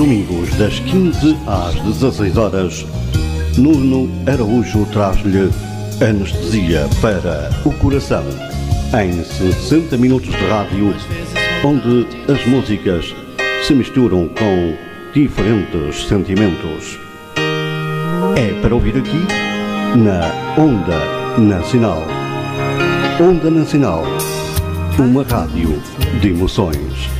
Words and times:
domingos, 0.00 0.48
das 0.56 0.80
15 0.80 1.36
às 1.46 1.74
16 1.74 2.38
horas, 2.38 2.86
Nuno 3.58 4.10
Araújo 4.26 4.86
traz-lhe 4.86 5.50
anestesia 6.02 6.88
para 7.02 7.50
o 7.66 7.72
coração. 7.74 8.24
Em 8.98 9.22
60 9.22 9.98
minutos 9.98 10.30
de 10.30 10.46
rádio, 10.46 10.94
onde 11.62 12.06
as 12.32 12.46
músicas 12.46 13.14
se 13.62 13.74
misturam 13.74 14.26
com 14.28 14.74
diferentes 15.12 16.08
sentimentos. 16.08 16.98
É 18.38 18.58
para 18.62 18.74
ouvir 18.74 18.96
aqui 18.96 19.26
na 19.98 20.32
Onda 20.58 21.38
Nacional. 21.38 22.02
Onda 23.20 23.50
Nacional, 23.50 24.04
uma 24.98 25.22
rádio 25.24 25.78
de 26.22 26.30
emoções. 26.30 27.19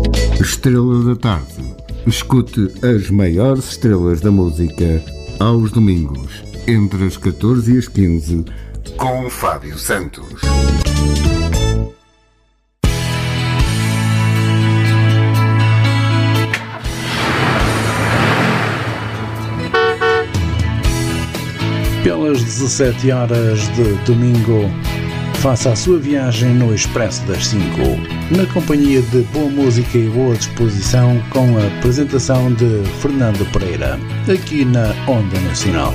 Estrela 0.41 1.03
da 1.03 1.15
Tarde. 1.15 1.75
Escute 2.07 2.73
as 2.83 3.11
maiores 3.11 3.69
estrelas 3.69 4.21
da 4.21 4.31
música 4.31 4.99
aos 5.39 5.69
domingos, 5.69 6.43
entre 6.67 7.05
as 7.05 7.15
14 7.15 7.75
e 7.75 7.77
as 7.77 7.87
15, 7.87 8.45
com 8.97 9.29
Fábio 9.29 9.77
Santos. 9.77 10.41
Pelas 22.03 22.43
17 22.43 23.11
horas 23.11 23.59
de 23.75 23.93
domingo, 24.05 24.71
faça 25.41 25.71
a 25.71 25.75
sua 25.75 25.97
viagem 25.97 26.53
no 26.53 26.71
Expresso 26.71 27.23
das 27.23 27.47
5, 27.47 27.63
na 28.37 28.45
companhia 28.53 29.01
de 29.01 29.21
boa 29.33 29.49
música 29.49 29.97
e 29.97 30.07
boa 30.07 30.35
disposição, 30.35 31.19
com 31.31 31.57
a 31.57 31.65
apresentação 31.79 32.53
de 32.53 32.83
Fernando 33.01 33.43
Pereira, 33.51 33.99
aqui 34.31 34.63
na 34.63 34.93
Onda 35.07 35.39
Nacional. 35.39 35.93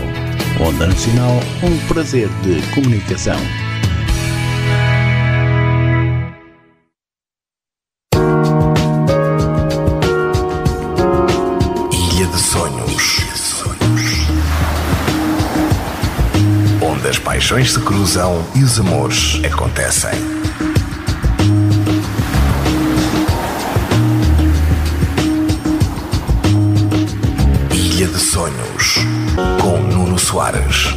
Onda 0.60 0.88
Nacional, 0.88 1.40
um 1.62 1.78
prazer 1.86 2.28
de 2.42 2.60
comunicação. 2.74 3.38
Paixões 17.56 17.72
se 17.72 17.80
cruzam 17.80 18.44
e 18.54 18.62
os 18.62 18.78
amores 18.78 19.40
acontecem. 19.42 20.10
Ilha 27.72 28.08
de 28.08 28.18
Sonhos. 28.18 28.96
Com 29.62 29.78
Nuno 29.78 30.18
Soares. 30.18 30.94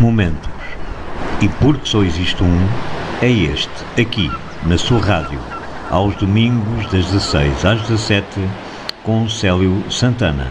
Momentos. 0.00 0.50
E 1.40 1.48
porque 1.48 1.88
só 1.88 2.02
existe 2.02 2.42
um, 2.42 2.68
é 3.20 3.30
este, 3.30 3.70
aqui, 4.00 4.28
na 4.64 4.76
sua 4.76 5.00
rádio, 5.00 5.38
aos 5.92 6.16
domingos 6.16 6.90
das 6.90 7.04
16 7.04 7.64
às 7.66 7.82
17, 7.82 8.26
com 9.02 9.28
Célio 9.28 9.84
Santana. 9.90 10.50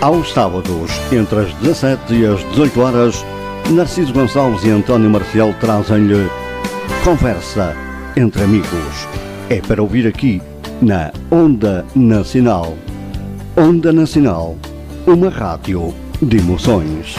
Aos 0.00 0.32
sábados, 0.32 0.90
entre 1.12 1.40
as 1.40 1.52
17 1.54 2.14
e 2.14 2.24
as 2.24 2.40
18 2.52 2.80
horas, 2.80 3.26
Narciso 3.70 4.14
Gonçalves 4.14 4.64
e 4.64 4.70
António 4.70 5.10
Marcial 5.10 5.52
trazem-lhe 5.60 6.30
Conversa 7.04 7.76
entre 8.16 8.44
Amigos. 8.44 9.25
É 9.48 9.60
para 9.60 9.80
ouvir 9.80 10.08
aqui, 10.08 10.42
na 10.82 11.12
Onda 11.30 11.86
Nacional. 11.94 12.76
Onda 13.56 13.92
Nacional, 13.92 14.58
uma 15.06 15.28
rádio 15.28 15.94
de 16.20 16.38
emoções. 16.38 17.14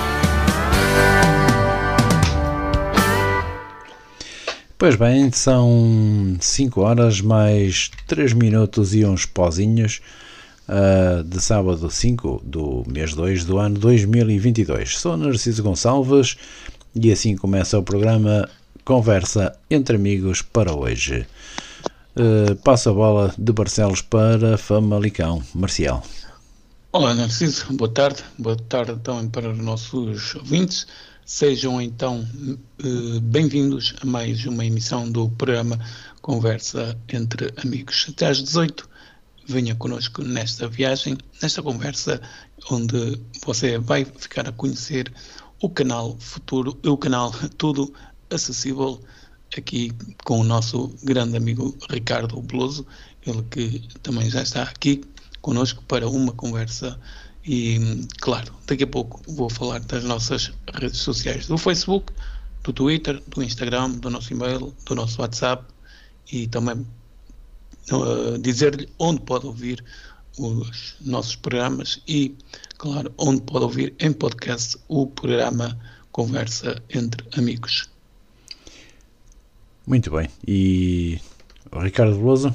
Pois 4.78 4.98
bem, 4.98 5.32
são 5.32 6.36
5 6.38 6.82
horas 6.82 7.22
mais 7.22 7.90
3 8.08 8.34
minutos 8.34 8.94
e 8.94 9.06
uns 9.06 9.26
pozinhos 9.26 10.02
uh, 10.68 11.24
de 11.24 11.42
sábado 11.42 11.90
5 11.90 12.42
do 12.44 12.84
mês 12.92 13.14
2 13.14 13.46
do 13.46 13.58
ano 13.58 13.80
2022. 13.80 14.98
Sou 14.98 15.16
Narciso 15.16 15.64
Gonçalves 15.64 16.36
e 16.94 17.09
assim 17.09 17.38
começa 17.38 17.80
o 17.80 17.84
programa 17.84 18.50
Conversa 18.84 19.58
entre 19.72 19.96
Amigos 19.96 20.42
para 20.42 20.76
hoje. 20.76 21.26
Uh, 22.19 22.55
passo 22.63 22.89
a 22.89 22.94
bola 22.94 23.35
de 23.38 23.53
Barcelos 23.53 24.01
para 24.01 24.57
Famalicão. 24.57 25.44
Marcial. 25.53 26.03
Olá 26.91 27.13
Narciso, 27.13 27.72
boa 27.73 27.91
tarde. 27.91 28.23
Boa 28.39 28.55
tarde 28.55 29.00
também 29.03 29.29
para 29.29 29.51
os 29.51 29.59
nossos 29.59 30.33
ouvintes. 30.33 30.88
Sejam 31.23 31.79
então 31.79 32.28
eh, 32.79 33.19
bem-vindos 33.22 33.94
a 34.01 34.05
mais 34.07 34.44
uma 34.47 34.66
emissão 34.66 35.11
do 35.11 35.29
programa 35.29 35.78
Conversa 36.19 36.97
entre 37.07 37.53
Amigos. 37.63 38.07
Até 38.09 38.25
às 38.25 38.41
18 38.41 38.89
venha 39.45 39.75
connosco 39.75 40.23
nesta 40.23 40.67
viagem, 40.67 41.19
nesta 41.39 41.61
conversa, 41.61 42.19
onde 42.72 43.22
você 43.45 43.78
vai 43.78 44.05
ficar 44.05 44.49
a 44.49 44.51
conhecer 44.51 45.13
o 45.61 45.69
canal 45.69 46.17
futuro, 46.19 46.79
o 46.84 46.97
canal 46.97 47.31
Tudo 47.59 47.94
Acessível, 48.31 48.99
aqui 49.59 49.91
com 50.23 50.40
o 50.40 50.44
nosso 50.44 50.94
grande 51.03 51.38
amigo 51.38 51.78
Ricardo 51.90 52.41
Beloso, 52.41 52.85
ele 53.25 53.44
que 53.50 53.88
também 54.01 54.29
já 54.29 54.41
está 54.41 54.63
aqui 54.63 55.03
connosco 55.41 55.84
para 55.88 56.07
uma 56.09 56.31
conversa 56.34 57.00
e, 57.45 58.05
claro, 58.20 58.53
daqui 58.66 58.84
a 58.84 58.87
pouco 58.87 59.22
vou 59.32 59.49
falar 59.49 59.79
das 59.79 60.03
nossas 60.03 60.52
redes 60.73 60.99
sociais, 60.99 61.47
do 61.47 61.58
Facebook, 61.58 62.11
do 62.64 62.73
Twitter, 62.73 63.23
do 63.28 63.41
Instagram, 63.41 63.91
do 63.91 64.09
nosso 64.09 64.34
e-mail, 64.34 64.76
do 64.85 64.96
nosso 64.96 65.22
WhatsApp 65.22 65.64
e 66.32 66.47
também 66.47 66.85
uh, 67.91 68.37
dizer-lhe 68.40 68.90
onde 68.99 69.22
pode 69.22 69.46
ouvir 69.46 69.84
os 70.37 70.96
nossos 71.02 71.35
programas 71.35 72.02
e, 72.08 72.35
claro, 72.78 73.14
onde 73.17 73.41
pode 73.41 73.64
ouvir 73.64 73.96
em 73.99 74.11
podcast 74.11 74.78
o 74.87 75.08
programa 75.08 75.79
Conversa 76.11 76.82
entre 76.90 77.26
Amigos. 77.37 77.97
Muito 79.87 80.11
bem. 80.11 80.29
E 80.45 81.22
o 81.72 81.79
Ricardo 81.79 82.13
Veloso? 82.13 82.53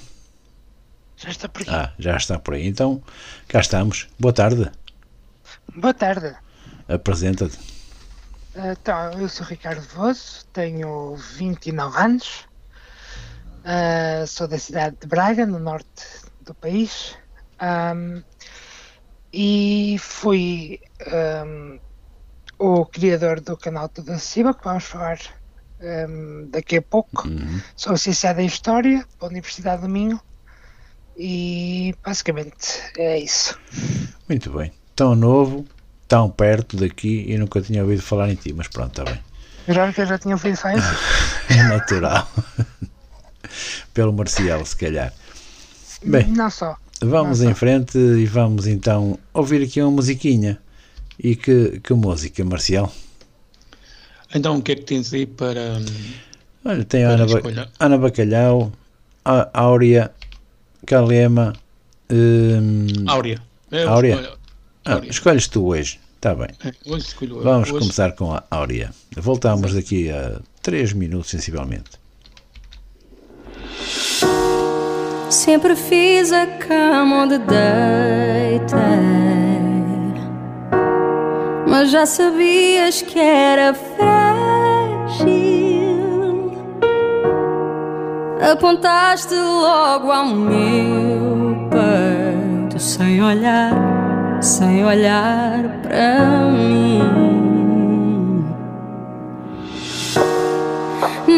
Já 1.16 1.30
está 1.30 1.48
por 1.48 1.62
aqui. 1.62 1.70
Ah, 1.70 1.90
já 1.98 2.14
está 2.14 2.38
por 2.38 2.52
aí. 2.52 2.66
Então, 2.66 3.02
cá 3.48 3.60
estamos. 3.60 4.06
Boa 4.20 4.34
tarde. 4.34 4.70
Boa 5.74 5.94
tarde. 5.94 6.36
Apresenta-te. 6.86 7.58
Então, 8.54 9.12
eu 9.12 9.30
sou 9.30 9.46
Ricardo 9.46 9.80
Veloso, 9.80 10.44
tenho 10.52 11.16
29 11.16 11.98
anos, 11.98 12.46
uh, 13.64 14.26
sou 14.26 14.46
da 14.46 14.58
cidade 14.58 14.98
de 15.00 15.06
Braga, 15.06 15.46
no 15.46 15.58
norte 15.58 16.04
do 16.42 16.52
país, 16.52 17.16
um, 17.62 18.22
e 19.32 19.96
fui 19.98 20.80
um, 21.46 21.80
o 22.58 22.84
criador 22.84 23.40
do 23.40 23.56
canal 23.56 23.88
Tudo 23.88 24.12
Acima, 24.12 24.52
que 24.52 24.62
vamos 24.62 24.84
falar 24.84 25.18
um, 25.82 26.48
daqui 26.50 26.76
a 26.76 26.82
pouco. 26.82 27.28
Uhum. 27.28 27.60
Sou 27.76 27.92
licenciado 27.92 28.40
em 28.40 28.46
História 28.46 29.04
pela 29.18 29.30
Universidade 29.30 29.82
do 29.82 29.88
Minho 29.88 30.20
e 31.16 31.94
basicamente 32.04 32.80
é 32.96 33.18
isso. 33.18 33.58
Muito 34.28 34.50
bem. 34.50 34.72
Tão 34.94 35.14
novo, 35.14 35.66
tão 36.06 36.30
perto 36.30 36.76
daqui 36.76 37.24
e 37.28 37.36
nunca 37.36 37.60
tinha 37.60 37.82
ouvido 37.82 38.02
falar 38.02 38.30
em 38.30 38.34
ti, 38.34 38.52
mas 38.52 38.68
pronto, 38.68 39.00
está 39.00 39.04
bem. 39.04 39.20
Já 39.68 39.92
que 39.92 40.00
eu 40.00 40.06
já 40.06 40.18
tinha 40.18 40.34
ouvido 40.34 40.56
falar 40.56 40.74
É 41.48 41.62
natural. 41.64 42.28
Pelo 43.94 44.12
Marcial, 44.12 44.64
se 44.64 44.76
calhar. 44.76 45.12
Bem, 46.04 46.26
não 46.28 46.50
só. 46.50 46.76
Vamos 47.00 47.40
não 47.40 47.50
em 47.50 47.54
só. 47.54 47.58
frente 47.58 47.98
e 47.98 48.26
vamos 48.26 48.66
então 48.66 49.18
ouvir 49.32 49.62
aqui 49.62 49.80
uma 49.80 49.90
musiquinha. 49.90 50.58
E 51.18 51.36
que, 51.36 51.80
que 51.80 51.94
música, 51.94 52.44
Marcial? 52.44 52.92
Então, 54.34 54.56
o 54.56 54.62
que 54.62 54.72
é 54.72 54.74
que 54.76 54.82
tens 54.82 55.12
aí 55.12 55.26
para. 55.26 55.78
Olha, 56.64 56.84
tem 56.84 57.04
para 57.04 57.14
Ana, 57.14 57.26
ba 57.26 57.70
Ana 57.80 57.98
Bacalhau, 57.98 58.72
a 59.24 59.48
Áurea, 59.52 60.10
Calema. 60.86 61.52
Hum, 62.10 62.86
Áurea. 63.06 63.40
É, 63.70 63.84
Áurea. 63.84 64.32
Ah, 64.84 65.00
escolhes 65.04 65.48
tu 65.48 65.66
hoje. 65.66 66.00
Está 66.16 66.34
bem. 66.34 66.48
É, 66.64 66.72
hoje 66.86 67.06
escolho 67.06 67.42
Vamos 67.42 67.70
hoje... 67.70 67.80
começar 67.80 68.12
com 68.12 68.32
a 68.32 68.44
Áurea. 68.50 68.90
Voltamos 69.16 69.74
daqui 69.74 70.10
a 70.10 70.40
3 70.62 70.92
minutos, 70.92 71.30
sensivelmente. 71.30 72.00
Sempre 75.30 75.74
fiz 75.74 76.30
a 76.30 76.46
cama 76.46 77.24
onde 77.24 77.38
deitei, 77.38 78.78
mas 81.72 81.90
já 81.90 82.04
sabias 82.04 83.00
que 83.00 83.18
era 83.18 83.72
frágil. 83.72 85.32
Apontaste 88.52 89.34
logo 89.34 90.12
ao 90.12 90.26
meu 90.26 91.70
peito 91.70 92.78
sem 92.78 93.22
olhar, 93.22 93.72
sem 94.42 94.84
olhar 94.84 95.80
para 95.82 96.50
mim. 96.50 97.00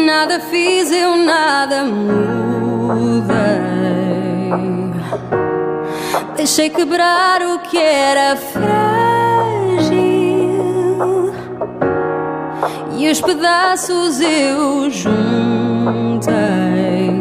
Nada 0.05 0.41
fiz, 0.41 0.91
eu 0.91 1.15
nada 1.15 1.85
mudei. 1.85 3.35
Deixei 6.35 6.69
quebrar 6.69 7.41
o 7.41 7.59
que 7.59 7.77
era 7.77 8.35
frágil 8.35 9.54
e 12.97 13.09
os 13.09 13.19
pedaços 13.21 14.19
eu 14.21 14.89
juntei 14.89 16.25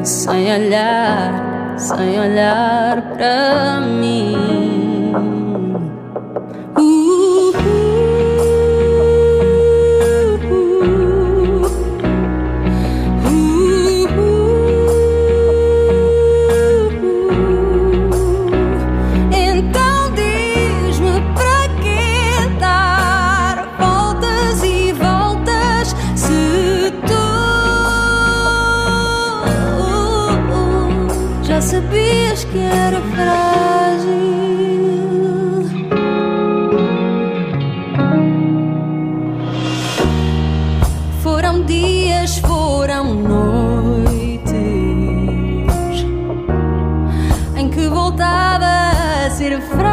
sem 0.04 0.52
olhar, 0.52 1.74
sem 1.76 2.20
olhar 2.20 3.02
para 3.16 3.80
mim. 3.80 4.73
Que 48.34 48.40
voltava 48.64 49.26
a 49.26 49.30
ser 49.30 49.60
frágil. 49.60 49.84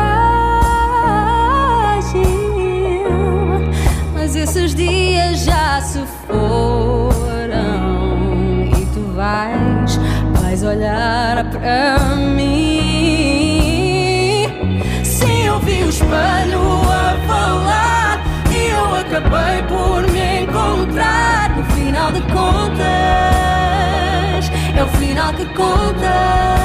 Mas 4.13 4.35
esses 4.35 4.75
dias 4.75 5.43
já 5.45 5.81
se 5.81 5.99
foram 6.27 7.41
e 8.65 8.85
tu 8.93 9.01
vais, 9.15 9.99
vais 10.41 10.63
olhar 10.63 11.49
para 11.51 11.99
mim. 12.15 12.47
Sim, 15.03 15.45
eu 15.45 15.59
vi 15.59 15.83
o 15.83 15.89
espelho 15.89 16.81
a 16.89 17.15
falar 17.27 18.23
e 18.51 18.69
eu 18.69 18.95
acabei 18.95 19.61
por 19.67 20.09
me 20.11 20.43
encontrar. 20.43 21.55
No 21.55 21.63
final 21.75 22.11
de 22.11 22.21
contas, 22.21 22.81
é 24.75 24.83
o 24.83 24.87
final 24.97 25.33
que 25.33 25.45
conta. 25.53 26.61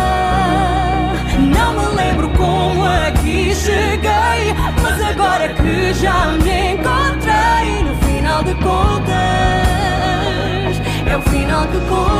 Lembro 1.96 2.28
como 2.30 2.84
aqui 2.84 3.54
cheguei, 3.54 4.54
mas 4.82 5.02
agora 5.02 5.48
que 5.48 5.94
já 5.94 6.26
me 6.44 6.74
encontrei, 6.74 7.82
no 7.84 7.96
final 8.06 8.42
de 8.44 8.54
contas, 8.56 9.14
é 11.06 11.16
o 11.16 11.22
final 11.22 11.66
que 11.68 11.80
conta. 11.88 12.16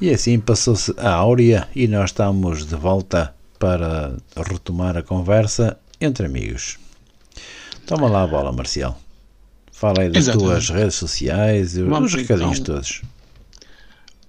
E 0.00 0.08
assim 0.10 0.40
passou-se 0.40 0.94
a 0.96 1.12
Áurea 1.12 1.68
e 1.76 1.86
nós 1.86 2.10
estamos 2.10 2.64
de 2.66 2.74
volta 2.74 3.34
para 3.58 4.16
retomar 4.48 4.96
a 4.96 5.02
conversa 5.02 5.78
entre 6.00 6.24
amigos. 6.24 6.78
Toma 7.86 8.08
lá 8.08 8.22
a 8.22 8.26
bola, 8.26 8.50
Marcial. 8.50 8.98
Fala 9.70 10.02
aí 10.02 10.08
das 10.08 10.24
Exatamente. 10.24 10.48
tuas 10.48 10.68
redes 10.70 10.94
sociais 10.94 11.76
e 11.76 11.82
os 11.82 11.88
Vamos 11.88 12.14
recadinhos 12.14 12.58
então. 12.58 12.76
todos. 12.76 13.02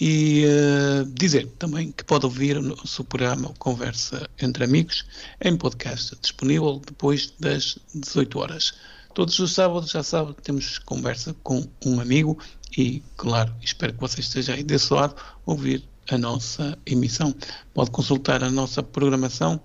e 0.00 0.44
uh, 0.46 1.04
dizer 1.06 1.46
também 1.58 1.90
que 1.90 2.04
pode 2.04 2.24
ouvir 2.24 2.56
o 2.56 2.62
nosso 2.62 3.02
programa 3.04 3.52
Conversa 3.58 4.28
entre 4.40 4.64
Amigos 4.64 5.04
em 5.40 5.56
podcast 5.56 6.16
disponível 6.20 6.80
depois 6.84 7.32
das 7.38 7.78
18 7.94 8.38
horas. 8.38 8.74
Todos 9.14 9.38
os 9.40 9.52
sábados, 9.52 9.90
já 9.90 10.02
sabe, 10.02 10.34
temos 10.42 10.78
conversa 10.78 11.34
com 11.42 11.66
um 11.84 12.00
amigo 12.00 12.38
e, 12.76 13.02
claro, 13.16 13.52
espero 13.60 13.92
que 13.94 14.00
você 14.00 14.20
esteja 14.20 14.54
aí 14.54 14.62
desse 14.62 14.92
lado 14.92 15.16
ouvir 15.44 15.82
a 16.10 16.16
nossa 16.16 16.78
emissão. 16.86 17.34
Pode 17.74 17.90
consultar 17.90 18.44
a 18.44 18.50
nossa 18.50 18.82
programação 18.82 19.60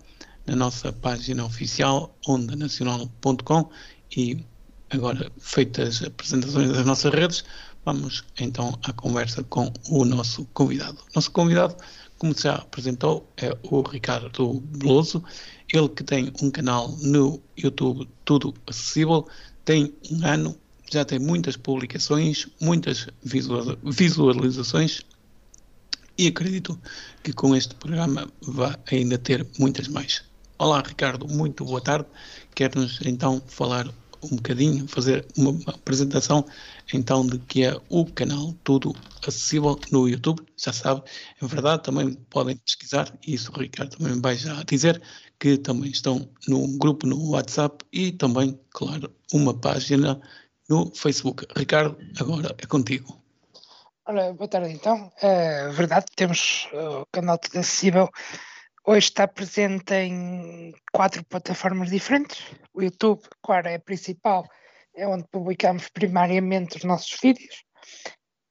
na 0.45 0.55
nossa 0.55 0.91
página 0.91 1.45
oficial 1.45 2.17
ondanacional.com 2.27 3.69
e 4.15 4.43
agora 4.89 5.31
feitas 5.39 6.01
as 6.01 6.07
apresentações 6.07 6.71
das 6.71 6.85
nossas 6.85 7.13
redes, 7.13 7.45
vamos 7.85 8.23
então 8.39 8.77
à 8.83 8.93
conversa 8.93 9.43
com 9.43 9.71
o 9.89 10.05
nosso 10.05 10.45
convidado. 10.53 10.97
Nosso 11.15 11.31
convidado, 11.31 11.75
como 12.17 12.33
já 12.33 12.55
apresentou, 12.55 13.29
é 13.37 13.55
o 13.63 13.81
Ricardo 13.81 14.59
Beloso, 14.61 15.23
ele 15.71 15.89
que 15.89 16.03
tem 16.03 16.31
um 16.41 16.49
canal 16.49 16.89
no 17.01 17.41
YouTube 17.57 18.07
Tudo 18.23 18.53
Acessível, 18.67 19.27
tem 19.65 19.93
um 20.11 20.25
ano, 20.25 20.57
já 20.91 21.03
tem 21.03 21.19
muitas 21.19 21.57
publicações, 21.57 22.47
muitas 22.61 23.07
visualizações 23.23 25.01
e 26.17 26.27
acredito 26.27 26.79
que 27.23 27.33
com 27.33 27.55
este 27.55 27.73
programa 27.75 28.31
vai 28.41 28.75
ainda 28.91 29.17
ter 29.17 29.45
muitas 29.57 29.87
mais. 29.87 30.23
Olá 30.59 30.81
Ricardo, 30.85 31.27
muito 31.27 31.65
boa 31.65 31.81
tarde. 31.81 32.05
Quer-nos 32.53 32.99
então 33.03 33.41
falar 33.47 33.89
um 34.31 34.35
bocadinho, 34.35 34.87
fazer 34.87 35.25
uma 35.37 35.51
apresentação 35.67 36.45
então 36.93 37.25
de 37.25 37.39
que 37.39 37.63
é 37.63 37.75
o 37.89 38.05
canal 38.05 38.53
Tudo 38.63 38.95
Acessível 39.25 39.79
no 39.91 40.07
YouTube, 40.07 40.41
já 40.57 40.73
sabe, 40.73 41.01
é 41.41 41.45
verdade, 41.45 41.83
também 41.83 42.13
podem 42.29 42.57
pesquisar, 42.57 43.11
e 43.25 43.33
isso 43.35 43.51
o 43.51 43.59
Ricardo 43.59 43.97
também 43.97 44.19
vai 44.19 44.35
já 44.35 44.61
dizer, 44.63 45.01
que 45.39 45.57
também 45.57 45.91
estão 45.91 46.29
num 46.47 46.77
grupo 46.77 47.07
no 47.07 47.31
WhatsApp 47.31 47.85
e 47.91 48.11
também, 48.11 48.59
claro, 48.71 49.13
uma 49.31 49.53
página 49.53 50.21
no 50.69 50.91
Facebook. 50.95 51.45
Ricardo, 51.55 51.97
agora 52.19 52.55
é 52.57 52.65
contigo. 52.65 53.17
Boa 54.05 54.47
tarde 54.49 54.73
então. 54.73 55.11
É 55.21 55.69
verdade, 55.69 56.05
temos 56.15 56.67
o 56.73 57.05
canal 57.11 57.37
Tudo 57.37 57.59
Acessível 57.59 58.09
Hoje 58.85 59.07
está 59.07 59.25
presente 59.29 59.93
em 59.93 60.73
quatro 60.91 61.23
plataformas 61.23 61.89
diferentes. 61.89 62.43
O 62.73 62.81
YouTube, 62.81 63.21
claro, 63.41 63.69
é 63.69 63.75
a 63.75 63.79
principal, 63.79 64.45
é 64.93 65.07
onde 65.07 65.23
publicamos 65.31 65.87
primariamente 65.87 66.75
os 66.75 66.83
nossos 66.83 67.17
vídeos. 67.21 67.63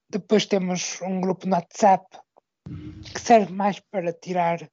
Depois 0.08 0.46
temos 0.46 1.02
um 1.02 1.20
grupo 1.20 1.46
no 1.46 1.54
WhatsApp 1.54 2.06
que 3.12 3.20
serve 3.20 3.52
mais 3.52 3.78
para 3.90 4.10
tirar 4.10 4.66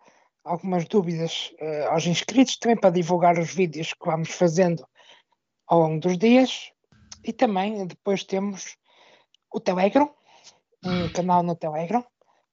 algumas 0.46 0.86
dúvidas 0.86 1.54
uh, 1.60 1.90
aos 1.90 2.06
inscritos, 2.06 2.56
também 2.56 2.78
para 2.78 2.92
divulgar 2.92 3.38
os 3.38 3.54
vídeos 3.54 3.94
que 3.94 4.06
vamos 4.06 4.30
fazendo 4.30 4.88
ao 5.68 5.82
longo 5.82 6.00
dos 6.00 6.18
dias. 6.18 6.72
E 7.22 7.34
também 7.34 7.86
depois 7.86 8.24
temos 8.24 8.78
o 9.54 9.60
Telegram, 9.60 10.10
um 10.86 11.12
canal 11.12 11.44
no 11.44 11.54
Telegram, 11.54 12.06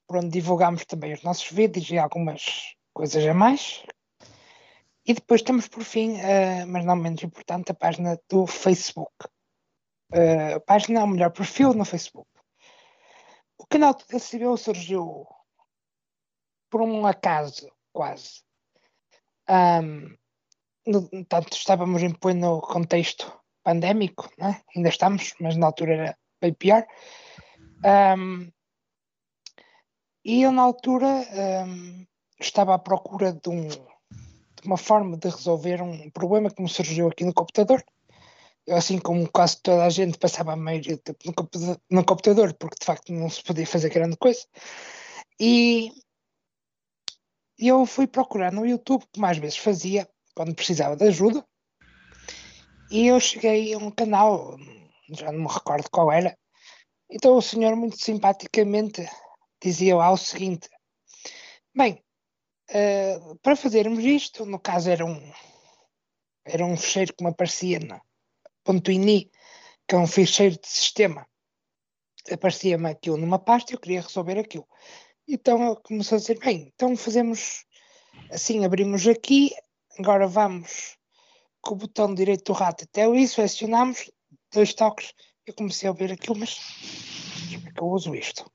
por 0.09 0.17
onde 0.17 0.31
divulgamos 0.31 0.85
também 0.85 1.13
os 1.13 1.23
nossos 1.23 1.49
vídeos 1.53 1.89
e 1.89 1.99
algumas 1.99 2.76
coisas 2.97 3.27
a 3.27 3.35
mais. 3.35 3.85
E 5.05 5.13
depois 5.13 5.43
temos, 5.43 5.69
por 5.69 5.85
fim, 5.85 6.13
uh, 6.15 6.67
mas 6.67 6.83
não 6.87 6.97
menos 6.97 7.23
importante, 7.23 7.71
a 7.71 7.75
página 7.75 8.19
do 8.27 8.47
Facebook. 8.47 9.13
Uh, 10.11 10.57
a 10.57 10.61
página, 10.61 11.03
ou 11.03 11.07
melhor, 11.07 11.31
perfil 11.31 11.75
no 11.75 11.85
Facebook. 11.85 12.29
O 13.59 13.67
canal 13.67 13.93
do 13.93 14.03
Decibel 14.09 14.57
surgiu 14.57 15.27
por 16.71 16.81
um 16.81 17.07
acaso, 17.07 17.71
quase. 17.93 18.43
Um, 19.47 20.17
no, 20.87 21.25
tanto 21.27 21.53
estávamos 21.53 22.03
em 22.03 22.15
pleno 22.15 22.63
contexto 22.63 23.31
pandémico, 23.63 24.31
né? 24.39 24.63
ainda 24.75 24.89
estamos, 24.89 25.35
mas 25.39 25.55
na 25.57 25.67
altura 25.67 25.95
era 25.95 26.19
bem 26.41 26.55
pior. 26.55 26.87
Um, 27.85 28.51
e 30.25 30.43
eu, 30.43 30.51
na 30.51 30.63
altura, 30.63 31.07
um, 31.67 32.07
estava 32.39 32.75
à 32.75 32.79
procura 32.79 33.33
de, 33.33 33.49
um, 33.49 33.69
de, 33.69 33.81
uma 34.65 34.77
forma 34.77 35.17
de 35.17 35.29
resolver 35.29 35.83
um 35.83 36.11
problema 36.11 36.51
que 36.51 36.63
me 36.63 36.69
surgiu 36.69 37.09
aqui 37.09 37.25
no 37.25 37.35
computador. 37.35 37.85
Eu, 38.67 38.77
assim 38.77 38.99
como 38.99 39.31
quase 39.31 39.63
toda 39.63 39.85
a 39.85 39.91
gente, 39.91 40.19
passava 40.19 40.53
a 40.53 40.57
maioria 40.57 40.97
do 40.97 41.03
tempo 41.03 41.23
no 41.91 42.05
computador, 42.05 42.53
porque 42.55 42.77
de 42.81 42.85
facto 42.85 43.13
não 43.13 43.31
se 43.31 43.43
podia 43.43 43.67
fazer 43.67 43.91
grande 43.91 44.17
coisa. 44.17 44.45
E 45.39 45.93
eu 47.59 47.87
fui 47.87 48.07
procurar 48.07 48.53
no 48.53 48.67
YouTube, 48.67 49.05
como 49.15 49.27
às 49.27 49.39
vezes 49.39 49.57
fazia, 49.57 50.09
quando 50.35 50.55
precisava 50.55 50.97
de 50.97 51.05
ajuda, 51.05 51.47
e 52.91 53.07
eu 53.07 53.19
cheguei 53.19 53.75
a 53.75 53.79
um 53.79 53.91
canal, 53.91 54.57
já 55.11 55.33
não 55.33 55.41
me 55.41 55.53
recordo 55.53 55.91
qual 55.91 56.13
era, 56.13 56.37
então 57.11 57.37
o 57.37 57.43
senhor 57.43 57.75
muito 57.77 57.99
simpaticamente 57.99 59.09
dizia 59.63 59.97
lá 59.97 60.11
o 60.11 60.17
seguinte, 60.17 60.69
bem, 61.75 62.03
Uh, 62.69 63.37
para 63.43 63.55
fazermos 63.55 64.05
isto, 64.05 64.45
no 64.45 64.59
caso 64.59 64.91
era 64.91 65.05
um, 65.05 65.33
era 66.45 66.65
um 66.65 66.77
ficheiro 66.77 67.15
que 67.15 67.23
me 67.23 67.31
aparecia 67.31 67.79
na 67.79 68.01
.ini, 68.89 69.31
que 69.87 69.95
é 69.95 69.99
um 69.99 70.07
ficheiro 70.07 70.59
de 70.59 70.67
sistema. 70.67 71.27
Aparecia-me 72.31 72.91
aquilo 72.91 73.17
numa 73.17 73.39
pasta 73.39 73.73
e 73.73 73.75
eu 73.75 73.81
queria 73.81 74.01
resolver 74.01 74.39
aquilo. 74.39 74.67
Então 75.29 75.63
eu 75.63 75.77
comecei 75.77 76.17
a 76.17 76.21
dizer, 76.21 76.39
bem, 76.39 76.73
então 76.75 76.97
fazemos 76.97 77.65
assim, 78.31 78.65
abrimos 78.65 79.07
aqui, 79.07 79.53
agora 79.99 80.27
vamos 80.27 80.97
com 81.61 81.75
o 81.75 81.79
botão 81.79 82.15
direito 82.15 82.45
do 82.45 82.53
rato 82.53 82.85
até 82.85 83.05
ali, 83.05 83.27
selecionamos, 83.27 84.11
dois 84.53 84.73
toques, 84.73 85.13
eu 85.47 85.55
comecei 85.55 85.89
a 85.89 85.93
ver 85.93 86.13
aquilo, 86.13 86.37
mas 86.37 86.59
como 87.53 87.69
é 87.69 87.73
que 87.73 87.81
eu 87.81 87.87
uso 87.87 88.15
isto? 88.15 88.51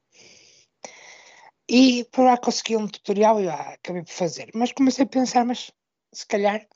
E 1.74 2.04
por 2.12 2.26
lá 2.26 2.38
consegui 2.38 2.76
um 2.76 2.86
tutorial 2.86 3.40
e 3.40 3.46
lá 3.46 3.72
acabei 3.72 4.04
por 4.04 4.12
fazer. 4.12 4.52
Mas 4.54 4.74
comecei 4.74 5.06
a 5.06 5.08
pensar, 5.08 5.46
mas 5.46 5.72
se 6.12 6.28
calhar 6.28 6.68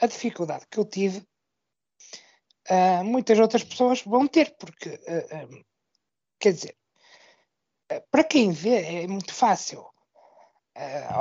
a 0.00 0.06
dificuldade 0.08 0.66
que 0.68 0.78
eu 0.78 0.84
tive, 0.84 1.18
uh, 2.68 3.04
muitas 3.04 3.38
outras 3.38 3.62
pessoas 3.62 4.02
vão 4.02 4.26
ter, 4.26 4.52
porque, 4.56 4.88
uh, 4.88 5.58
uh, 5.58 5.64
quer 6.40 6.54
dizer, 6.54 6.76
para 8.10 8.24
quem 8.24 8.50
vê 8.50 9.02
é 9.04 9.06
muito 9.06 9.32
fácil 9.32 9.88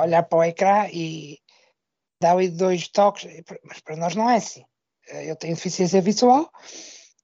olhar 0.01 0.24
para 0.24 0.39
o 0.39 0.43
ecrã 0.43 0.88
e 0.91 1.39
dar 2.19 2.31
ali 2.31 2.50
dois 2.50 2.88
toques, 2.88 3.29
mas 3.65 3.81
para 3.81 3.98
nós 3.98 4.15
não 4.15 4.27
é 4.27 4.38
assim. 4.38 4.65
eu 5.08 5.36
tenho 5.36 5.55
deficiência 5.55 6.01
visual 6.01 6.51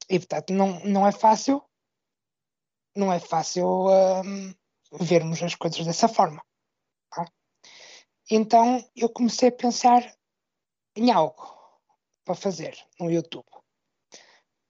e, 0.10 0.20
portanto, 0.20 0.54
não, 0.54 0.80
não 0.82 1.08
é 1.08 1.12
fácil, 1.12 1.64
não 2.96 3.12
é 3.14 3.20
fácil 3.20 3.88
vermos 4.92 5.42
as 5.42 5.56
coisas 5.56 5.86
dessa 5.86 6.08
forma. 6.08 6.44
Tá? 7.10 7.26
Então 8.30 8.84
eu 8.96 9.10
comecei 9.10 9.50
a 9.50 9.52
pensar 9.52 10.16
em 10.96 11.12
algo 11.12 11.56
para 12.24 12.36
fazer 12.36 12.78
no 13.00 13.12
YouTube. 13.12 13.46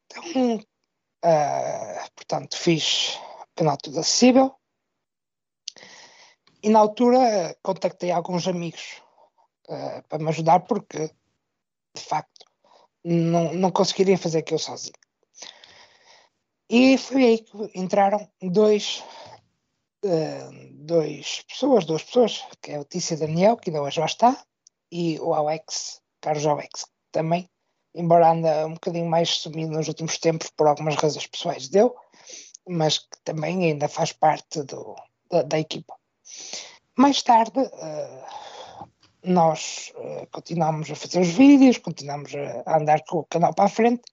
Então, 0.05 0.55
uh, 0.57 2.11
portanto, 2.15 2.57
fiz 2.57 3.17
canal 3.55 3.77
Tudo 3.77 3.99
Acessível 3.99 4.55
e 6.61 6.69
na 6.69 6.79
altura 6.79 7.55
contactei 7.61 8.11
alguns 8.11 8.47
amigos 8.47 9.01
uh, 9.69 10.03
para 10.09 10.19
me 10.19 10.29
ajudar 10.29 10.61
porque, 10.61 11.09
de 11.93 12.01
facto, 12.01 12.45
não, 13.03 13.53
não 13.53 13.71
conseguiria 13.71 14.17
fazer 14.17 14.39
aquilo 14.39 14.59
sozinho. 14.59 14.95
E 16.69 16.97
foi 16.97 17.23
aí 17.23 17.37
que 17.39 17.71
entraram 17.75 18.27
dois 18.41 19.03
uh, 20.05 20.73
dois 20.73 21.43
pessoas, 21.47 21.85
duas 21.85 22.03
pessoas, 22.03 22.43
que 22.61 22.71
é 22.71 22.79
o 22.79 22.85
Tícia 22.85 23.17
Daniel, 23.17 23.57
que 23.57 23.69
ainda 23.69 23.81
hoje 23.81 23.99
lá 23.99 24.05
está, 24.05 24.45
e 24.91 25.19
o 25.19 25.33
Alex, 25.33 26.01
Carlos 26.21 26.45
Alex, 26.45 26.85
também, 27.11 27.49
embora 27.93 28.31
anda 28.31 28.67
um 28.67 28.73
bocadinho 28.73 29.05
mais 29.05 29.29
sumido 29.29 29.71
nos 29.71 29.87
últimos 29.87 30.17
tempos 30.17 30.49
por 30.49 30.67
algumas 30.67 30.95
razões 30.95 31.27
pessoais 31.27 31.67
dele, 31.67 31.91
mas 32.67 32.99
que 32.99 33.17
também 33.23 33.65
ainda 33.65 33.87
faz 33.87 34.11
parte 34.11 34.63
do, 34.63 34.95
da, 35.29 35.43
da 35.43 35.59
equipa. 35.59 35.95
Mais 36.97 37.21
tarde, 37.21 37.59
uh, 37.59 38.87
nós 39.23 39.91
uh, 39.95 40.27
continuamos 40.31 40.89
a 40.89 40.95
fazer 40.95 41.19
os 41.19 41.29
vídeos, 41.29 41.77
continuamos 41.77 42.33
a, 42.35 42.63
a, 42.65 42.77
andar 42.77 43.03
com 43.05 43.19
o 43.19 43.25
canal 43.25 43.53
para 43.53 43.65
a 43.65 43.69
frente 43.69 44.03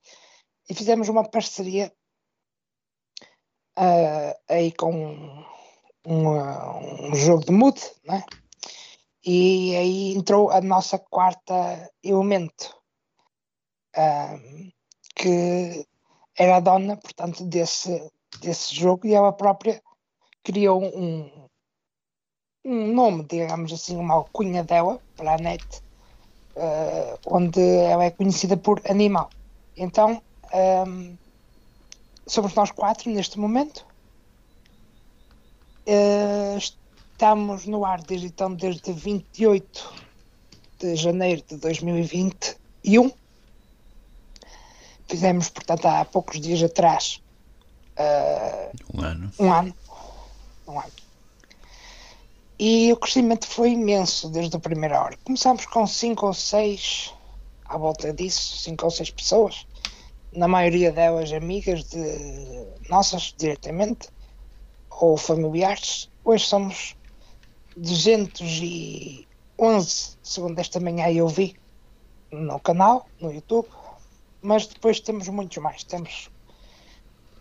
e 0.68 0.74
fizemos 0.74 1.08
uma 1.08 1.28
parceria 1.28 1.92
uh, 3.78 4.34
aí 4.48 4.72
com 4.72 5.44
um, 6.06 6.28
um, 6.28 7.10
um, 7.10 7.14
jogo 7.14 7.44
de 7.44 7.52
mood, 7.52 7.80
né? 8.04 8.24
E 9.24 9.76
aí 9.76 10.14
entrou 10.14 10.50
a 10.50 10.60
nossa 10.60 10.98
quarta 10.98 11.90
elemento, 12.02 12.74
uh, 13.96 14.72
que 15.14 15.86
era 16.36 16.56
a 16.56 16.60
dona, 16.60 16.96
portanto, 16.96 17.44
desse, 17.44 18.10
desse 18.40 18.74
jogo 18.74 19.06
e 19.06 19.14
ela 19.14 19.32
própria 19.32 19.80
criou 20.42 20.82
um, 20.82 21.48
um 22.64 22.92
nome, 22.92 23.24
digamos 23.24 23.72
assim, 23.72 23.96
uma 23.96 24.14
alcunha 24.14 24.64
dela 24.64 25.00
para 25.16 25.34
a 25.34 25.38
net, 25.38 25.64
uh, 26.56 27.18
onde 27.26 27.60
ela 27.60 28.04
é 28.04 28.10
conhecida 28.10 28.56
por 28.56 28.80
Animal. 28.88 29.30
Então, 29.76 30.20
um, 30.52 31.16
somos 32.26 32.54
nós 32.54 32.70
quatro 32.70 33.10
neste 33.10 33.38
momento. 33.38 33.86
Uh, 35.86 36.56
estamos 36.56 37.66
no 37.66 37.84
ar 37.84 38.00
desde 38.02 38.26
então, 38.28 38.54
desde 38.54 38.92
28 38.92 39.94
de 40.78 40.96
janeiro 40.96 41.42
de 41.48 41.56
2021. 41.56 43.12
Fizemos, 45.08 45.48
portanto, 45.48 45.86
há 45.86 46.04
poucos 46.04 46.40
dias 46.40 46.62
atrás. 46.62 47.20
Uh, 47.98 48.98
um 48.98 49.00
ano. 49.02 49.32
Um 49.38 49.52
ano. 49.52 49.74
Um 50.68 50.80
ano. 50.80 50.92
E 52.58 52.92
o 52.92 52.96
crescimento 52.96 53.46
foi 53.46 53.70
imenso 53.72 54.28
desde 54.28 54.56
a 54.56 54.60
primeira 54.60 55.02
hora. 55.02 55.18
Começámos 55.24 55.66
com 55.66 55.86
cinco 55.86 56.26
ou 56.26 56.34
seis, 56.34 57.12
à 57.64 57.76
volta 57.76 58.12
disso, 58.12 58.58
cinco 58.58 58.84
ou 58.84 58.90
seis 58.90 59.10
pessoas, 59.10 59.66
na 60.32 60.46
maioria 60.46 60.92
delas 60.92 61.32
amigas 61.32 61.84
de 61.84 62.66
nossas 62.88 63.34
diretamente, 63.36 64.08
ou 65.02 65.16
familiares. 65.16 66.08
Hoje 66.24 66.46
somos 66.46 66.96
211, 67.76 69.26
segundo 70.22 70.60
esta 70.60 70.78
manhã 70.78 71.10
eu 71.10 71.26
vi, 71.26 71.56
no 72.30 72.60
canal, 72.60 73.08
no 73.20 73.32
YouTube, 73.32 73.66
mas 74.40 74.68
depois 74.68 75.00
temos 75.00 75.26
muitos 75.28 75.56
mais. 75.58 75.82
Temos 75.82 76.30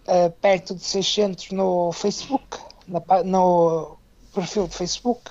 uh, 0.08 0.32
perto 0.42 0.74
de 0.74 0.84
600 0.84 1.52
no 1.52 1.92
Facebook, 1.92 2.58
na, 2.88 3.00
no 3.24 4.00
perfil 4.34 4.68
de 4.68 4.76
Facebook, 4.76 5.30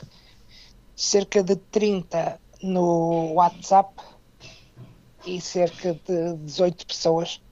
cerca 0.94 1.42
de 1.42 1.56
30 1.56 2.40
no 2.62 3.32
WhatsApp 3.32 3.92
e 5.26 5.40
cerca 5.40 5.94
de 5.94 6.36
18 6.36 6.86
pessoas 6.86 7.42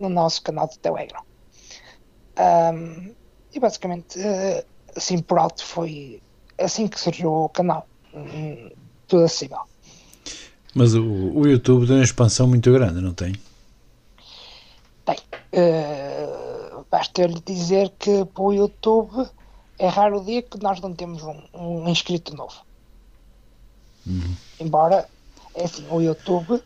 no 0.00 0.08
nosso 0.08 0.40
canal 0.42 0.66
de 0.68 0.78
Telegram. 0.78 1.22
Um, 2.38 3.14
e 3.56 3.60
basicamente, 3.60 4.20
eh, 4.20 4.64
assim 4.94 5.18
por 5.18 5.38
alto, 5.38 5.64
foi 5.64 6.20
assim 6.58 6.86
que 6.86 7.00
surgiu 7.00 7.32
o 7.32 7.48
canal. 7.48 7.86
Hum, 8.14 8.70
tudo 9.08 9.24
acessível. 9.24 9.60
Mas 10.74 10.94
o, 10.94 11.02
o, 11.02 11.46
YouTube 11.46 11.86
tem 11.86 11.96
uma 11.96 12.04
expansão 12.04 12.46
muito 12.46 12.70
grande, 12.72 13.00
não 13.00 13.14
tem? 13.14 13.34
Tem. 15.04 15.16
Uh, 15.52 16.84
basta 16.90 17.22
eu 17.22 17.28
lhe 17.28 17.40
dizer 17.40 17.90
que 17.98 18.24
para 18.26 18.42
o 18.42 18.52
YouTube 18.52 19.26
é 19.78 19.88
raro 19.88 20.20
o 20.20 20.24
dia 20.24 20.42
que 20.42 20.62
nós 20.62 20.80
não 20.80 20.92
temos 20.92 21.22
um, 21.22 21.40
um 21.54 21.88
inscrito 21.88 22.34
novo. 22.34 22.56
Uhum. 24.06 24.34
Embora, 24.60 25.08
é 25.54 25.64
assim, 25.64 25.86
o 25.90 26.00
YouTube 26.00 26.52
uh, 26.54 26.62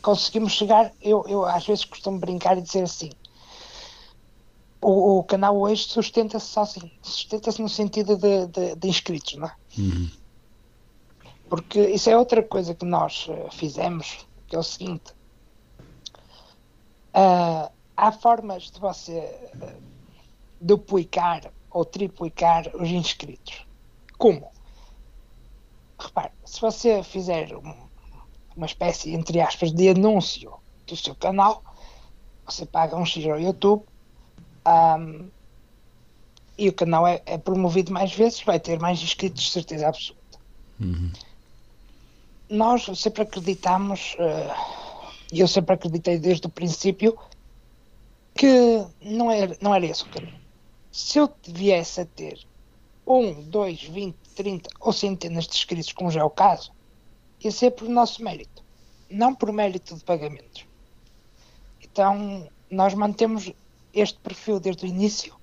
conseguimos 0.00 0.52
chegar, 0.52 0.90
eu, 1.02 1.24
eu 1.28 1.44
às 1.44 1.66
vezes 1.66 1.84
costumo 1.84 2.18
brincar 2.18 2.56
e 2.56 2.62
dizer 2.62 2.84
assim, 2.84 3.10
o, 4.84 5.18
o 5.18 5.24
canal 5.24 5.56
hoje 5.58 5.84
sustenta-se 5.84 6.46
sozinho, 6.46 6.90
sustenta-se 7.00 7.62
no 7.62 7.68
sentido 7.68 8.16
de, 8.16 8.46
de, 8.48 8.76
de 8.76 8.88
inscritos, 8.88 9.34
não 9.36 9.48
é? 9.48 9.54
Uhum. 9.78 10.10
Porque 11.48 11.80
isso 11.88 12.10
é 12.10 12.16
outra 12.16 12.42
coisa 12.42 12.74
que 12.74 12.84
nós 12.84 13.26
uh, 13.28 13.50
fizemos, 13.50 14.26
que 14.46 14.54
é 14.54 14.58
o 14.58 14.62
seguinte, 14.62 15.12
uh, 17.14 17.72
há 17.96 18.12
formas 18.12 18.70
de 18.70 18.78
você 18.78 19.50
duplicar 20.60 21.50
ou 21.70 21.84
triplicar 21.84 22.70
os 22.74 22.90
inscritos. 22.90 23.66
Como? 24.18 24.52
Repare, 25.98 26.32
se 26.44 26.60
você 26.60 27.02
fizer 27.02 27.48
uma 28.54 28.66
espécie, 28.66 29.14
entre 29.14 29.40
aspas, 29.40 29.72
de 29.72 29.88
anúncio 29.88 30.52
do 30.86 30.96
seu 30.96 31.14
canal, 31.14 31.64
você 32.44 32.66
paga 32.66 32.96
um 32.96 33.06
X 33.06 33.26
ao 33.26 33.40
YouTube 33.40 33.84
um, 34.66 35.28
e 36.56 36.68
o 36.68 36.72
canal 36.72 37.06
é, 37.06 37.20
é, 37.26 37.36
promovido 37.36 37.92
mais 37.92 38.12
vezes, 38.12 38.42
vai 38.42 38.60
ter 38.60 38.78
mais 38.78 39.02
inscritos, 39.02 39.42
de 39.42 39.50
certeza 39.50 39.88
absoluta. 39.88 40.38
Uhum. 40.80 41.10
Nós 42.48 42.84
sempre 42.98 43.22
acreditamos, 43.22 44.16
e 45.32 45.40
eu 45.40 45.48
sempre 45.48 45.74
acreditei 45.74 46.18
desde 46.18 46.46
o 46.46 46.50
princípio, 46.50 47.18
que 48.34 48.84
não 49.00 49.30
era, 49.30 49.56
não 49.60 49.74
era 49.74 49.86
esse 49.86 50.02
o 50.02 50.08
caminho 50.08 50.44
se 50.94 51.18
eu 51.18 51.28
viesse 51.42 52.02
a 52.02 52.06
ter 52.06 52.38
um, 53.04 53.42
dois, 53.42 53.82
vinte, 53.82 54.16
trinta 54.36 54.70
ou 54.78 54.92
centenas 54.92 55.44
de 55.48 55.56
inscritos, 55.56 55.92
como 55.92 56.08
já 56.08 56.20
é 56.20 56.24
o 56.24 56.30
caso, 56.30 56.70
ia 57.40 57.50
ser 57.50 57.72
por 57.72 57.88
nosso 57.88 58.22
mérito, 58.22 58.62
não 59.10 59.34
por 59.34 59.50
mérito 59.52 59.96
de 59.96 60.04
pagamentos. 60.04 60.64
Então, 61.82 62.48
nós 62.70 62.94
mantemos 62.94 63.52
este 63.94 64.18
perfil 64.18 64.60
desde 64.60 64.84
o 64.84 64.88
início, 64.88 65.34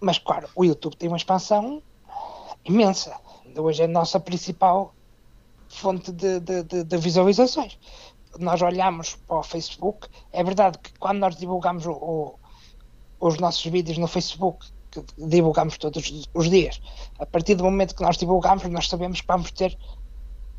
mas 0.00 0.18
claro, 0.18 0.48
o 0.54 0.64
YouTube 0.64 0.96
tem 0.96 1.08
uma 1.08 1.16
expansão 1.16 1.82
imensa. 2.64 3.18
Hoje 3.56 3.82
é 3.82 3.84
a 3.86 3.88
nossa 3.88 4.20
principal 4.20 4.94
fonte 5.68 6.12
de, 6.12 6.40
de, 6.40 6.62
de, 6.62 6.84
de 6.84 6.96
visualizações. 6.96 7.78
Nós 8.38 8.62
olhamos 8.62 9.16
para 9.26 9.38
o 9.38 9.42
Facebook, 9.42 10.08
é 10.32 10.44
verdade 10.44 10.78
que 10.78 10.92
quando 10.98 11.18
nós 11.18 11.36
divulgamos 11.36 11.86
o, 11.86 11.92
o 11.92 12.34
os 13.20 13.38
nossos 13.38 13.64
vídeos 13.64 13.98
no 13.98 14.06
Facebook, 14.06 14.66
que 14.90 15.02
divulgamos 15.18 15.76
todos 15.76 16.28
os 16.32 16.50
dias. 16.50 16.80
A 17.18 17.26
partir 17.26 17.54
do 17.54 17.64
momento 17.64 17.94
que 17.94 18.02
nós 18.02 18.16
divulgamos, 18.16 18.64
nós 18.64 18.88
sabemos 18.88 19.20
que 19.20 19.26
vamos 19.26 19.50
ter 19.50 19.76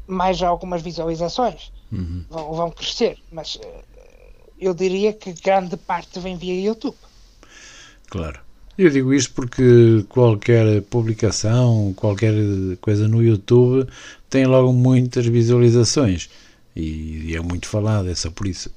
mais 0.07 0.41
algumas 0.41 0.81
visualizações. 0.81 1.71
Uhum. 1.91 2.25
Vão, 2.29 2.53
vão, 2.53 2.71
crescer, 2.71 3.17
mas 3.31 3.55
uh, 3.55 3.59
eu 4.59 4.73
diria 4.73 5.13
que 5.13 5.33
grande 5.33 5.77
parte 5.77 6.19
vem 6.19 6.37
via 6.37 6.59
YouTube. 6.59 6.97
Claro. 8.09 8.39
Eu 8.77 8.89
digo 8.89 9.13
isto 9.13 9.33
porque 9.33 10.05
qualquer 10.07 10.81
publicação, 10.83 11.93
qualquer 11.95 12.33
coisa 12.79 13.07
no 13.07 13.21
YouTube 13.21 13.89
tem 14.29 14.45
logo 14.45 14.71
muitas 14.71 15.25
visualizações 15.25 16.29
e, 16.75 17.35
é 17.35 17.41
muito 17.41 17.67
falado, 17.67 18.09
é 18.09 18.15
só 18.15 18.31
por 18.31 18.47
isso. 18.47 18.71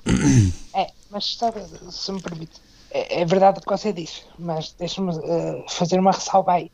É, 0.75 0.89
mas 1.11 1.37
sabe, 1.37 1.61
se 1.91 2.11
me 2.11 2.21
permite, 2.21 2.61
é, 2.91 3.21
é 3.21 3.25
verdade 3.25 3.59
o 3.59 3.63
que 3.63 3.71
você 3.71 3.93
diz, 3.93 4.25
mas 4.39 4.75
deixa-me 4.79 5.13
uh, 5.13 5.65
fazer 5.69 6.01
uma 6.01 6.11
ressalva 6.11 6.55
aí. 6.55 6.71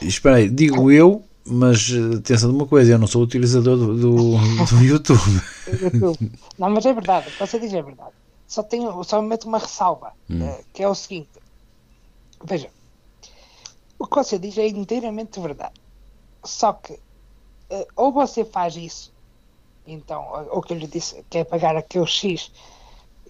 Espera 0.00 0.36
aí, 0.36 0.48
digo 0.48 0.90
eu, 0.90 1.22
mas 1.44 1.90
uh, 1.90 2.16
atenção 2.16 2.50
de 2.50 2.56
uma 2.56 2.66
coisa, 2.66 2.92
eu 2.92 2.98
não 2.98 3.06
sou 3.06 3.22
utilizador 3.22 3.76
do, 3.76 3.94
do, 3.94 4.36
do 4.38 4.80
YouTube. 4.82 5.42
YouTube. 5.82 6.32
Não, 6.58 6.70
mas 6.70 6.86
é 6.86 6.92
verdade, 6.94 7.28
o 7.28 7.32
que 7.32 7.38
você 7.38 7.58
diz 7.58 7.74
é 7.74 7.82
verdade. 7.82 8.12
Só, 8.54 8.62
tenho, 8.62 9.02
só 9.04 9.20
meto 9.20 9.48
uma 9.48 9.58
ressalva, 9.58 10.12
hum. 10.30 10.48
uh, 10.48 10.64
que 10.72 10.82
é 10.82 10.88
o 10.88 10.94
seguinte. 10.94 11.40
Veja, 12.42 12.70
o 13.98 14.06
que 14.06 14.16
você 14.16 14.38
diz 14.38 14.56
é 14.58 14.68
inteiramente 14.68 15.40
verdade. 15.40 15.80
Só 16.44 16.72
que, 16.72 16.94
uh, 16.94 17.86
ou 17.96 18.12
você 18.12 18.44
faz 18.44 18.76
isso, 18.76 19.12
então, 19.86 20.48
o 20.50 20.62
que 20.62 20.72
eu 20.72 20.78
lhe 20.78 20.86
disse, 20.86 21.24
que 21.28 21.38
é 21.38 21.44
pagar 21.44 21.76
aquele 21.76 22.06
X 22.06 22.50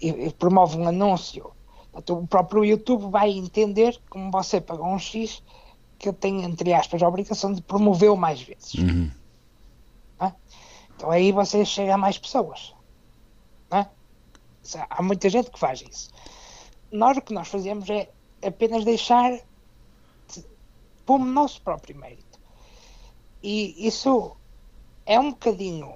e, 0.00 0.08
e 0.08 0.32
promove 0.32 0.78
um 0.78 0.86
anúncio 0.86 1.52
então, 1.96 2.18
o 2.18 2.26
próprio 2.26 2.64
YouTube 2.64 3.10
vai 3.10 3.30
entender, 3.30 3.98
como 4.10 4.30
você 4.30 4.60
pagou 4.60 4.86
um 4.86 4.98
X, 4.98 5.42
que 5.98 6.12
tenho, 6.12 6.42
entre 6.42 6.74
aspas, 6.74 7.02
a 7.02 7.08
obrigação 7.08 7.52
de 7.52 7.62
promovê-lo 7.62 8.16
mais 8.16 8.42
vezes. 8.42 8.74
Uhum. 8.74 9.10
Então 10.96 11.10
aí 11.10 11.32
você 11.32 11.64
chega 11.64 11.94
a 11.94 11.98
mais 11.98 12.18
pessoas. 12.18 12.73
Há 14.88 15.02
muita 15.02 15.28
gente 15.28 15.50
que 15.50 15.58
faz 15.58 15.82
isso. 15.82 16.10
Nós 16.90 17.16
o 17.16 17.22
que 17.22 17.34
nós 17.34 17.48
fazemos 17.48 17.88
é 17.90 18.10
apenas 18.42 18.84
deixar 18.84 19.38
por 21.04 21.18
nosso 21.18 21.60
próprio 21.60 21.96
mérito. 21.96 22.40
E 23.42 23.86
isso 23.86 24.36
é 25.04 25.18
um 25.20 25.30
bocadinho. 25.30 25.94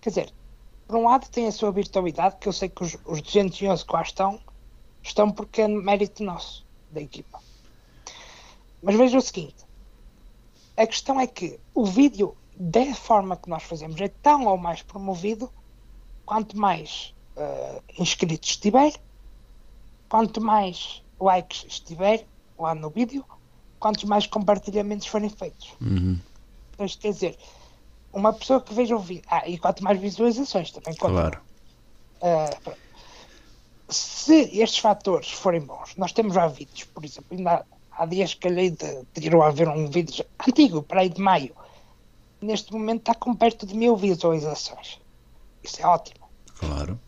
Quer 0.00 0.08
dizer, 0.08 0.34
por 0.86 0.96
um 0.96 1.04
lado 1.04 1.28
tem 1.30 1.46
a 1.46 1.52
sua 1.52 1.70
virtualidade, 1.70 2.36
que 2.36 2.48
eu 2.48 2.52
sei 2.52 2.68
que 2.68 2.82
os, 2.82 2.96
os 3.04 3.22
211 3.22 3.84
que 3.84 3.92
lá 3.92 4.02
estão, 4.02 4.40
estão 5.02 5.30
porque 5.30 5.62
é 5.62 5.68
mérito 5.68 6.22
nosso, 6.22 6.66
da 6.90 7.00
equipa. 7.00 7.40
Mas 8.82 8.96
veja 8.96 9.16
o 9.16 9.22
seguinte, 9.22 9.64
a 10.76 10.86
questão 10.86 11.20
é 11.20 11.26
que 11.26 11.58
o 11.72 11.84
vídeo, 11.84 12.36
da 12.56 12.94
forma 12.94 13.36
que 13.36 13.48
nós 13.48 13.62
fazemos, 13.62 14.00
é 14.00 14.08
tão 14.08 14.46
ou 14.46 14.58
mais 14.58 14.82
promovido 14.82 15.50
quanto 16.24 16.56
mais 16.58 17.14
uh, 17.36 17.82
inscritos 17.98 18.50
estiver, 18.50 18.92
quanto 20.08 20.40
mais 20.40 21.02
likes 21.20 21.64
estiver 21.68 22.26
lá 22.58 22.74
no 22.74 22.90
vídeo, 22.90 23.24
quantos 23.78 24.04
mais 24.04 24.26
compartilhamentos 24.26 25.06
forem 25.06 25.28
feitos. 25.28 25.72
Uhum. 25.80 26.18
Então, 26.72 26.86
isto 26.86 27.00
quer 27.00 27.12
dizer, 27.12 27.38
uma 28.12 28.32
pessoa 28.32 28.60
que 28.60 28.72
veja 28.72 28.96
o 28.96 28.98
vídeo, 28.98 29.24
ah, 29.28 29.48
e 29.48 29.58
quanto 29.58 29.82
mais 29.82 30.00
visualizações 30.00 30.70
também 30.70 30.94
conta. 30.96 31.12
Claro. 31.12 31.40
Uh, 32.22 32.74
se 33.88 34.58
estes 34.58 34.78
fatores 34.78 35.30
forem 35.30 35.60
bons, 35.60 35.94
nós 35.96 36.12
temos 36.12 36.34
já 36.34 36.46
vídeos, 36.46 36.84
por 36.84 37.04
exemplo, 37.04 37.36
ainda 37.36 37.66
há, 37.92 38.06
dias 38.06 38.34
que 38.34 38.40
calhei 38.40 38.70
de, 38.70 39.04
de 39.12 39.26
ir 39.26 39.34
a 39.36 39.50
ver 39.50 39.68
um 39.68 39.88
vídeo 39.88 40.24
antigo, 40.46 40.82
para 40.82 41.02
aí 41.02 41.08
de 41.08 41.20
maio. 41.20 41.54
Neste 42.40 42.72
momento 42.72 43.00
está 43.00 43.14
com 43.14 43.34
perto 43.34 43.66
de 43.66 43.74
mil 43.74 43.96
visualizações. 43.96 44.98
Isso 45.64 45.80
é 45.80 45.86
ótimo. 45.86 46.28
Claro. 46.58 47.00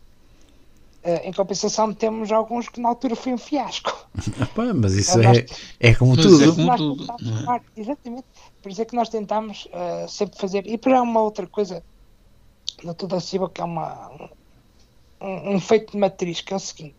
Uh, 1.05 1.21
em 1.23 1.33
compensação, 1.33 1.95
temos 1.95 2.33
alguns 2.33 2.69
que 2.69 2.81
na 2.81 2.89
altura 2.89 3.15
foi 3.15 3.33
um 3.33 3.39
fiasco. 3.39 4.09
Epá, 4.43 4.75
mas 4.75 4.95
isso 4.95 5.21
é, 5.21 5.47
é 5.79 5.95
como 5.95 6.17
Mas 6.17 6.25
tudo. 6.25 6.43
é 6.43 6.47
como 6.49 6.67
Nós 6.67 6.81
tudo. 6.81 7.07
tentámos 7.07 7.63
é? 7.77 7.81
exatamente. 7.81 8.25
Por 8.63 8.73
isso 8.73 8.83
é 8.83 8.85
que 8.85 8.97
nós 8.97 9.09
tentamos 9.09 9.67
uh, 9.67 10.09
sempre 10.09 10.37
fazer. 10.39 10.67
E 10.67 10.77
para 10.77 11.01
uma 11.01 11.21
outra 11.21 11.47
coisa 11.47 11.85
no 12.83 12.93
Tudo 12.95 13.15
Acessível 13.15 13.49
que 13.49 13.61
é 13.61 13.65
uma, 13.65 14.11
um, 15.21 15.55
um 15.55 15.61
feito 15.61 15.93
de 15.93 15.99
matriz, 15.99 16.41
que 16.41 16.53
é 16.53 16.57
o 16.57 16.61
seguinte: 16.61 16.97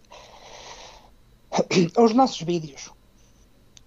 os 1.97 2.13
nossos 2.13 2.41
vídeos, 2.41 2.89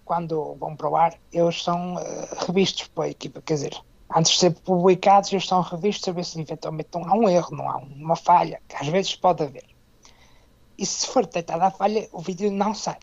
quando 0.04 0.54
vão 0.56 0.76
para 0.76 0.88
o 0.88 0.96
ar, 0.96 1.14
eles 1.32 1.62
são 1.62 1.94
uh, 1.94 2.44
revistos 2.46 2.88
pela 2.88 3.08
equipa. 3.08 3.40
Quer 3.40 3.54
dizer, 3.54 3.80
antes 4.14 4.32
de 4.32 4.38
ser 4.38 4.50
publicados, 4.50 5.32
eles 5.32 5.46
são 5.46 5.60
revistos 5.60 6.08
a 6.08 6.12
ver 6.12 6.24
se 6.24 6.40
eventualmente 6.40 6.88
não 6.94 7.04
há 7.08 7.14
um 7.14 7.28
erro, 7.28 7.56
não 7.56 7.68
há 7.68 7.76
uma 7.76 8.16
falha, 8.16 8.60
que 8.68 8.76
às 8.76 8.88
vezes 8.88 9.14
pode 9.14 9.42
haver. 9.42 9.64
E 10.76 10.84
se 10.84 11.06
for 11.06 11.24
detectada 11.24 11.66
a 11.66 11.70
falha, 11.70 12.08
o 12.12 12.20
vídeo 12.20 12.50
não 12.50 12.74
sai. 12.74 12.98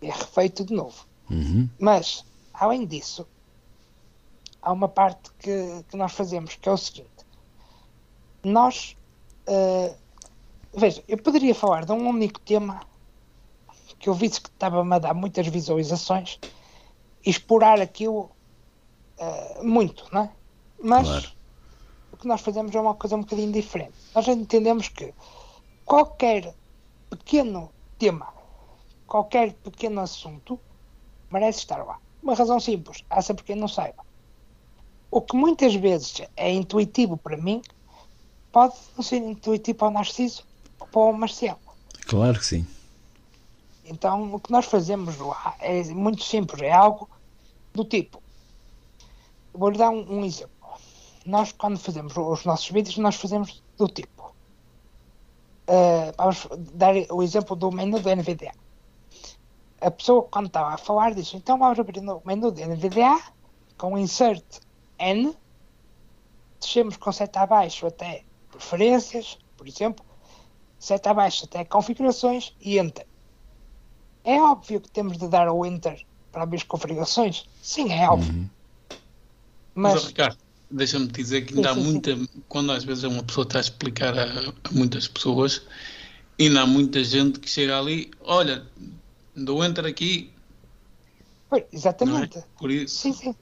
É 0.00 0.10
refeito 0.10 0.64
de 0.64 0.74
novo. 0.74 1.06
Uhum. 1.30 1.68
Mas, 1.78 2.24
além 2.52 2.86
disso, 2.86 3.26
há 4.60 4.72
uma 4.72 4.88
parte 4.88 5.30
que, 5.38 5.84
que 5.88 5.96
nós 5.96 6.12
fazemos, 6.12 6.56
que 6.56 6.68
é 6.68 6.72
o 6.72 6.76
seguinte. 6.76 7.08
Nós, 8.42 8.96
eh, 9.46 9.94
veja, 10.74 11.04
eu 11.06 11.18
poderia 11.18 11.54
falar 11.54 11.84
de 11.84 11.92
um 11.92 12.08
único 12.08 12.40
tema 12.40 12.80
que 13.98 14.08
eu 14.08 14.14
vi 14.14 14.30
que 14.30 14.48
estava-me 14.48 14.94
a 14.96 14.98
dar 14.98 15.14
muitas 15.14 15.46
visualizações 15.46 16.40
e 17.24 17.30
explorar 17.30 17.80
aquilo 17.80 18.30
eh, 19.22 19.62
muito, 19.62 20.04
não 20.12 20.22
é? 20.22 20.30
Mas 20.82 21.06
Claro. 21.06 21.28
o 22.10 22.16
que 22.16 22.26
nós 22.26 22.40
fazemos 22.40 22.74
é 22.74 22.80
uma 22.80 22.94
coisa 22.94 23.14
um 23.16 23.20
bocadinho 23.20 23.52
diferente. 23.52 23.94
Nós 24.14 24.26
entendemos 24.26 24.88
que 24.88 25.14
qualquer 25.84 26.52
pequeno 27.08 27.70
tema, 27.98 28.32
qualquer 29.06 29.52
pequeno 29.54 30.00
assunto, 30.00 30.58
merece 31.30 31.60
estar 31.60 31.84
lá. 31.84 31.98
Uma 32.22 32.34
razão 32.34 32.58
simples, 32.58 33.04
há 33.10 33.22
sempre 33.22 33.44
quem 33.44 33.56
não 33.56 33.68
saiba. 33.68 34.04
O 35.10 35.20
que 35.20 35.36
muitas 35.36 35.74
vezes 35.74 36.22
é 36.36 36.50
intuitivo 36.52 37.16
para 37.16 37.36
mim, 37.36 37.62
pode 38.50 38.74
não 38.96 39.02
ser 39.04 39.16
intuitivo 39.18 39.78
para 39.78 39.88
o 39.88 39.90
Narciso 39.90 40.44
ou 40.80 40.86
para 40.86 41.00
o 41.00 41.12
Marcial. 41.12 41.60
Claro 42.06 42.38
que 42.38 42.46
sim. 42.46 42.66
Então, 43.84 44.34
o 44.34 44.40
que 44.40 44.50
nós 44.52 44.64
fazemos 44.66 45.16
lá 45.18 45.54
é 45.60 45.82
muito 45.84 46.22
simples, 46.22 46.62
é 46.62 46.72
algo 46.72 47.08
do 47.74 47.84
tipo. 47.84 48.21
Vou-lhe 49.54 49.78
dar 49.78 49.90
um, 49.90 50.18
um 50.20 50.24
exemplo. 50.24 50.52
Nós, 51.26 51.52
quando 51.52 51.78
fazemos 51.78 52.16
os 52.16 52.44
nossos 52.44 52.68
vídeos, 52.70 52.96
nós 52.98 53.14
fazemos 53.16 53.62
do 53.76 53.86
tipo. 53.88 54.34
eh, 55.66 56.12
vamos 56.16 56.48
dar 56.74 56.94
o 57.10 57.22
exemplo 57.22 57.54
do 57.56 57.70
menu 57.70 58.00
do 58.00 58.08
NVDA. 58.08 58.52
A 59.80 59.90
pessoa, 59.90 60.22
quando 60.24 60.46
estava 60.46 60.74
a 60.74 60.78
falar, 60.78 61.14
disse: 61.14 61.36
então 61.36 61.58
vamos 61.58 61.78
abrir 61.78 62.00
no 62.00 62.20
menu 62.24 62.50
do 62.50 62.60
NVDA 62.60 63.20
com 63.78 63.96
insert 63.98 64.44
N, 64.98 65.36
descemos 66.60 66.96
com 66.96 67.10
seta 67.12 67.40
abaixo 67.40 67.86
até 67.86 68.24
preferências, 68.50 69.38
por 69.56 69.66
exemplo, 69.66 70.04
seta 70.78 71.10
abaixo 71.10 71.44
até 71.44 71.64
configurações 71.64 72.54
e 72.60 72.78
enter. 72.78 73.06
É 74.24 74.40
óbvio 74.40 74.80
que 74.80 74.90
temos 74.90 75.18
de 75.18 75.26
dar 75.28 75.48
o 75.50 75.66
enter 75.66 76.04
para 76.30 76.42
abrir 76.44 76.58
as 76.58 76.62
configurações? 76.62 77.44
Sim, 77.60 77.92
é 77.92 78.08
óbvio. 78.08 78.48
Mas, 79.74 80.02
Mas, 80.02 80.04
Ricardo, 80.04 80.38
deixa-me 80.70 81.06
dizer 81.08 81.42
que 81.46 81.54
ainda 81.54 81.70
há 81.70 81.74
muita. 81.74 82.10
Quando 82.48 82.72
às 82.72 82.84
vezes 82.84 83.04
uma 83.04 83.22
pessoa 83.24 83.46
está 83.46 83.58
a 83.58 83.60
explicar 83.60 84.18
a, 84.18 84.24
a 84.50 84.72
muitas 84.72 85.08
pessoas, 85.08 85.62
ainda 86.40 86.62
há 86.62 86.66
muita 86.66 87.02
gente 87.04 87.40
que 87.40 87.48
chega 87.50 87.78
ali, 87.78 88.10
olha, 88.20 88.70
dou 89.34 89.64
enter 89.64 89.86
aqui, 89.86 90.34
pois, 91.48 91.64
não 92.00 92.18
é? 92.18 92.28
exatamente. 92.28 92.38
Por 92.58 92.70
isso, 92.70 93.00
Sim, 93.00 93.12
sim. 93.12 93.34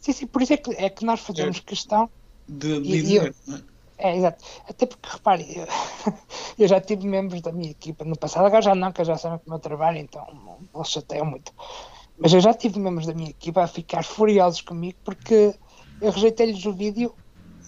Sim, 0.00 0.12
sim, 0.12 0.26
por 0.26 0.42
isso 0.42 0.52
é 0.52 0.56
que, 0.58 0.70
é 0.72 0.90
que 0.90 1.04
nós 1.04 1.20
fazemos 1.20 1.60
questão. 1.60 2.10
de 2.48 2.80
E- 2.82 3.00
e 3.12 3.14
dizer, 3.14 3.16
eu- 3.16 3.34
não 3.46 3.56
é? 3.56 3.62
É, 3.98 4.16
exato. 4.16 4.44
Até 4.68 4.86
porque, 4.86 5.08
repare, 5.10 5.44
eu, 5.58 5.66
eu 6.58 6.68
já 6.68 6.80
tive 6.80 7.06
membros 7.08 7.42
da 7.42 7.52
minha 7.52 7.70
equipa 7.72 8.04
no 8.04 8.18
passado, 8.18 8.46
agora 8.46 8.62
já 8.62 8.74
não, 8.74 8.92
que 8.92 9.04
já 9.04 9.16
sabem 9.18 9.38
que 9.40 9.46
o 9.48 9.50
meu 9.50 9.60
trabalho, 9.60 9.98
então 9.98 10.24
não, 10.34 10.68
não 10.74 10.84
chateiam 10.84 11.26
muito. 11.26 11.52
Mas 12.18 12.32
eu 12.34 12.40
já 12.40 12.54
tive 12.54 12.78
membros 12.80 13.06
da 13.06 13.14
minha 13.14 13.30
equipa 13.30 13.62
a 13.64 13.68
ficar 13.68 14.04
furiosos 14.04 14.62
comigo 14.62 14.98
porque 15.04 15.54
eu 16.00 16.10
rejeitei-lhes 16.10 16.64
o 16.66 16.72
vídeo. 16.72 17.12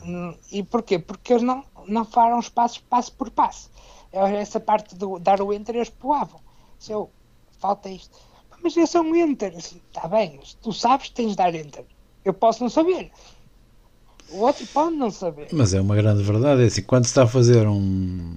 hum, 0.04 0.34
E 0.50 0.62
porquê? 0.62 0.98
Porque 0.98 1.32
eles 1.32 1.42
não, 1.42 1.64
não 1.86 2.04
falaram 2.04 2.38
os 2.38 2.48
passos 2.48 2.78
passo 2.78 3.12
por 3.12 3.30
passo. 3.30 3.70
Eu- 4.12 4.26
Essa 4.26 4.58
parte 4.60 4.94
do 4.94 5.18
dar 5.18 5.40
o 5.40 5.52
enter 5.52 5.74
eles 5.76 5.90
pulavam. 5.90 6.40
Se 6.78 6.92
eu, 6.92 7.10
falta 7.58 7.88
isto. 7.88 8.16
Mas 8.62 8.76
é 8.76 8.84
só 8.86 9.00
um 9.00 9.14
enter. 9.16 9.54
Está 9.56 10.06
bem, 10.08 10.36
mas 10.38 10.54
tu 10.54 10.72
sabes 10.72 11.08
que 11.08 11.14
tens 11.14 11.30
de 11.30 11.36
dar 11.36 11.54
enter. 11.54 11.84
Eu 12.24 12.34
posso 12.34 12.62
não 12.62 12.68
saber. 12.70 13.10
O 14.30 14.38
outro 14.42 14.66
pode 14.68 14.94
não 14.96 15.10
saber. 15.10 15.48
Mas 15.52 15.74
é 15.74 15.80
uma 15.80 15.96
grande 15.96 16.22
verdade. 16.22 16.62
É 16.62 16.66
assim, 16.66 16.82
quando 16.82 17.04
se 17.04 17.10
está 17.10 17.24
a 17.24 17.26
fazer 17.26 17.66
um, 17.66 18.36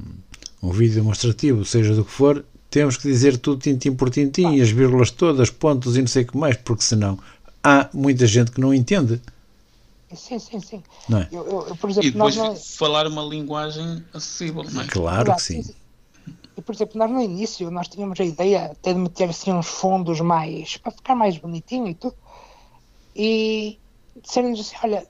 um 0.62 0.70
vídeo 0.72 0.96
demonstrativo, 0.96 1.64
seja 1.66 1.94
do 1.94 2.04
que 2.06 2.12
for, 2.12 2.44
temos 2.70 2.98
que 2.98 3.04
dizer 3.04 3.38
tudo 3.38 3.62
tintim 3.62 3.94
por 3.94 4.10
tintim, 4.10 4.60
as 4.62 4.70
vírgulas 4.72 5.12
todas, 5.12 5.50
pontos 5.52 5.96
e 5.98 6.00
não 6.02 6.08
sei 6.08 6.24
o 6.24 6.28
que 6.28 6.38
mais, 6.38 6.58
porque 6.58 6.84
senão 6.84 7.20
há 7.64 7.90
muita 7.94 8.26
gente 8.26 8.52
que 8.52 8.60
não 8.62 8.74
entende, 8.74 9.22
Sim, 10.16 10.40
sim, 10.40 10.60
sim. 10.60 10.84
não 11.08 11.20
é? 11.20 11.32
Eu, 11.32 11.46
eu- 11.48 11.68
eu, 11.70 11.78
por 11.78 11.90
E 12.00 12.12
exemplo, 12.12 12.12
depois 12.12 12.36
nós 12.36 12.36
não... 12.36 12.66
falar 12.78 13.08
uma 13.08 13.24
linguagem 13.24 14.08
acessível, 14.14 14.64
não 14.72 14.84
é? 14.84 14.94
Claro 14.94 15.34
Exato, 15.34 15.42
que 15.42 15.42
sim. 15.42 15.64
E, 16.58 16.62
por 16.66 16.74
exemplo, 16.76 16.98
nós 17.00 17.12
no 17.12 17.22
início 17.22 17.72
nós 17.72 17.88
tínhamos 17.88 18.20
a 18.20 18.26
ideia 18.34 18.60
até 18.74 18.94
de 18.94 19.00
meter 19.00 19.30
assim 19.30 19.52
uns 19.54 19.68
fundos 19.68 20.20
mais 20.22 20.78
para 20.78 20.92
ficar 20.92 21.16
mais 21.16 21.38
bonitinho 21.38 21.88
e 21.90 21.96
tudo. 21.96 22.18
E 23.16 23.82
disseram-nos 24.24 24.60
assim, 24.62 24.76
olha, 24.84 25.08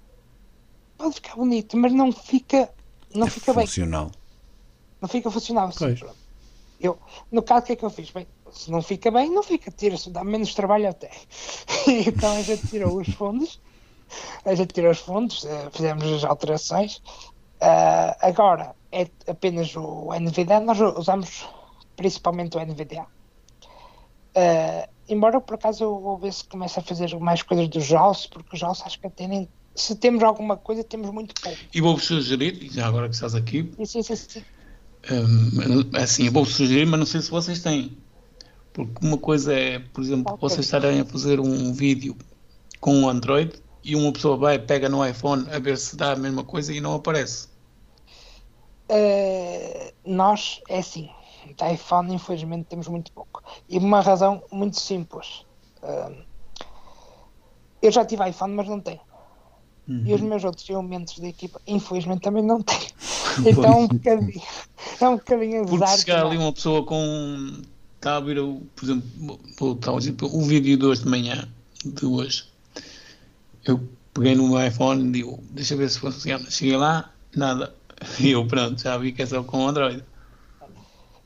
pode 0.98 1.16
ficar 1.16 1.36
bonito, 1.36 1.78
mas 1.78 1.94
não 1.94 2.12
fica, 2.12 2.74
não 3.16 3.28
É 3.28 3.30
fica 3.30 3.54
bem, 3.54 3.68
funcional. 3.68 4.08
não 5.02 5.10
fica 5.10 5.30
funcional 5.32 5.68
assim. 5.68 5.94
Eu, 6.80 7.02
no 7.32 7.44
caso, 7.44 7.64
o 7.64 7.68
que 7.68 7.74
é 7.74 7.76
que 7.78 7.86
eu 7.86 7.90
fiz? 7.92 8.12
Bem, 8.12 8.28
se 8.52 8.72
não 8.72 8.82
fica 8.82 9.12
bem, 9.12 9.32
não 9.32 9.44
fica, 9.44 9.72
tira-se, 9.72 10.12
dá 10.12 10.24
menos 10.24 10.54
trabalho 10.56 10.90
até. 10.90 11.12
então 12.08 12.34
a 12.34 12.44
gente 12.44 12.66
tirou 12.66 13.00
os 13.00 13.10
fundos, 13.10 13.62
a 14.46 14.56
gente 14.56 14.74
tirou 14.74 14.92
os 14.92 15.00
fundos, 15.00 15.46
eh, 15.46 15.70
fizemos 15.72 16.04
as 16.12 16.24
alterações. 16.24 17.02
Ah, 17.62 18.18
agora 18.22 18.76
é 18.92 19.08
apenas 19.28 19.74
o 19.76 20.10
NVDA, 20.14 20.60
nós 20.60 20.80
usamos 20.98 21.48
principalmente 21.96 22.58
o 22.58 22.60
NVDA. 22.60 23.06
Ah, 24.36 24.90
embora 25.08 25.40
por 25.40 25.56
acaso 25.56 25.84
eu 25.84 26.00
vou 26.00 26.18
ver 26.18 26.34
se 26.34 26.44
começa 26.44 26.80
a 26.80 26.84
fazer 26.84 27.18
mais 27.20 27.42
coisas 27.42 27.70
do 27.70 27.80
JAWS, 27.80 28.28
porque 28.28 28.56
o 28.56 28.60
JAWS 28.60 28.82
acho 28.86 29.00
que 29.00 29.08
até 29.08 29.28
nem. 29.28 29.48
Se 29.76 29.96
temos 29.96 30.22
alguma 30.24 30.56
coisa, 30.56 30.84
temos 30.84 31.10
muito 31.10 31.34
pouco. 31.42 31.58
E 31.74 31.82
vou-vos 31.82 32.04
sugerir, 32.06 32.70
já 32.72 32.86
agora 32.86 33.08
que 33.10 33.16
estás 33.16 33.34
aqui, 33.34 33.72
sim, 33.86 34.04
sim, 34.04 34.16
sim. 34.16 34.44
hum, 35.12 35.90
assim, 35.96 36.28
eu 36.28 36.32
vou-vos 36.32 36.54
sugerir, 36.54 36.86
mas 36.86 37.00
não 37.00 37.08
sei 37.08 37.22
se 37.22 37.32
vocês 37.32 37.60
têm. 37.62 37.98
Porque 38.72 39.06
uma 39.06 39.18
coisa 39.18 39.54
é, 39.54 39.80
por 39.80 40.04
exemplo, 40.04 40.34
Ok. 40.34 40.50
vocês 40.50 40.66
estarem 40.66 41.00
a 41.00 41.06
fazer 41.06 41.40
um 41.40 41.74
vídeo 41.74 42.16
com 42.80 43.04
o 43.04 43.10
Android 43.10 43.63
e 43.84 43.96
uma 43.96 44.12
pessoa 44.12 44.38
vai, 44.38 44.58
pega 44.60 44.88
no 44.88 45.06
iPhone 45.06 45.48
a 45.52 45.60
ver 45.60 45.78
se 45.78 45.96
dá 45.96 46.14
a 46.14 46.16
mesma 46.16 46.44
coisa 46.44 46.74
e 46.74 46.80
não 46.80 46.96
aparece. 46.96 47.48
Uh, 48.90 49.92
nós, 50.06 50.62
é 50.70 50.80
assim, 50.80 51.10
da 51.58 51.72
iPhone 51.72 52.14
infelizmente 52.14 52.66
temos 52.66 52.88
muito 52.88 53.12
pouco. 53.12 53.44
E 53.68 53.78
uma 53.78 54.02
razão 54.02 54.44
muito 54.52 54.80
simples. 54.80 55.46
Uh, 55.82 56.16
eu 57.82 57.92
já 57.92 58.06
tive 58.06 58.28
iPhone, 58.30 58.54
mas 58.54 58.68
não 58.68 58.80
tenho. 58.80 59.02
E 59.86 60.14
os 60.14 60.22
meus 60.22 60.46
outros 60.46 60.70
elementos 60.70 61.20
da 61.20 61.28
equipa, 61.28 61.60
infelizmente, 61.68 62.22
também 62.22 62.44
não 62.44 62.62
têm. 62.62 62.80
Então 63.46 63.64
é 63.66 63.76
um 63.76 63.88
bocadinho, 63.88 64.42
é 65.02 65.10
um 65.10 65.16
bocadinho 65.16 65.66
Porque 65.66 65.88
se 65.88 65.98
chegar 66.02 66.24
ali 66.24 66.38
uma 66.38 66.54
pessoa 66.54 66.86
com. 66.86 67.62
Está 67.96 68.18
a 68.18 68.20
ver, 68.20 68.38
por 68.76 68.86
exemplo, 68.86 70.30
o 70.32 70.42
vídeo 70.44 70.78
de 70.78 70.86
hoje 70.86 71.02
de 71.02 71.10
manhã, 71.10 71.50
de 71.84 72.06
hoje, 72.06 72.46
eu 73.66 73.80
peguei 74.14 74.36
no 74.36 74.48
meu 74.48 74.66
iPhone 74.66 75.08
e 75.08 75.12
digo, 75.12 75.40
deixa 75.52 75.74
eu 75.74 75.78
ver 75.78 75.90
se 75.90 76.00
funciona. 76.00 76.50
Cheguei 76.50 76.78
lá, 76.78 77.14
nada. 77.36 77.76
E 78.20 78.32
eu 78.32 78.46
pronto, 78.46 78.82
já 78.82 78.98
vi 78.98 79.14
que 79.14 79.22
é 79.22 79.26
só 79.26 79.42
com 79.44 79.66
Android. 79.66 80.04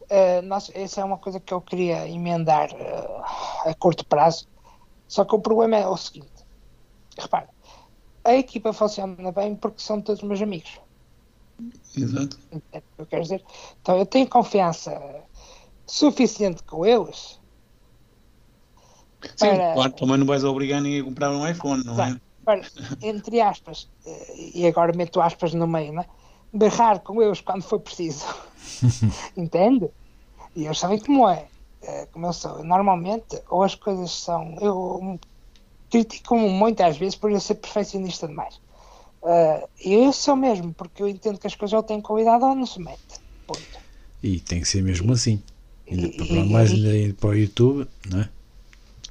Uh, 0.10 0.42
nós, 0.44 0.72
essa 0.76 1.02
é 1.02 1.04
uma 1.04 1.18
coisa 1.18 1.40
que 1.40 1.54
eu 1.54 1.60
queria 1.60 2.08
emendar 2.08 2.70
uh, 2.72 3.70
a 3.70 3.74
curto 3.80 4.06
prazo. 4.06 4.48
Só 5.08 5.26
que 5.26 5.36
o 5.36 5.40
problema 5.40 5.78
é 5.78 5.88
o 5.88 5.98
seguinte: 5.98 6.46
repara, 7.18 7.50
a 8.24 8.36
equipa 8.36 8.72
funciona 8.74 9.32
bem 9.32 9.56
porque 9.56 9.82
são 9.82 10.02
todos 10.02 10.22
meus 10.22 10.42
amigos. 10.42 10.80
Exato. 11.98 12.38
É 12.72 12.80
que 12.80 12.88
eu 13.00 13.06
quero 13.06 13.24
dizer. 13.24 13.44
Então 13.82 13.98
eu 13.98 14.06
tenho 14.06 14.30
confiança 14.30 14.92
suficiente 15.88 16.64
com 16.64 16.86
eles. 16.86 17.40
Sim, 19.36 19.48
para- 19.48 19.74
claro, 19.74 19.94
também 19.94 20.18
não 20.18 20.28
vais 20.28 20.44
obrigar 20.44 20.82
ninguém 20.82 21.02
a 21.02 21.04
comprar 21.04 21.32
um 21.32 21.48
iPhone, 21.48 21.84
não 21.84 22.00
é? 22.02 22.20
Para, 22.48 22.62
entre 23.12 23.36
aspas, 23.52 23.78
eh, 24.12 24.34
e 24.60 24.62
agora 24.72 24.94
meto 25.02 25.20
aspas 25.30 25.52
no 25.54 25.68
meio, 25.76 25.94
né? 25.98 26.06
berrar 26.64 26.98
com 27.06 27.16
eles 27.22 27.42
quando 27.48 27.64
for 27.70 27.80
preciso. 27.88 28.26
Entende? 29.44 29.88
E 30.56 30.66
eles 30.66 30.80
sabem 30.80 31.00
como 31.06 31.28
é. 31.30 31.42
Eh, 31.90 32.06
Como 32.12 32.26
eu 32.30 32.34
sou. 32.42 32.64
Normalmente, 32.74 33.34
ou 33.50 33.62
as 33.64 33.76
coisas 33.76 34.12
são. 34.26 34.42
Eu 34.62 35.20
critico-me 35.92 36.50
muitas 36.50 36.98
vezes 36.98 37.16
por 37.22 37.32
eu 37.32 37.40
ser 37.40 37.56
perfeccionista 37.56 38.28
demais. 38.28 38.56
Eh, 39.26 39.62
E 39.90 39.94
eu 40.06 40.14
sou 40.14 40.36
mesmo, 40.36 40.70
porque 40.80 41.04
eu 41.04 41.08
entendo 41.08 41.40
que 41.40 41.48
as 41.48 41.56
coisas 41.56 41.74
ou 41.78 41.84
têm 41.84 42.02
qualidade 42.02 42.44
ou 42.44 42.56
não 42.56 42.66
se 42.66 42.80
mete. 42.80 43.16
Ponto. 43.48 43.78
E 44.24 44.40
tem 44.40 44.62
que 44.62 44.68
ser 44.68 44.82
mesmo 44.84 45.14
assim. 45.14 45.42
Ainda, 45.90 46.08
E- 46.08 46.26
para 46.26 46.44
mais 46.46 46.72
ainda 46.72 47.14
para 47.16 47.30
o 47.30 47.36
YouTube, 47.36 47.88
não 48.12 48.22
é? 48.22 48.30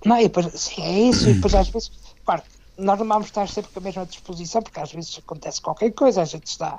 Não, 0.05 0.19
e 0.19 0.25
depois, 0.25 0.47
sim, 0.61 0.83
é 0.83 1.01
isso, 1.11 1.29
e 1.31 1.35
depois 1.35 1.55
às 1.63 1.69
vezes, 1.69 1.91
claro, 2.25 2.43
nós 2.79 2.99
não 2.99 3.07
vamos 3.07 3.27
estar 3.27 3.49
sempre 3.49 3.73
com 3.73 3.79
a 3.79 3.83
mesma 3.83 4.07
disposição, 4.07 4.63
porque 4.63 4.81
às 4.81 4.93
vezes 4.93 5.19
acontece 5.19 5.61
qualquer 5.61 5.91
coisa, 5.93 6.23
a 6.23 6.25
gente 6.25 6.47
está. 6.47 6.79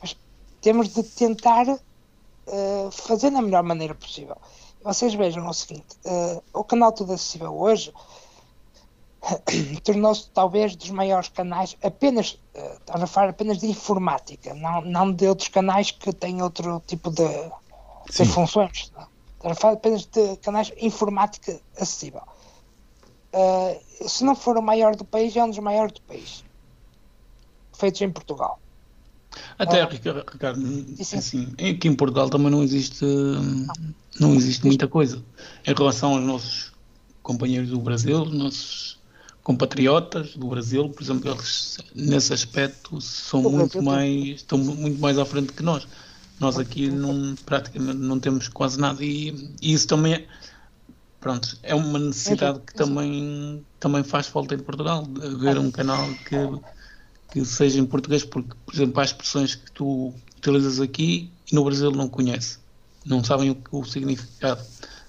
Mas 0.00 0.16
temos 0.60 0.88
de 0.88 1.02
tentar 1.02 1.66
eh, 1.68 2.88
fazer 2.92 3.30
da 3.30 3.42
melhor 3.42 3.62
maneira 3.62 3.94
possível. 3.94 4.36
Vocês 4.82 5.14
vejam 5.14 5.48
o 5.48 5.54
seguinte: 5.54 5.96
eh, 6.04 6.42
o 6.52 6.62
canal 6.62 6.92
Tudo 6.92 7.12
Acessível 7.14 7.56
hoje 7.56 7.92
tornou-se 9.82 10.28
talvez 10.30 10.76
dos 10.76 10.90
maiores 10.90 11.28
canais, 11.28 11.76
apenas, 11.82 12.38
estamos 12.54 13.02
a 13.02 13.06
falar 13.06 13.30
apenas 13.30 13.58
de 13.58 13.66
informática, 13.66 14.54
não, 14.54 14.82
não 14.82 15.12
de 15.12 15.26
outros 15.26 15.48
canais 15.48 15.90
que 15.90 16.12
têm 16.12 16.42
outro 16.42 16.82
tipo 16.86 17.10
de, 17.10 17.28
de 18.10 18.24
funções. 18.26 18.92
Não. 18.94 19.06
Estamos 19.36 19.58
a 19.58 19.60
falar 19.60 19.74
apenas 19.74 20.06
de 20.06 20.36
canais 20.38 20.72
informática 20.78 21.60
acessível. 21.78 22.22
Eh, 23.36 23.80
se 24.06 24.22
não 24.24 24.36
for 24.36 24.56
o 24.56 24.62
maior 24.62 24.94
do 24.94 25.04
país, 25.04 25.34
é 25.36 25.42
um 25.42 25.50
dos 25.50 25.58
maiores 25.58 25.92
do 25.92 26.00
país. 26.02 26.44
Feitos 27.76 28.00
em 28.00 28.10
Portugal. 28.10 28.60
Até, 29.58 29.80
Ah. 29.82 29.88
Ricardo, 29.88 30.60
Isso. 30.96 31.16
assim, 31.16 31.52
aqui 31.54 31.88
em 31.88 31.94
Portugal 31.94 32.30
também 32.30 32.50
não 32.50 32.62
existe, 32.62 33.04
hum, 33.04 33.66
não 34.20 34.34
existe 34.36 34.64
muita 34.64 34.86
coisa. 34.86 35.20
Em 35.66 35.74
relação 35.74 36.14
aos 36.14 36.22
nossos 36.24 36.72
companheiros 37.22 37.70
do 37.70 37.80
Brasil, 37.80 38.22
os 38.22 38.32
nossos 38.32 38.98
compatriotas 39.42 40.36
do 40.36 40.46
Brasil, 40.46 40.88
por 40.88 41.02
exemplo, 41.02 41.30
eles 41.32 41.78
nesse 41.94 42.32
aspecto 42.32 43.00
são 43.00 43.42
muito 43.42 43.82
mais, 43.82 44.36
estão 44.36 44.58
muito 44.58 45.00
mais 45.00 45.18
à 45.18 45.24
frente 45.24 45.52
que 45.52 45.62
nós. 45.62 45.88
Nós 46.38 46.56
aqui 46.58 46.88
não, 46.88 47.34
praticamente 47.44 47.98
não 47.98 48.20
temos 48.20 48.46
quase 48.48 48.78
nada 48.78 49.04
e, 49.04 49.56
e 49.60 49.72
isso 49.72 49.86
também 49.88 50.14
é, 50.14 50.26
pronto, 51.24 51.58
é 51.62 51.74
uma 51.74 51.98
necessidade 51.98 52.60
que 52.66 52.74
também, 52.74 53.64
também 53.80 54.04
faz 54.04 54.26
falta 54.26 54.54
em 54.54 54.58
Portugal, 54.58 55.08
haver 55.22 55.56
um 55.56 55.70
canal 55.70 56.06
que, 56.28 56.36
que 57.32 57.42
seja 57.46 57.80
em 57.80 57.86
português, 57.86 58.22
porque, 58.22 58.50
por 58.66 58.74
exemplo, 58.74 59.00
há 59.00 59.04
expressões 59.04 59.54
que 59.54 59.72
tu 59.72 60.12
utilizas 60.36 60.82
aqui 60.82 61.30
e 61.50 61.54
no 61.54 61.64
Brasil 61.64 61.90
não 61.92 62.10
conhece, 62.10 62.58
não 63.06 63.24
sabem 63.24 63.52
o, 63.52 63.56
o 63.72 63.84
significado 63.86 64.62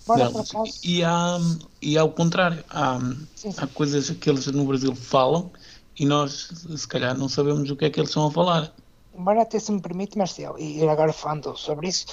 delas. 0.08 0.54
E 0.82 1.04
há, 1.04 1.38
e 1.82 1.98
ao 1.98 2.10
contrário, 2.10 2.64
há, 2.70 2.98
Sim, 3.36 3.52
sim. 3.52 3.54
há 3.58 3.68
coisas 3.68 4.10
que 4.10 4.30
eles 4.30 4.48
no 4.48 4.64
Brasil 4.64 4.96
falam 4.96 5.52
e 6.00 6.06
nós, 6.06 6.50
se 6.78 6.88
calhar, 6.88 7.18
não 7.18 7.28
sabemos 7.28 7.70
o 7.70 7.76
que 7.76 7.84
é 7.84 7.90
que 7.90 8.00
eles 8.00 8.10
estão 8.10 8.28
a 8.28 8.32
falar. 8.32 8.74
Embora 9.14 9.42
até 9.42 9.60
se 9.60 9.70
me 9.70 9.82
permite, 9.82 10.18
Marcelo, 10.18 10.58
e 10.58 10.82
agora 10.88 11.12
falando 11.12 11.58
sobre 11.58 11.90
isso, 11.90 12.06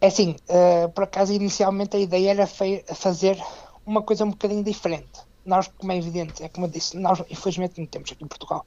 é 0.00 0.06
assim, 0.06 0.36
eh, 0.48 0.88
por 0.88 1.04
acaso 1.04 1.32
inicialmente 1.32 1.96
a 1.96 2.00
ideia 2.00 2.30
era 2.30 2.46
fazer 2.46 3.42
uma 3.84 4.02
coisa 4.02 4.24
um 4.24 4.30
bocadinho 4.30 4.62
diferente. 4.62 5.20
Nós, 5.44 5.68
como 5.68 5.92
é 5.92 5.96
evidente, 5.96 6.42
é 6.42 6.48
como 6.48 6.66
eu 6.66 6.70
disse, 6.70 6.96
nós 6.96 7.20
infelizmente 7.30 7.80
não 7.80 7.86
temos 7.86 8.12
aqui 8.12 8.24
em 8.24 8.28
Portugal. 8.28 8.64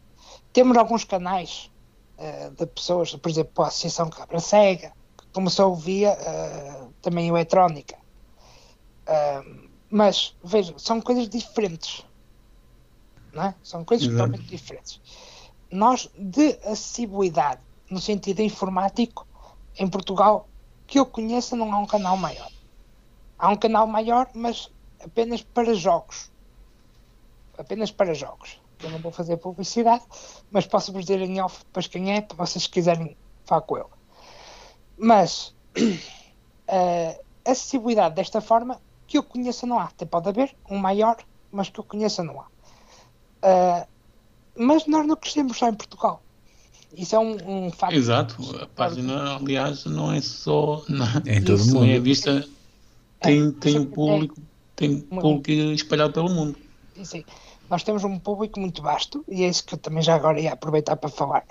Temos 0.52 0.78
alguns 0.78 1.04
canais 1.04 1.72
eh, 2.18 2.50
de 2.58 2.66
pessoas, 2.66 3.16
por 3.16 3.30
exemplo, 3.30 3.64
a 3.64 3.68
Associação 3.68 4.10
Cabra 4.10 4.40
Cega, 4.40 4.92
que 5.18 5.26
começou 5.34 5.76
via 5.76 6.10
eh, 6.10 6.88
também 7.02 7.28
eletrónica. 7.28 7.98
Ah, 9.08 9.44
mas, 9.90 10.36
veja, 10.44 10.74
são 10.78 11.02
coisas 11.02 11.28
diferentes. 11.30 12.06
Não 13.34 13.44
é? 13.44 13.56
São 13.64 13.84
coisas 13.86 14.08
Exato. 14.08 14.24
totalmente 14.24 14.50
diferentes 14.50 15.02
nós 15.72 16.10
de 16.18 16.60
acessibilidade 16.66 17.62
no 17.90 18.00
sentido 18.00 18.42
informático 18.42 19.26
em 19.78 19.88
Portugal 19.88 20.48
que 20.92 21.00
eu 21.00 21.06
conheça 21.06 21.56
não 21.56 21.74
há 21.74 21.80
um 21.80 21.86
canal 21.86 22.18
maior. 22.18 22.52
Há 23.40 23.48
um 23.48 23.56
canal 23.56 23.88
maior 23.88 24.30
mas 24.34 24.70
apenas 25.02 25.42
para 25.42 25.74
jogos. 25.74 26.30
Apenas 27.58 27.92
para 27.92 28.14
jogos. 28.14 28.60
Eu 28.84 28.90
não 28.90 29.00
vou 29.00 29.10
fazer 29.10 29.38
publicidade 29.38 30.04
mas 30.52 30.68
posso 30.68 30.92
vos 30.92 31.06
dizer 31.06 31.22
em 31.22 31.42
off 31.42 31.60
depois 31.64 31.88
quem 31.88 32.14
é 32.14 32.20
para 32.20 32.36
vocês 32.36 32.68
quiserem 32.68 33.16
falar 33.46 33.62
com 33.62 33.78
ele. 33.78 33.88
Mas 34.98 35.56
a 36.68 37.16
acessibilidade 37.50 38.16
desta 38.16 38.42
forma 38.42 38.82
que 39.08 39.18
eu 39.18 39.24
conheça 39.24 39.66
não 39.66 39.80
há. 39.80 39.86
Até 39.86 40.06
pode 40.06 40.28
haver 40.28 40.54
um 40.70 40.78
maior 40.78 41.16
mas 41.50 41.70
que 41.70 41.80
eu 41.80 41.86
conheça 41.86 42.22
não 42.22 42.42
há. 42.42 42.48
Ah, 43.42 43.88
mas 44.58 44.86
nós 44.88 45.08
não 45.08 45.16
crescemos 45.16 45.58
só 45.58 45.70
em 45.70 45.74
Portugal. 45.74 46.22
Isso 46.96 47.16
é 47.16 47.20
um, 47.20 47.66
um 47.66 47.72
facto. 47.72 47.96
Exato, 47.96 48.58
a 48.62 48.68
página, 48.68 49.36
aliás, 49.36 49.86
não 49.86 50.12
é 50.12 50.22
só. 50.22 50.84
Não, 50.90 51.06
É 51.26 51.38
em 51.38 51.44
todo 51.44 51.60
isso 51.60 51.74
mundo. 51.74 51.86
É 51.86 52.00
vista, 52.00 52.48
tem, 53.22 53.52
tem 53.54 53.76
isso 53.76 53.84
o 53.84 53.88
público, 53.88 54.36
tem 54.76 55.00
público 55.00 55.52
espalhado 55.52 56.14
pelo 56.14 56.30
mundo. 56.30 56.58
Sim, 56.96 57.06
sim. 57.06 57.26
Nós 57.70 57.84
temos 57.84 58.04
um 58.04 58.20
público 58.20 58.60
muito 58.60 58.82
vasto 58.82 59.24
e 59.30 59.44
é 59.44 59.48
isso 59.48 59.64
que 59.66 59.76
eu 59.76 59.80
também 59.80 60.04
já 60.04 60.16
agora 60.16 60.40
ia 60.40 60.54
aproveitar 60.54 60.98
para 60.98 61.10
falar. 61.10 61.46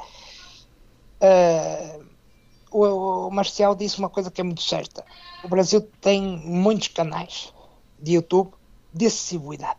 Ah, 1.20 1.98
o, 2.70 3.28
o 3.28 3.30
Marcial 3.30 3.74
disse 3.74 3.98
uma 3.98 4.08
coisa 4.08 4.30
que 4.30 4.40
é 4.40 4.44
muito 4.44 4.62
certa. 4.62 5.04
O 5.42 5.48
Brasil 5.48 5.80
tem 6.00 6.22
muitos 6.44 6.88
canais 6.88 7.52
de 7.98 8.12
YouTube 8.12 8.52
de 8.92 9.06
acessibilidade. 9.06 9.78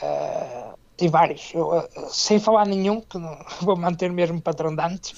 Ah, 0.00 0.73
tem 0.96 1.08
vários, 1.08 1.52
Eu, 1.52 1.72
ah, 1.72 1.88
sem 2.08 2.38
falar 2.38 2.66
nenhum, 2.66 3.00
que 3.00 3.18
não 3.18 3.36
vou 3.62 3.76
manter 3.76 4.10
o 4.10 4.14
mesmo 4.14 4.40
padrão 4.40 4.74
de 4.74 4.82
antes, 4.82 5.12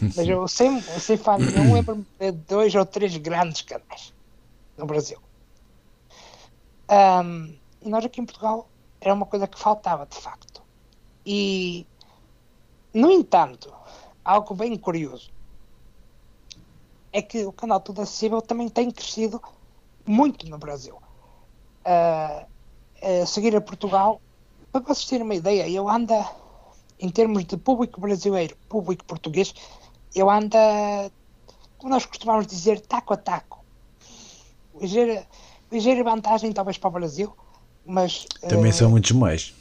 mas 0.16 0.28
eu 0.28 0.46
sem, 0.46 0.80
sem 0.98 1.16
falar 1.16 1.38
nenhum, 1.38 1.72
lembro-me 1.72 2.06
de 2.18 2.32
dois 2.32 2.74
ou 2.74 2.84
três 2.84 3.16
grandes 3.16 3.62
canais 3.62 4.12
no 4.76 4.86
Brasil. 4.86 5.20
Ahm, 6.88 7.58
e 7.80 7.88
nós 7.88 8.04
aqui 8.04 8.20
em 8.20 8.26
Portugal 8.26 8.68
era 9.00 9.14
uma 9.14 9.26
coisa 9.26 9.48
que 9.48 9.58
faltava 9.58 10.06
de 10.06 10.16
facto. 10.16 10.62
E, 11.24 11.86
no 12.92 13.10
entanto, 13.10 13.72
algo 14.24 14.54
bem 14.54 14.76
curioso 14.76 15.30
é 17.12 17.22
que 17.22 17.44
o 17.44 17.52
canal 17.52 17.80
Tudo 17.80 18.02
Acessível 18.02 18.42
também 18.42 18.68
tem 18.68 18.90
crescido 18.90 19.40
muito 20.06 20.48
no 20.48 20.58
Brasil. 20.58 21.00
Ah, 21.84 22.46
a 23.02 23.26
seguir 23.26 23.56
a 23.56 23.60
Portugal, 23.60 24.20
para 24.72 24.80
vocês 24.82 25.06
terem 25.06 25.24
uma 25.24 25.34
ideia, 25.34 25.68
eu 25.68 25.88
ando, 25.88 26.14
em 26.98 27.10
termos 27.10 27.44
de 27.44 27.56
público 27.56 28.00
brasileiro, 28.00 28.56
público 28.68 29.04
português, 29.04 29.52
eu 30.14 30.30
ando, 30.30 30.56
como 31.78 31.92
nós 31.92 32.06
costumamos 32.06 32.46
dizer, 32.46 32.80
taco 32.80 33.12
a 33.12 33.16
taco. 33.16 33.64
Ligeira, 34.74 35.26
ligeira 35.70 36.02
vantagem 36.02 36.52
talvez 36.52 36.78
para 36.78 36.88
o 36.88 36.92
Brasil, 36.92 37.36
mas 37.84 38.26
Também 38.48 38.70
eh, 38.70 38.72
são 38.72 38.88
muitos 38.90 39.12
mais. 39.12 39.52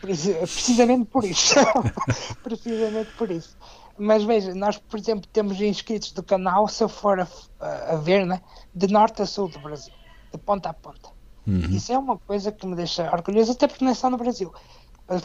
Preci- 0.00 0.34
Precisamente 0.34 1.06
por 1.06 1.24
isso. 1.24 1.54
Precisamente 2.42 3.12
por 3.12 3.30
isso. 3.30 3.56
Mas 3.98 4.22
veja, 4.22 4.54
nós, 4.54 4.78
por 4.78 4.98
exemplo, 4.98 5.28
temos 5.32 5.60
inscritos 5.60 6.12
do 6.12 6.22
canal, 6.22 6.68
se 6.68 6.82
eu 6.82 6.88
for 6.88 7.20
a, 7.20 7.28
a- 7.58 7.92
a 7.92 7.96
ver, 7.96 8.24
né, 8.24 8.40
de 8.74 8.86
norte 8.86 9.20
a 9.22 9.26
sul 9.26 9.48
do 9.48 9.58
Brasil, 9.58 9.92
de 10.32 10.38
ponta 10.38 10.70
a 10.70 10.74
ponta. 10.74 11.10
Isso 11.46 11.92
é 11.92 11.98
uma 11.98 12.18
coisa 12.18 12.52
que 12.52 12.66
me 12.66 12.76
deixa 12.76 13.10
orgulhoso, 13.12 13.52
até 13.52 13.66
porque 13.66 13.84
não 13.84 13.92
é 13.92 13.94
só 13.94 14.08
no 14.10 14.16
Brasil. 14.16 14.52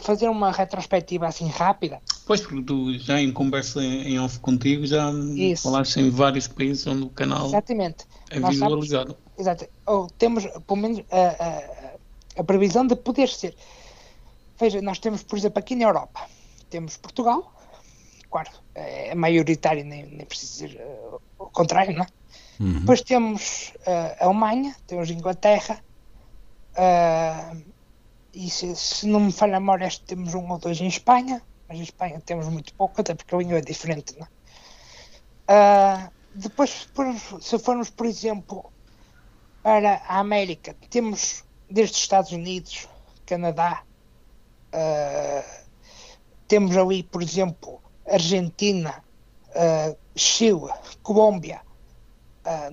Fazer 0.02 0.28
uma 0.28 0.50
retrospectiva 0.50 1.28
assim 1.28 1.46
rápida, 1.48 2.02
Pois, 2.26 2.40
porque 2.40 2.60
tu 2.64 2.98
já 2.98 3.20
em 3.20 3.32
conversa 3.32 3.80
em 3.84 4.18
off 4.18 4.40
contigo 4.40 4.84
já 4.84 5.12
Isso. 5.36 5.62
falaste 5.62 6.00
em 6.00 6.10
vários 6.10 6.48
países 6.48 6.84
onde 6.88 7.04
o 7.04 7.10
canal 7.10 7.46
exatamente. 7.46 8.04
é 8.30 8.40
Nós 8.40 8.50
visualizado. 8.50 9.16
Exato. 9.38 9.68
Ou 9.86 10.08
temos, 10.08 10.44
pelo 10.66 10.80
menos, 10.80 11.04
a, 11.08 11.44
a- 11.44 12.40
a 12.40 12.44
previsão 12.44 12.84
de 12.84 12.96
poder 12.96 13.28
ser. 13.28 13.54
Veja, 14.58 14.82
nós 14.82 14.98
temos, 14.98 15.22
por 15.22 15.38
exemplo, 15.38 15.60
aqui 15.60 15.76
na 15.76 15.84
Europa, 15.84 16.20
temos 16.68 16.96
Portugal, 16.96 17.54
claro, 18.28 18.50
é 18.74 19.14
maioritário, 19.14 19.84
nem, 19.84 20.04
nem 20.06 20.26
preciso 20.26 20.52
dizer 20.66 20.80
uh, 20.82 21.20
o 21.38 21.46
contrário, 21.50 21.94
não 21.96 22.02
é? 22.02 22.06
Uhum. 22.58 22.80
Depois 22.80 23.02
temos 23.02 23.72
uh, 23.86 24.16
a 24.18 24.24
Alemanha, 24.24 24.74
temos 24.86 25.10
Inglaterra, 25.10 25.78
uh, 26.76 27.64
e 28.32 28.50
se, 28.50 28.76
se 28.76 29.06
não 29.06 29.20
me 29.20 29.32
falha 29.32 29.56
a 29.56 29.60
memória, 29.60 29.88
temos 30.06 30.34
um 30.34 30.50
ou 30.50 30.58
dois 30.58 30.80
em 30.80 30.86
Espanha, 30.86 31.42
mas 31.66 31.78
em 31.78 31.82
Espanha 31.82 32.20
temos 32.20 32.46
muito 32.48 32.74
pouco, 32.74 33.00
até 33.00 33.14
porque 33.14 33.34
a 33.34 33.38
língua 33.38 33.58
é 33.58 33.62
diferente, 33.62 34.14
não? 34.18 34.26
Uh, 35.48 36.10
depois, 36.34 36.86
se 37.40 37.58
formos, 37.58 37.88
por 37.88 38.04
exemplo, 38.06 38.70
para 39.62 40.02
a 40.06 40.18
América, 40.18 40.76
temos 40.90 41.44
desde 41.68 41.94
os 41.94 42.00
Estados 42.00 42.32
Unidos, 42.32 42.86
Canadá, 43.24 43.82
uh, 44.74 45.66
temos 46.46 46.76
ali, 46.76 47.02
por 47.04 47.22
exemplo, 47.22 47.80
Argentina, 48.06 49.02
uh, 49.50 49.96
Chile, 50.14 50.70
Colômbia. 51.02 51.64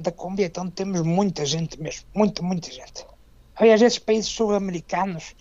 Da 0.01 0.11
Colômbia, 0.11 0.45
então 0.45 0.69
temos 0.69 1.01
muita 1.01 1.43
gente 1.47 1.81
mesmo, 1.81 2.05
muita, 2.13 2.43
muita 2.43 2.71
gente. 2.71 3.07
Aliás, 3.55 3.81
esses 3.81 3.99
países 3.99 4.31
sul-americanos, 4.31 5.35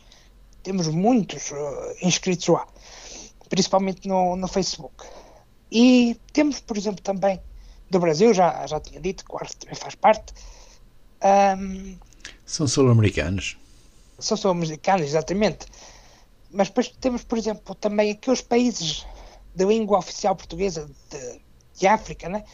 temos 0.63 0.89
muitos 0.89 1.53
inscritos 2.03 2.49
lá, 2.49 2.67
principalmente 3.49 4.07
no, 4.07 4.37
no 4.37 4.47
Facebook. 4.47 5.05
E 5.71 6.17
temos, 6.33 6.61
por 6.61 6.77
exemplo, 6.77 7.03
também 7.03 7.41
do 7.91 7.99
Brasil, 7.99 8.33
já, 8.35 8.67
já 8.67 8.79
tinha 8.81 9.01
dito, 9.01 9.25
claro, 9.25 9.49
também 9.57 9.75
faz 9.75 9.95
parte. 9.95 10.33
Um, 11.59 11.97
são 12.45 12.67
sul-americanos. 12.67 13.57
São 14.19 14.37
sul-americanos, 14.37 15.07
exatamente. 15.07 15.67
Mas 16.51 16.69
depois 16.69 16.89
temos, 16.89 17.25
por 17.25 17.39
exemplo, 17.39 17.75
também 17.75 18.11
aqueles 18.11 18.43
países 18.43 19.07
de 19.55 19.65
língua 19.65 19.99
oficial 19.99 20.37
portuguesa 20.37 20.91
de, 21.11 21.41
de 21.79 21.87
África, 21.87 22.29
né? 22.29 22.45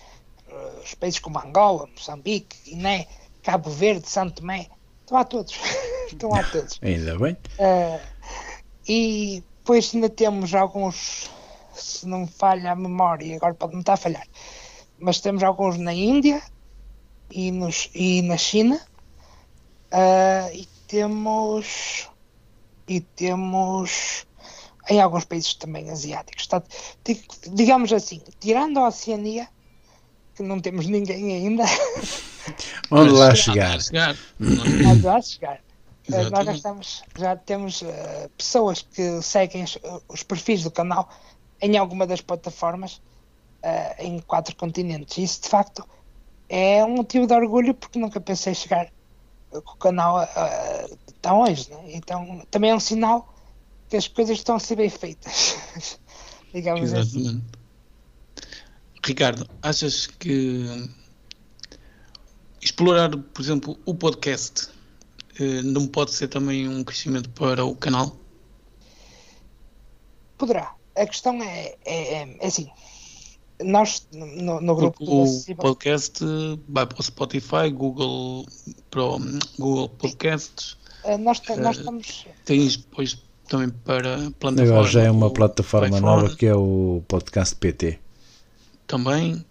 os 0.83 0.95
países 0.95 1.21
como 1.21 1.39
Angola, 1.39 1.87
Moçambique, 1.87 2.57
Guiné, 2.65 3.07
Cabo 3.43 3.71
Verde, 3.71 4.09
Santo 4.09 4.41
Tomé, 4.41 4.69
estão 5.09 5.19
lá 5.19 5.25
todos. 5.25 5.55
estão 6.13 6.31
lá 6.31 6.45
todos. 6.45 6.79
Ainda 6.83 7.19
bem. 7.19 7.37
Uh, 7.59 8.01
e 8.87 9.43
depois 9.59 9.95
ainda 9.95 10.09
temos 10.09 10.55
alguns, 10.55 11.31
se 11.75 12.07
não 12.07 12.21
me 12.21 12.27
falha 12.27 12.73
a 12.73 12.77
memória, 12.77 13.37
agora 13.37 13.53
pode 13.53 13.75
não 13.75 13.81
estar 13.81 13.95
a 13.95 13.99
falhar, 13.99 14.27
mas 14.99 15.21
temos 15.21 15.43
alguns 15.43 15.77
na 15.77 15.93
Índia 15.93 16.43
e, 17.31 17.51
nos, 17.51 17.91
e 17.95 18.23
na 18.23 18.39
China 18.39 18.81
uh, 19.93 20.55
e 20.55 20.67
temos 20.87 22.09
e 22.89 23.01
temos 23.01 24.27
em 24.89 25.03
alguns 25.03 25.27
países 25.27 25.53
também 25.53 25.91
asiáticos. 25.91 26.45
Está, 26.45 26.63
digamos 27.53 27.93
assim, 27.93 28.23
tirando 28.41 28.79
a 28.79 28.89
Oceania, 28.89 29.47
que 30.35 30.43
não 30.43 30.59
temos 30.61 30.87
ninguém 30.87 31.35
ainda. 31.35 31.65
Onde 32.91 33.13
lá 33.13 33.35
chegar? 33.35 33.79
Onde 34.41 35.03
lá 35.07 35.21
chegar. 35.23 35.61
Nós 36.09 36.47
já, 36.47 36.53
estamos, 36.53 37.03
já 37.19 37.37
temos 37.37 37.83
uh, 37.83 38.31
pessoas 38.37 38.81
que 38.81 39.21
seguem 39.21 39.65
os, 39.65 39.79
os 40.09 40.23
perfis 40.23 40.63
do 40.63 40.71
canal 40.71 41.09
em 41.61 41.77
alguma 41.77 42.07
das 42.07 42.23
plataformas 42.23 42.95
uh, 43.63 43.95
em 44.03 44.19
quatro 44.21 44.57
continentes. 44.57 45.19
Isso 45.19 45.43
de 45.43 45.49
facto 45.49 45.87
é 46.49 46.83
um 46.83 46.97
motivo 46.97 47.27
de 47.27 47.35
orgulho 47.35 47.75
porque 47.75 47.99
nunca 47.99 48.21
pensei 48.21 48.55
chegar 48.55 48.91
com 49.51 49.59
o 49.59 49.77
canal 49.77 50.25
uh, 50.25 50.99
tão 51.21 51.41
longe. 51.41 51.71
Né? 51.71 51.79
Então 51.89 52.43
também 52.51 52.71
é 52.71 52.75
um 52.75 52.81
sinal 52.81 53.35
que 53.91 53.97
as 53.97 54.09
coisas 54.09 54.39
estão 54.39 54.57
a 54.57 54.61
ser 54.61 54.77
bem 54.77 54.89
feitas. 54.89 55.59
Digamos 56.55 56.93
assim. 56.95 57.19
Exatamente. 57.19 57.29
assim. 57.29 57.59
Ricardo, 59.05 59.49
achas 59.63 60.07
que 60.07 60.91
explorar, 62.79 63.11
por 63.11 63.43
exemplo, 63.43 63.77
o 63.85 63.93
podcast 63.93 64.69
uh, 65.41 65.63
não 65.65 65.89
pode 65.89 66.13
ser 66.13 66.29
também 66.29 66.69
um 66.69 66.85
crescimento 66.85 67.29
para 67.31 67.65
o 67.65 67.75
canal? 67.75 68.17
Poderá. 70.37 70.75
A 70.97 71.07
questão 71.07 71.43
é, 71.43 71.75
é, 71.85 72.23
é, 72.23 72.37
é 72.41 72.47
assim, 72.47 72.71
nós 73.63 74.07
no, 74.13 74.61
no 74.61 74.77
grupo 74.77 75.05
o, 75.05 75.25
o 75.25 75.57
podcast 75.57 76.25
vai 76.69 76.87
para 76.87 77.01
o 77.01 77.03
Spotify, 77.03 77.71
Google, 77.73 78.47
para 78.91 79.03
o 79.03 79.19
Google 79.59 79.89
Podcasts. 79.89 80.77
Uh, 81.05 81.19
nós, 81.19 81.43
nós 81.57 81.79
estamos. 81.79 82.27
Tens 82.45 82.77
depois 82.77 83.19
também 83.49 83.71
para 83.71 84.31
plataforma. 84.39 84.63
Agora 84.63 84.89
já 84.89 85.03
é 85.03 85.11
uma 85.11 85.31
plataforma 85.33 86.01
nova 86.01 86.35
que 86.35 86.47
é 86.47 86.55
o 86.55 87.03
Podcast 87.09 87.57
PT. 87.57 87.99
Também. 88.87 89.45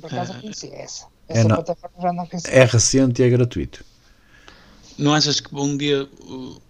por 0.00 0.06
acaso 0.06 0.32
uh, 0.32 0.40
conheci 0.40 0.68
essa. 0.72 1.11
Essa 1.28 1.40
é 1.40 1.44
plataforma 1.48 1.96
já 2.00 2.12
não. 2.12 2.28
É 2.48 2.64
recente 2.64 3.22
e 3.22 3.24
é 3.24 3.30
gratuito. 3.30 3.84
Não 4.98 5.14
achas 5.14 5.40
que 5.40 5.54
um 5.54 5.76
dia 5.76 6.04
uh, 6.04 6.60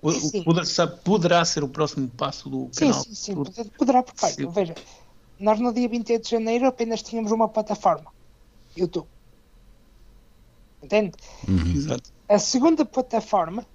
poderá, 0.00 0.86
poderá, 1.04 1.44
ser 1.44 1.62
o 1.62 1.68
próximo 1.68 2.08
passo 2.08 2.48
do 2.48 2.68
sim, 2.72 2.86
canal? 2.86 3.04
Sim, 3.04 3.14
sim, 3.14 3.34
poderá, 3.76 4.02
porque, 4.02 4.46
veja, 4.46 4.74
nós 5.38 5.60
no 5.60 5.72
dia 5.72 5.88
28 5.88 6.24
de 6.24 6.30
janeiro 6.30 6.66
apenas 6.66 7.02
tínhamos 7.02 7.30
uma 7.30 7.48
plataforma, 7.48 8.10
YouTube. 8.76 9.06
Entende? 10.82 11.12
Uhum. 11.46 11.96
A 12.28 12.38
segunda 12.38 12.84
plataforma 12.84 13.66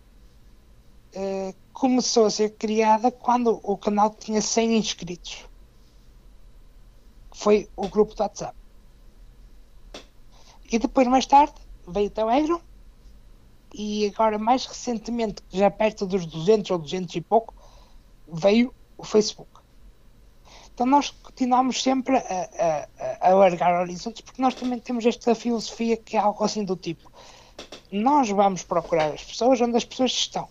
uh, 1.16 1.56
começou 1.74 2.26
a 2.26 2.30
ser 2.30 2.52
criada 2.52 3.12
quando 3.12 3.60
o 3.64 3.78
canal 3.78 4.10
tinha 4.12 4.42
100 4.42 4.78
inscritos. 4.78 5.46
Foi 7.34 7.68
o 7.76 7.88
grupo 7.88 8.16
do 8.16 8.22
WhatsApp. 8.22 8.56
E 10.74 10.80
depois, 10.80 11.08
mais 11.08 11.28
tarde, 11.28 11.54
veio 11.88 12.08
o 12.08 12.10
Telegram. 12.10 12.60
E 13.72 14.08
agora, 14.08 14.40
mais 14.40 14.66
recentemente, 14.66 15.44
já 15.52 15.70
perto 15.70 16.08
dos 16.08 16.26
200 16.26 16.72
ou 16.72 16.80
200 16.80 17.16
e 17.16 17.22
pouco, 17.22 17.54
veio 18.28 18.74
o 18.98 19.04
Facebook. 19.04 19.52
Então 20.74 20.88
nós 20.88 21.12
continuamos 21.12 21.84
sempre 21.84 22.18
a, 22.18 22.88
a, 23.22 23.28
a 23.28 23.32
alargar 23.32 23.82
horizontes 23.82 24.22
porque 24.22 24.42
nós 24.42 24.56
também 24.56 24.80
temos 24.80 25.06
esta 25.06 25.36
filosofia 25.36 25.96
que 25.96 26.18
é 26.18 26.20
algo 26.20 26.44
assim 26.44 26.66
do 26.66 26.76
tipo 26.76 27.12
nós 27.92 28.28
vamos 28.32 28.64
procurar 28.64 29.14
as 29.14 29.24
pessoas 29.24 29.62
onde 29.62 29.78
as 29.78 29.86
pessoas 29.86 30.12
estão. 30.12 30.50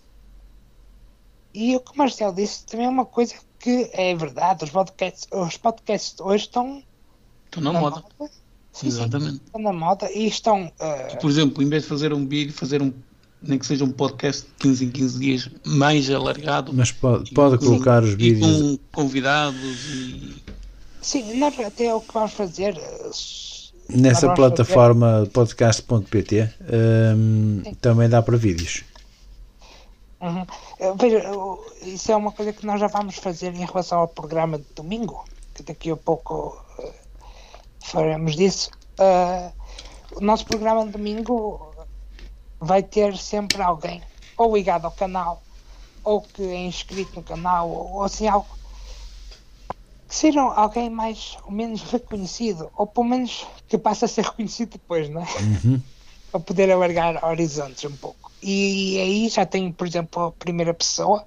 E 1.53 1.75
o 1.75 1.81
que 1.81 1.91
o 1.91 1.97
Marcelo 1.97 2.33
disse 2.33 2.65
também 2.65 2.85
é 2.85 2.89
uma 2.89 3.05
coisa 3.05 3.35
que 3.59 3.89
é 3.91 4.15
verdade. 4.15 4.63
Os 4.63 4.71
podcasts, 4.71 5.27
os 5.29 5.57
podcasts 5.57 6.19
hoje 6.21 6.45
estão, 6.45 6.81
estão 7.45 7.61
na, 7.61 7.73
na 7.73 7.81
moda. 7.81 8.03
moda. 8.17 8.31
Sim, 8.73 8.87
Exatamente. 8.87 9.41
Na 9.57 9.71
moda 9.71 10.11
e 10.11 10.27
estão. 10.27 10.65
Uh... 10.65 11.19
Por 11.21 11.29
exemplo, 11.29 11.61
em 11.61 11.69
vez 11.69 11.83
de 11.83 11.89
fazer 11.89 12.11
um 12.11 12.27
vídeo, 12.27 12.51
fazer 12.51 12.81
um 12.81 12.91
nem 13.45 13.59
que 13.59 13.65
seja 13.65 13.83
um 13.83 13.91
podcast 13.91 14.43
de 14.43 14.53
15 14.59 14.85
em 14.85 14.89
15 14.89 15.19
dias 15.19 15.49
mais 15.65 16.09
alargado. 16.09 16.73
Mas 16.73 16.91
pode, 16.91 17.31
pode 17.31 17.57
colocar 17.57 18.01
os 18.03 18.13
vídeos. 18.13 18.47
com 18.47 18.79
convidados 18.91 19.85
e. 19.89 20.43
Sim, 21.01 21.37
nós 21.37 21.59
até 21.59 21.85
é 21.85 21.93
o 21.93 22.01
que 22.01 22.13
vamos 22.13 22.33
fazer. 22.33 22.77
Eh, 22.77 23.11
Nessa 23.89 24.33
plataforma 24.33 25.29
podcast.pt 25.33 26.49
um, 27.15 27.61
também 27.81 28.07
dá 28.07 28.21
para 28.21 28.37
vídeos. 28.37 28.83
Uhum. 30.21 30.45
Eh, 30.79 30.93
veja, 30.97 31.21
isso 31.85 32.11
é 32.11 32.15
uma 32.15 32.31
coisa 32.31 32.53
que 32.53 32.65
nós 32.65 32.79
já 32.79 32.87
vamos 32.87 33.15
fazer 33.15 33.53
em 33.53 33.65
relação 33.65 33.99
ao 33.99 34.07
programa 34.07 34.57
de 34.57 34.65
domingo, 34.73 35.25
que 35.53 35.61
daqui 35.63 35.91
a 35.91 35.97
pouco 35.97 36.57
faremos 37.83 38.35
disso. 38.35 38.71
Uh, 38.99 39.53
o 40.15 40.21
nosso 40.21 40.45
programa 40.45 40.85
de 40.85 40.91
domingo 40.91 41.73
vai 42.59 42.81
ter 42.81 43.17
sempre 43.17 43.61
alguém 43.61 44.01
ou 44.37 44.55
ligado 44.55 44.85
ao 44.85 44.91
canal 44.91 45.43
ou 46.03 46.21
que 46.21 46.43
é 46.43 46.65
inscrito 46.65 47.15
no 47.15 47.23
canal 47.23 47.69
ou, 47.69 47.91
ou 47.93 48.03
assim 48.03 48.27
algo 48.27 48.47
que 50.07 50.15
seja 50.15 50.41
alguém 50.41 50.89
mais 50.89 51.37
ou 51.45 51.51
menos 51.51 51.81
reconhecido 51.83 52.69
ou 52.75 52.85
pelo 52.85 53.07
menos 53.07 53.47
que 53.67 53.77
passe 53.77 54.05
a 54.05 54.07
ser 54.07 54.25
reconhecido 54.25 54.73
depois, 54.73 55.09
não 55.09 55.21
é? 55.21 55.27
Uhum. 55.41 55.81
para 56.33 56.39
poder 56.39 56.71
alargar 56.71 57.23
horizontes 57.23 57.83
um 57.85 57.95
pouco. 57.95 58.31
E 58.41 58.99
aí 58.99 59.29
já 59.29 59.45
tenho, 59.45 59.71
por 59.71 59.85
exemplo, 59.85 60.23
a 60.23 60.31
primeira 60.31 60.73
pessoa 60.73 61.25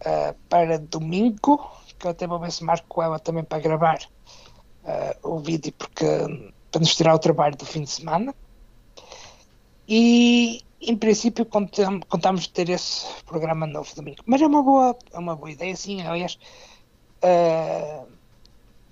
uh, 0.00 0.34
para 0.48 0.76
domingo, 0.76 1.70
que 1.96 2.04
eu 2.04 2.10
até 2.10 2.26
vou 2.26 2.40
ver 2.40 2.50
se 2.50 2.64
marco 2.64 3.00
ela 3.00 3.20
também 3.20 3.44
para 3.44 3.60
gravar 3.60 3.98
uh, 4.88 5.34
o 5.34 5.38
vídeo, 5.38 5.72
porque 5.76 6.06
para 6.70 6.80
nos 6.80 6.94
tirar 6.94 7.14
o 7.14 7.18
trabalho 7.18 7.56
do 7.56 7.66
fim 7.66 7.82
de 7.82 7.90
semana. 7.90 8.34
E 9.88 10.62
em 10.80 10.96
princípio 10.96 11.44
contamos, 11.44 12.04
contamos 12.08 12.46
ter 12.46 12.68
esse 12.68 13.06
programa 13.24 13.66
novo 13.66 13.94
domingo. 13.94 14.22
Mas 14.26 14.40
é 14.40 14.46
uma 14.46 14.62
boa, 14.62 14.96
é 15.12 15.18
uma 15.18 15.34
boa 15.36 15.50
ideia, 15.50 15.74
sim. 15.74 16.02
Aliás, 16.02 16.38
uh, 17.22 18.06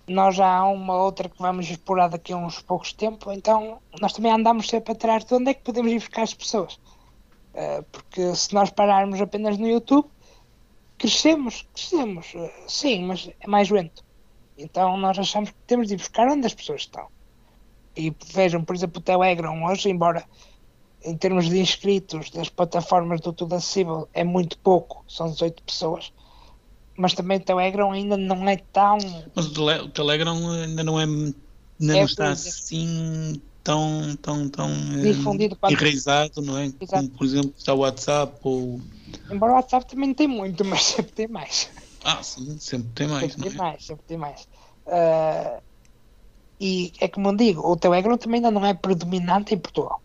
nós 0.06 0.36
já 0.36 0.48
há 0.48 0.68
uma 0.68 0.94
outra 0.94 1.28
que 1.28 1.38
vamos 1.38 1.68
explorar 1.68 2.08
daqui 2.08 2.32
a 2.32 2.36
uns 2.36 2.60
poucos 2.60 2.92
tempos, 2.92 3.32
então 3.34 3.78
nós 4.00 4.12
também 4.12 4.32
andamos 4.32 4.68
sempre 4.68 4.92
atrás 4.92 5.24
de 5.24 5.34
onde 5.34 5.50
é 5.50 5.54
que 5.54 5.62
podemos 5.62 5.90
ir 5.92 5.98
buscar 5.98 6.22
as 6.22 6.34
pessoas. 6.34 6.74
Uh, 7.54 7.82
porque 7.90 8.34
se 8.34 8.54
nós 8.54 8.70
pararmos 8.70 9.20
apenas 9.20 9.58
no 9.58 9.66
YouTube, 9.66 10.08
crescemos, 10.98 11.66
crescemos, 11.74 12.34
sim, 12.66 13.04
mas 13.04 13.30
é 13.40 13.46
mais 13.46 13.68
lento. 13.70 14.05
Então 14.58 14.96
nós 14.96 15.18
achamos 15.18 15.50
que 15.50 15.56
temos 15.66 15.88
de 15.88 15.94
ir 15.94 15.96
buscar 15.98 16.26
onde 16.28 16.46
as 16.46 16.54
pessoas 16.54 16.82
estão. 16.82 17.06
E 17.96 18.14
vejam, 18.32 18.62
por 18.62 18.74
exemplo, 18.76 18.98
o 19.00 19.02
Telegram 19.04 19.64
hoje, 19.64 19.88
embora 19.90 20.24
em 21.04 21.16
termos 21.16 21.48
de 21.48 21.58
inscritos 21.58 22.30
das 22.30 22.48
plataformas 22.48 23.20
do 23.20 23.32
Tudo 23.32 23.54
Acessível 23.54 24.08
é 24.12 24.24
muito 24.24 24.58
pouco, 24.58 25.04
são 25.08 25.30
18 25.30 25.62
pessoas, 25.62 26.12
mas 26.96 27.14
também 27.14 27.38
o 27.38 27.40
Telegram 27.44 27.92
ainda 27.92 28.16
não 28.16 28.48
é 28.48 28.56
tão. 28.56 28.98
Mas 29.34 29.46
o, 29.46 29.52
tele, 29.54 29.80
o 29.82 29.88
Telegram 29.88 30.50
ainda 30.50 30.82
não 30.82 30.98
é. 31.00 31.04
Ainda 31.04 31.92
É 31.94 31.98
não 31.98 32.04
está 32.06 32.30
assim 32.30 33.40
tão, 33.62 34.16
tão, 34.22 34.48
tão 34.48 34.70
eh, 34.70 35.02
Difundido 35.12 35.56
quanto- 35.56 35.72
enraizado, 35.74 36.40
não 36.40 36.56
é? 36.56 36.64
Exato. 36.80 36.88
Como, 36.90 37.10
por 37.10 37.26
exemplo, 37.26 37.52
está 37.56 37.74
o 37.74 37.78
WhatsApp 37.80 38.38
ou. 38.42 38.80
Embora 39.30 39.52
o 39.52 39.56
WhatsApp 39.56 39.86
também 39.86 40.08
não 40.08 40.14
tem 40.14 40.26
muito, 40.26 40.64
mas 40.64 40.82
sempre 40.84 41.12
tem 41.12 41.28
mais. 41.28 41.70
Ah, 42.08 42.22
sim, 42.22 42.56
sempre 42.60 42.92
tem 42.92 43.08
mais, 43.08 43.32
sempre 43.32 43.38
não 43.38 43.50
tem 43.50 43.54
é? 43.54 43.62
mais, 43.62 43.84
sempre 43.84 44.04
tem 44.06 44.16
mais. 44.16 44.48
Ah, 44.86 45.62
e 46.60 46.92
é 47.00 47.08
como 47.08 47.28
eu 47.28 47.36
digo, 47.36 47.60
o 47.68 47.76
Telegram 47.76 48.16
também 48.16 48.38
ainda 48.38 48.50
não 48.50 48.64
é 48.64 48.72
predominante 48.72 49.54
em 49.54 49.58
Portugal. 49.58 50.00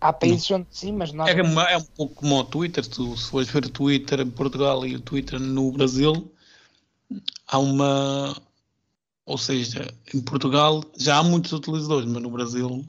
Há 0.00 0.12
países 0.12 0.50
onde 0.50 0.66
sim, 0.70 0.92
mas. 0.92 1.12
É, 1.12 1.42
uma- 1.42 1.70
é 1.70 1.76
um 1.76 1.84
pouco 1.84 2.14
como 2.14 2.38
o 2.38 2.44
Twitter, 2.44 2.86
tu, 2.86 3.16
se 3.16 3.30
fores 3.30 3.48
ver 3.48 3.66
o 3.66 3.70
Twitter 3.70 4.20
em 4.20 4.30
Portugal 4.30 4.86
e 4.86 4.96
o 4.96 5.00
Twitter 5.00 5.38
no 5.38 5.70
Brasil, 5.70 6.32
há 7.46 7.58
uma. 7.58 8.34
Ou 9.26 9.38
seja, 9.38 9.86
em 10.14 10.20
Portugal 10.20 10.82
já 10.98 11.18
há 11.18 11.22
muitos 11.22 11.52
utilizadores, 11.52 12.08
mas 12.10 12.22
no 12.22 12.30
Brasil, 12.30 12.84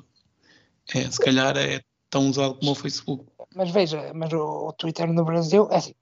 é, 0.94 1.10
se 1.10 1.20
calhar, 1.20 1.56
é 1.58 1.82
tão 2.10 2.30
usado 2.30 2.56
como 2.56 2.72
o 2.72 2.76
Facebook. 2.76 3.26
Mas 3.54 3.70
veja, 3.72 4.14
mas 4.14 4.32
o, 4.34 4.68
o 4.68 4.74
Twitter 4.74 5.12
no 5.14 5.24
Brasil, 5.24 5.68
é 5.72 5.78
assim, 5.78 5.94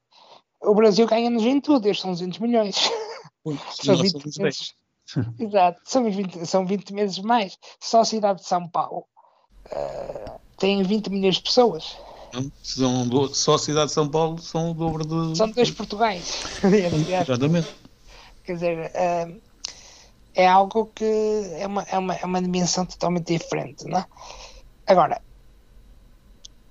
o 0.63 0.73
Brasil 0.75 1.05
ganha-nos 1.07 1.43
em 1.43 1.59
tudo, 1.59 1.87
estes 1.87 2.01
são 2.01 2.11
200 2.11 2.39
milhões. 2.39 2.75
São 3.45 3.95
Nós 3.95 4.01
20 4.01 4.11
somos 4.21 4.37
meses. 4.37 4.73
Exato, 5.37 5.81
são 5.83 6.09
20, 6.09 6.45
são 6.45 6.65
20 6.65 6.93
meses 6.93 7.19
mais. 7.19 7.57
Só 7.81 7.99
a 7.99 8.05
cidade 8.05 8.39
de 8.39 8.47
São 8.47 8.69
Paulo 8.69 9.05
ah, 9.69 10.39
tem 10.57 10.81
20 10.81 11.09
milhões 11.09 11.35
de 11.35 11.41
pessoas. 11.43 11.97
São 12.63 13.05
do- 13.07 13.35
só 13.35 13.55
a 13.55 13.59
cidade 13.59 13.87
de 13.87 13.93
São 13.93 14.07
Paulo 14.09 14.39
são 14.39 14.71
o 14.71 14.73
dobro 14.73 15.05
de. 15.05 15.37
São 15.37 15.51
dois 15.51 15.71
Portugais. 15.71 16.41
Exatamente. 17.21 17.67
Quer 18.45 18.53
dizer, 18.53 18.91
ah, 18.95 19.27
é 20.35 20.47
algo 20.47 20.85
que 20.95 21.03
é 21.57 21.67
uma, 21.67 21.83
é, 21.83 21.97
uma, 21.97 22.15
é 22.15 22.25
uma 22.25 22.41
dimensão 22.41 22.85
totalmente 22.85 23.37
diferente, 23.37 23.83
não 23.85 23.99
é? 23.99 24.05
Agora, 24.87 25.21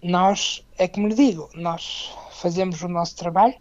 nós, 0.03 0.63
é 0.79 0.89
como 0.89 1.07
lhe 1.09 1.15
digo, 1.15 1.49
nós 1.55 2.11
fazemos 2.33 2.81
o 2.83 2.89
nosso 2.89 3.15
trabalho, 3.15 3.55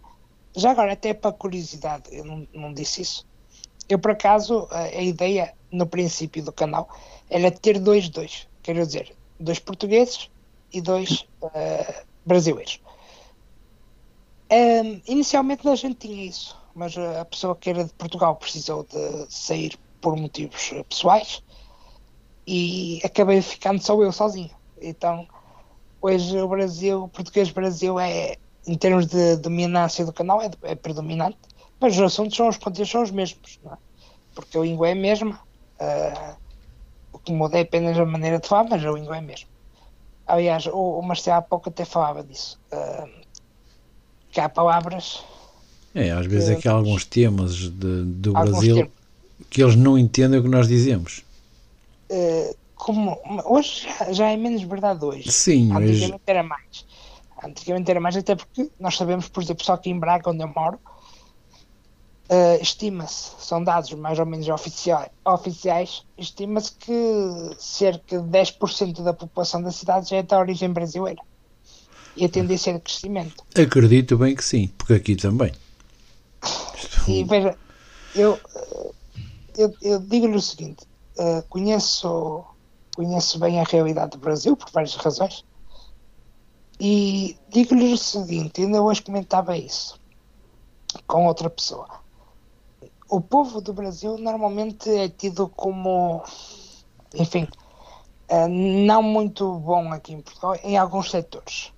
já 0.54 0.70
agora 0.70 0.92
até 0.92 1.14
para 1.14 1.32
curiosidade, 1.32 2.04
eu 2.10 2.24
não, 2.24 2.46
não 2.52 2.72
disse 2.72 3.02
isso. 3.02 3.26
Eu, 3.88 3.98
por 3.98 4.12
acaso, 4.12 4.68
a, 4.70 4.82
a 4.82 5.02
ideia 5.02 5.54
no 5.70 5.86
princípio 5.86 6.42
do 6.42 6.52
canal 6.52 6.88
era 7.28 7.50
ter 7.50 7.78
dois, 7.78 8.08
dois, 8.08 8.46
quero 8.62 8.84
dizer, 8.84 9.14
dois 9.40 9.58
portugueses 9.58 10.30
e 10.72 10.80
dois 10.80 11.26
ah, 11.42 12.04
brasileiros. 12.24 12.80
Ahm, 14.50 15.00
inicialmente 15.06 15.66
a 15.66 15.74
gente 15.74 16.06
tinha 16.06 16.26
isso, 16.26 16.56
mas 16.74 16.94
uh, 16.94 17.20
a 17.20 17.24
pessoa 17.24 17.56
que 17.56 17.70
era 17.70 17.84
de 17.84 17.92
Portugal 17.94 18.36
precisou 18.36 18.84
de 18.84 19.26
sair 19.30 19.78
por 19.98 20.14
motivos 20.14 20.72
uh, 20.72 20.84
pessoais 20.84 21.42
e 22.46 23.00
acabei 23.02 23.40
ficando 23.40 23.82
só 23.82 24.00
eu 24.02 24.12
sozinho. 24.12 24.50
Então, 24.78 25.26
hoje 26.02 26.38
o 26.38 26.48
Brasil, 26.48 27.04
o 27.04 27.08
português 27.08 27.50
Brasil 27.50 27.98
é, 27.98 28.36
em 28.66 28.76
termos 28.78 29.06
de 29.06 29.36
dominância 29.36 30.04
do 30.04 30.12
canal, 30.12 30.40
é, 30.42 30.50
é 30.62 30.74
predominante, 30.74 31.38
mas 31.80 31.94
os 31.96 32.02
assuntos 32.02 32.36
são 32.36 32.48
os 32.48 32.58
conteúdos 32.58 32.90
são 32.90 33.02
os 33.02 33.10
mesmos, 33.10 33.58
não 33.62 33.72
é? 33.74 33.78
porque 34.34 34.58
a 34.58 34.62
língua 34.62 34.88
é 34.88 34.92
a 34.92 34.96
mesma, 34.96 35.36
uh, 35.80 36.36
o 37.12 37.18
que 37.20 37.32
muda 37.32 37.58
é 37.58 37.62
apenas 37.62 37.98
a 37.98 38.06
maneira 38.06 38.40
de 38.40 38.48
falar, 38.48 38.64
mas 38.70 38.84
a 38.84 38.90
língua 38.92 39.16
é 39.16 39.18
a 39.20 39.22
mesma. 39.22 39.48
Aliás, 40.26 40.66
o, 40.66 41.00
o 41.00 41.02
Marcelo 41.02 41.38
há 41.38 41.42
pouco 41.42 41.68
até 41.70 41.84
falava 41.84 42.24
disso. 42.24 42.58
uh, 42.74 43.22
que 44.32 44.40
há 44.40 44.48
palavras 44.48 45.22
É, 45.94 46.10
às 46.10 46.26
vezes 46.26 46.48
é 46.50 46.56
que 46.56 46.68
há 46.68 46.72
alguns 46.72 47.04
temas 47.04 47.54
de- 47.54 48.04
do 48.04 48.32
Brasil 48.34 48.74
termos. 48.76 48.92
que 49.50 49.62
eles 49.62 49.76
não 49.76 49.98
entendem 49.98 50.40
o 50.40 50.42
que 50.42 50.48
nós 50.48 50.66
dizemos. 50.66 51.22
eh, 52.10 52.54
como 52.74 53.20
hoje 53.44 53.82
já, 53.88 54.12
já 54.12 54.30
é 54.30 54.36
menos 54.36 54.62
verdade 54.62 55.04
hoje. 55.04 55.30
Sim, 55.30 55.66
mas 55.68 55.82
Antigamente 55.90 56.22
era 56.26 56.42
mais. 56.42 56.84
Antigamente 57.44 57.90
era 57.90 58.00
mais, 58.00 58.16
até 58.16 58.36
porque 58.36 58.70
nós 58.78 58.96
sabemos, 58.96 59.28
por 59.28 59.42
exemplo, 59.42 59.64
só 59.64 59.74
aqui 59.74 59.90
em 59.90 59.98
Braga, 59.98 60.30
onde 60.30 60.42
eu 60.42 60.48
moro, 60.48 60.78
eh, 62.28 62.58
estima-se, 62.62 63.32
são 63.40 63.62
dados 63.62 63.92
mais 63.92 64.18
ou 64.18 64.24
menos 64.24 64.48
oficiais, 64.48 65.10
oficiais 65.24 66.02
estima-se 66.16 66.72
que 66.72 67.50
cerca 67.58 68.20
de 68.20 68.28
10% 68.28 69.02
da 69.02 69.12
população 69.12 69.62
da 69.62 69.70
cidade 69.70 70.08
já 70.08 70.16
é 70.16 70.22
de 70.22 70.34
origem 70.34 70.72
brasileira. 70.72 71.20
E 72.16 72.24
a 72.24 72.28
tendência 72.28 72.70
é 72.70 72.74
de 72.74 72.80
crescimento. 72.80 73.44
acredito 73.54 74.16
bem 74.16 74.34
que 74.34 74.44
sim, 74.44 74.68
porque 74.78 74.94
aqui 74.94 75.16
também. 75.16 75.52
E 77.08 77.24
veja, 77.24 77.58
eu, 78.14 78.38
eu, 79.58 79.74
eu 79.82 79.98
digo-lhe 79.98 80.36
o 80.36 80.40
seguinte: 80.40 80.86
eh, 81.18 81.42
conheço, 81.48 82.44
conheço 82.94 83.38
bem 83.38 83.60
a 83.60 83.64
realidade 83.64 84.12
do 84.12 84.18
Brasil 84.18 84.56
por 84.56 84.70
várias 84.70 84.94
razões, 84.94 85.44
e 86.84 87.36
digo-lhe 87.48 87.92
o 87.92 87.96
seguinte: 87.96 88.60
ainda 88.60 88.82
hoje 88.82 89.02
comentava 89.02 89.56
isso 89.56 90.00
com 91.06 91.26
outra 91.28 91.48
pessoa. 91.48 91.86
O 93.08 93.20
povo 93.20 93.60
do 93.60 93.72
Brasil 93.72 94.18
normalmente 94.18 94.90
é 94.90 95.08
tido 95.08 95.46
como, 95.46 96.24
enfim, 97.14 97.46
eh, 98.28 98.48
não 98.48 99.00
muito 99.00 99.60
bom 99.60 99.92
aqui 99.92 100.12
em 100.14 100.20
Portugal, 100.20 100.58
em 100.64 100.76
alguns 100.76 101.08
setores. 101.08 101.70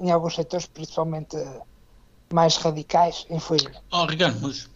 Em 0.00 0.10
alguns 0.10 0.34
setores, 0.34 0.66
principalmente 0.66 1.36
mais 2.32 2.56
radicais, 2.56 3.24
infelizmente. 3.30 3.78
Oh, 3.92 4.04
Ricardo, 4.04 4.40
mas, 4.42 4.68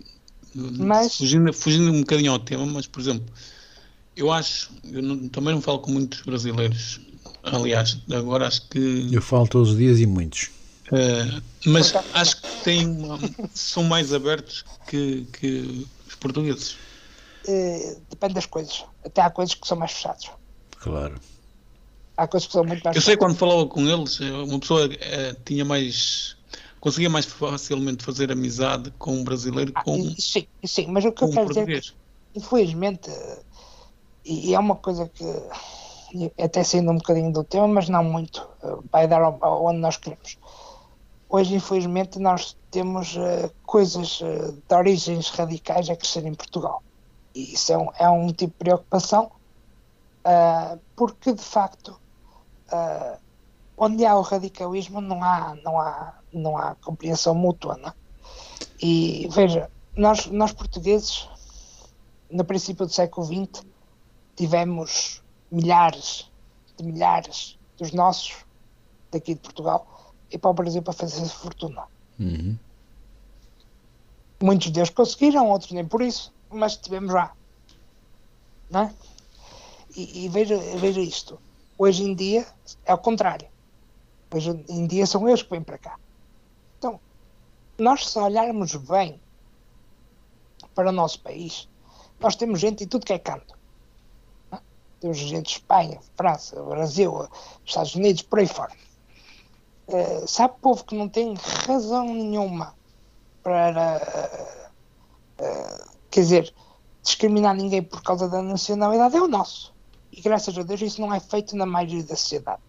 Mas- 0.55 1.17
Fugindo, 1.17 1.53
fugindo 1.53 1.91
um 1.93 2.01
bocadinho 2.01 2.33
ao 2.33 2.39
tema, 2.39 2.65
mas 2.65 2.87
por 2.87 3.01
exemplo, 3.01 3.27
eu 4.17 4.31
acho, 4.33 4.71
eu 4.85 5.03
não- 5.03 5.29
também 5.29 5.53
não 5.55 5.61
falo 5.61 5.81
com 5.81 5.91
muitos 5.91 6.23
brasileiros, 6.23 7.01
aliás, 7.57 7.99
agora 8.11 8.47
acho 8.47 8.69
que, 8.69 9.09
Eu 9.13 9.23
falo 9.23 9.47
todos 9.49 9.71
os 9.73 9.77
dias 9.79 9.99
e 10.01 10.07
muitos. 10.07 10.51
eh, 10.93 11.41
mas 11.67 11.93
acho 12.15 12.37
que 12.43 12.65
têm 12.65 12.87
uma- 12.87 13.19
são 13.55 13.83
mais 13.85 14.13
abertos 14.13 14.65
que, 14.87 15.25
que 15.33 15.87
os 16.07 16.15
portugueses. 16.17 16.77
Eh, 17.47 17.97
depende 18.11 18.35
das 18.35 18.47
coisas. 18.47 18.85
Até 19.05 19.21
há 19.23 19.31
coisas 19.31 19.55
que 19.55 19.67
são 19.67 19.79
mais 19.79 19.93
fechados. 19.93 20.31
Claro. 20.81 21.21
Há 22.17 22.27
coisas 22.27 22.47
que 22.47 22.53
são 22.53 22.65
muito 22.65 22.83
mais 22.85 22.97
Eu 22.97 23.01
sei 23.03 23.15
fechadas. 23.15 23.19
quando 23.19 23.39
falava 23.39 23.67
com 23.69 23.87
eles, 23.89 24.21
eh, 24.21 24.31
uma 24.31 24.59
pessoa 24.61 24.89
eh, 24.93 25.35
tinha 25.45 25.65
mais, 25.65 26.37
conseguia 26.81 27.09
mais 27.11 27.27
facilmente 27.27 28.05
fazer 28.05 28.31
amizade 28.33 28.91
com 28.99 29.15
um 29.19 29.25
brasileiro 29.25 29.73
Ah, 29.75 29.83
com, 29.85 29.97
sim, 30.19 30.47
sim, 30.67 30.87
mas 30.89 31.05
o 31.05 31.13
que 31.13 31.23
eu 31.25 31.29
um 31.29 31.31
quero 31.31 31.49
dizer 31.49 31.61
é 31.61 31.67
que, 31.69 31.73
português. 31.73 31.95
infelizmente, 32.35 33.11
e 34.25 34.55
é 34.55 34.59
uma 34.59 34.77
coisa 34.77 35.09
que 35.09 35.25
até 36.43 36.65
saindo 36.65 36.91
um 36.91 36.97
bocadinho 36.97 37.33
do 37.33 37.45
tema, 37.45 37.69
mas 37.69 37.89
não 37.89 38.03
muito, 38.03 38.49
eh, 38.63 38.77
vai 38.91 39.07
dar 39.07 39.23
onde 39.23 39.79
nós 39.79 39.97
queremos. 39.97 40.39
Hoje, 41.29 41.55
infelizmente, 41.55 42.19
nós 42.19 42.57
temos 42.71 43.17
eh, 43.17 43.51
coisas 43.65 44.21
eh, 44.23 44.53
de 44.67 44.75
origens 44.75 45.31
radicais 45.31 45.91
a 45.91 45.97
crescer 45.97 46.25
em 46.25 46.35
Portugal. 46.35 46.83
E 47.35 47.55
isso 47.55 47.73
é 47.73 47.79
um, 47.79 47.89
é 47.99 48.09
um 48.09 48.29
tipo 48.29 48.53
de 48.53 48.59
preocupação, 48.59 49.31
ah, 50.25 50.79
porque 50.97 51.33
de 51.33 51.43
facto, 51.43 51.99
onde 53.77 54.05
há 54.05 54.17
o 54.17 54.23
radicalismo, 54.23 55.01
não 55.01 55.23
há, 55.23 55.57
não 55.63 55.79
há, 55.79 56.15
não 56.33 56.59
há 56.59 56.75
compreensão 56.77 57.35
mútua. 57.35 57.77
Não 57.77 57.91
é? 57.91 57.93
E 58.81 59.29
veja, 59.31 59.71
nós, 59.97 60.27
nós 60.27 60.53
portugueses, 60.53 61.29
no 62.31 62.45
princípio 62.45 62.87
do 62.87 62.93
século 62.93 63.27
XX, 63.27 63.65
tivemos 64.35 65.23
milhares 65.51 66.31
de 66.77 66.85
milhares 66.85 67.59
dos 67.77 67.93
nossos 67.93 68.45
daqui 69.11 69.35
de 69.35 69.41
Portugal 69.41 70.13
e 70.31 70.39
para 70.39 70.51
o 70.51 70.55
Brasil 70.55 70.83
para 70.83 70.93
fazer 70.93 71.27
fortuna. 71.29 71.85
Uhum. 72.19 72.57
Muitos 74.41 74.71
deles 74.71 74.91
conseguiram, 74.91 75.49
outros 75.49 75.73
nem 75.73 75.85
por 75.85 76.03
isso, 76.03 76.33
mas 76.51 76.77
tivemos 76.77 77.13
lá. 77.13 77.33
Não 78.71 78.83
é? 78.83 78.95
E, 79.97 80.25
e 80.25 80.29
veja, 80.29 80.57
veja 80.77 81.01
isto. 81.01 81.41
Hoje 81.77 82.05
em 82.05 82.15
dia 82.15 82.47
é 82.85 82.95
o 82.95 82.99
contrário. 82.99 83.49
Hoje 84.33 84.51
em 84.69 84.87
dia 84.87 85.07
são 85.07 85.27
eles 85.29 85.43
que 85.43 85.51
vêm 85.51 85.63
para 85.63 85.79
cá. 85.79 85.99
Então, 86.79 87.01
nós 87.79 88.09
se 88.09 88.19
olharmos 88.19 88.77
bem 88.77 89.21
para 90.75 90.91
o 90.91 90.93
nosso 90.93 91.21
país, 91.21 91.69
nós 92.21 92.37
temos 92.37 92.61
gente 92.61 92.85
em 92.85 92.87
tudo 92.87 93.07
que 93.07 93.13
é 93.13 93.19
canto. 93.19 93.58
Temos 95.01 95.17
gente 95.17 95.45
de 95.45 95.51
Espanha, 95.53 96.01
França, 96.17 96.61
Brasil, 96.63 97.29
Estados 97.65 97.95
Unidos, 97.95 98.23
por 98.23 98.39
aí 98.41 98.47
fora. 98.47 98.73
Eh, 99.89 100.25
sabe 100.27 100.55
povo 100.61 100.85
que 100.85 100.95
não 100.95 101.09
tem 101.09 101.35
razão 101.67 102.05
nenhuma 102.13 102.75
para 103.43 103.59
para, 103.59 104.01
uh, 105.41 105.91
quer 106.11 106.21
dizer, 106.21 106.55
discriminar 107.03 107.55
ninguém 107.55 107.83
por 107.83 108.03
causa 108.03 108.29
da 108.29 108.43
nacionalidade 108.43 109.17
é 109.17 109.23
o 109.23 109.27
nosso. 109.27 109.75
E 110.13 110.21
graças 110.21 110.57
a 110.59 110.63
Deus 110.63 110.83
isso 110.83 111.01
não 111.01 111.15
é 111.15 111.19
feito 111.19 111.57
na 111.57 111.65
maioria 111.65 112.03
da 112.03 112.15
sociedade. 112.15 112.61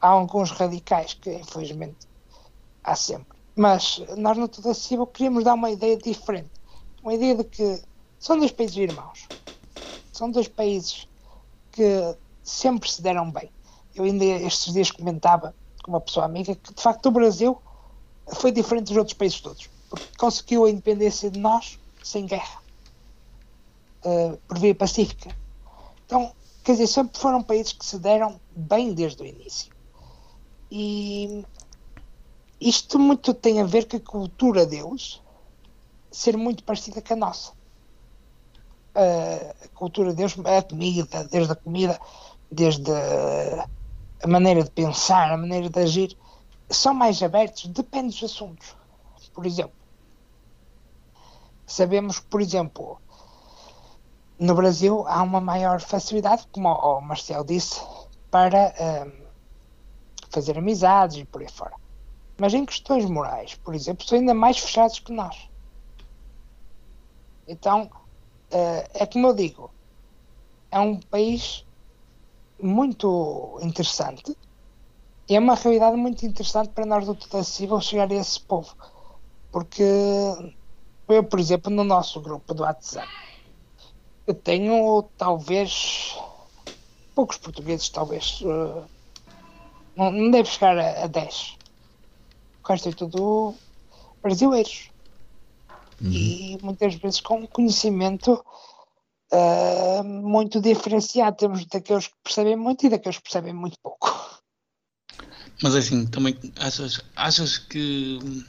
Há 0.00 0.08
alguns 0.08 0.50
radicais 0.50 1.12
que, 1.12 1.30
infelizmente, 1.34 2.06
há 2.82 2.96
sempre. 2.96 3.36
Mas 3.54 4.02
nós 4.16 4.38
no 4.38 4.48
Tudo 4.48 4.70
Acessível 4.70 5.06
queríamos 5.06 5.44
dar 5.44 5.54
uma 5.54 5.70
ideia 5.70 5.96
diferente. 5.98 6.50
Uma 7.02 7.12
ideia 7.12 7.34
de 7.34 7.44
que 7.44 7.82
são 8.18 8.38
dois 8.38 8.52
países 8.52 8.76
irmãos. 8.76 9.28
São 10.12 10.30
dois 10.30 10.48
países 10.48 11.06
que 11.74 12.16
sempre 12.42 12.88
se 12.88 13.02
deram 13.02 13.30
bem. 13.30 13.50
Eu 13.94 14.04
ainda 14.04 14.24
estes 14.24 14.72
dias 14.72 14.90
comentava 14.90 15.54
com 15.82 15.90
uma 15.90 16.00
pessoa 16.00 16.24
amiga 16.24 16.54
que 16.54 16.72
de 16.72 16.80
facto 16.80 17.06
o 17.06 17.10
Brasil 17.10 17.60
foi 18.28 18.52
diferente 18.52 18.86
dos 18.86 18.96
outros 18.96 19.14
países 19.16 19.40
todos. 19.40 19.68
Porque 19.90 20.06
conseguiu 20.16 20.64
a 20.64 20.70
independência 20.70 21.30
de 21.30 21.38
nós 21.38 21.78
sem 22.02 22.26
guerra. 22.26 22.62
Uh, 24.04 24.36
por 24.46 24.58
via 24.58 24.74
pacífica. 24.74 25.34
Então, 26.06 26.32
quer 26.62 26.72
dizer, 26.72 26.86
sempre 26.86 27.18
foram 27.18 27.42
países 27.42 27.72
que 27.72 27.84
se 27.84 27.98
deram 27.98 28.38
bem 28.54 28.92
desde 28.92 29.22
o 29.22 29.26
início. 29.26 29.72
E 30.70 31.44
isto 32.60 32.98
muito 32.98 33.32
tem 33.34 33.60
a 33.60 33.64
ver 33.64 33.88
com 33.88 33.96
a 33.96 34.00
cultura 34.00 34.66
deles 34.66 35.20
ser 36.10 36.36
muito 36.36 36.62
parecida 36.62 37.02
com 37.02 37.14
a 37.14 37.16
nossa. 37.16 37.52
A 38.94 39.68
cultura 39.74 40.14
deles, 40.14 40.36
a 40.38 40.62
comida, 40.62 41.24
desde 41.24 41.52
a 41.52 41.56
comida, 41.56 42.00
desde 42.50 42.92
a 44.22 44.26
maneira 44.26 44.62
de 44.62 44.70
pensar, 44.70 45.32
a 45.32 45.36
maneira 45.36 45.68
de 45.68 45.80
agir, 45.80 46.16
são 46.70 46.94
mais 46.94 47.22
abertos, 47.22 47.66
depende 47.66 48.14
dos 48.14 48.30
assuntos. 48.30 48.74
Por 49.32 49.46
exemplo, 49.46 49.74
sabemos 51.66 52.20
que, 52.20 52.26
por 52.26 52.40
exemplo, 52.40 53.00
no 54.38 54.54
Brasil 54.54 55.04
há 55.06 55.22
uma 55.22 55.40
maior 55.40 55.80
facilidade, 55.80 56.46
como 56.52 56.68
o 56.68 57.00
Marcel 57.00 57.44
disse, 57.44 57.80
para 58.30 58.72
um, 59.06 59.24
fazer 60.30 60.58
amizades 60.58 61.18
e 61.18 61.24
por 61.24 61.42
aí 61.42 61.50
fora. 61.50 61.74
Mas 62.38 62.54
em 62.54 62.64
questões 62.66 63.04
morais, 63.04 63.54
por 63.56 63.74
exemplo, 63.74 64.04
são 64.06 64.18
ainda 64.18 64.34
mais 64.34 64.58
fechados 64.58 64.98
que 64.98 65.12
nós. 65.12 65.48
Então, 67.46 67.90
uh, 68.54 68.88
é 68.94 69.06
como 69.06 69.28
eu 69.28 69.34
digo, 69.34 69.70
é 70.70 70.78
um 70.80 70.98
país 71.00 71.66
muito 72.60 73.58
interessante 73.62 74.36
e 75.28 75.36
é 75.36 75.38
uma 75.38 75.54
realidade 75.54 75.96
muito 75.96 76.24
interessante 76.24 76.70
para 76.70 76.86
nós 76.86 77.06
do 77.06 77.14
Tudo 77.14 77.38
Acessível 77.38 77.80
chegar 77.80 78.10
a 78.10 78.14
esse 78.14 78.40
povo. 78.40 78.74
Porque 79.50 79.82
eu, 81.08 81.24
por 81.24 81.38
exemplo, 81.40 81.70
no 81.70 81.84
nosso 81.84 82.20
grupo 82.20 82.54
do 82.54 82.62
WhatsApp, 82.62 83.08
eu 84.26 84.34
tenho 84.34 85.02
talvez 85.16 86.16
poucos 87.14 87.38
portugueses, 87.38 87.88
talvez. 87.88 88.40
Uh, 88.42 88.86
não, 89.96 90.10
não 90.10 90.30
deve 90.30 90.48
chegar 90.48 90.76
a, 90.78 91.04
a 91.04 91.06
10. 91.06 91.56
O 92.64 92.68
resto 92.68 92.88
é 92.88 92.92
tudo 92.92 93.54
brasileiros. 94.22 94.93
Uhum. 96.04 96.12
E 96.12 96.58
muitas 96.62 96.94
vezes 96.96 97.20
com 97.20 97.46
conhecimento 97.46 98.44
uh, 99.32 100.04
muito 100.04 100.60
diferenciado. 100.60 101.36
Temos 101.36 101.64
daqueles 101.66 102.08
que 102.08 102.14
percebem 102.22 102.56
muito 102.56 102.86
e 102.86 102.90
daqueles 102.90 103.16
que 103.16 103.24
percebem 103.24 103.54
muito 103.54 103.76
pouco. 103.82 104.40
Mas 105.62 105.74
assim, 105.74 106.06
também 106.06 106.38
achas, 106.56 107.00
achas 107.16 107.58
que 107.58 108.44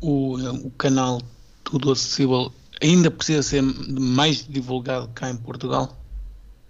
o, 0.00 0.36
o 0.66 0.70
canal 0.72 1.20
Tudo 1.64 1.92
Acessível 1.92 2.52
ainda 2.80 3.10
precisa 3.10 3.42
ser 3.42 3.62
mais 3.62 4.46
divulgado 4.46 5.08
cá 5.08 5.30
em 5.30 5.36
Portugal? 5.36 5.96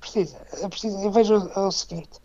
Precisa, 0.00 0.38
precisa. 0.68 1.00
Eu 1.00 1.12
vejo 1.12 1.36
o, 1.36 1.68
o 1.68 1.70
seguinte: 1.70 2.18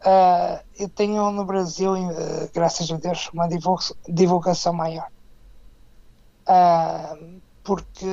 uh, 0.00 0.62
eu 0.78 0.88
tenho 0.88 1.30
no 1.30 1.44
Brasil, 1.44 1.92
uh, 1.92 2.50
graças 2.54 2.90
a 2.90 2.96
Deus, 2.96 3.28
uma 3.32 3.48
divulgação 4.08 4.72
maior. 4.72 5.08
Uh, 6.52 7.40
porque 7.64 8.06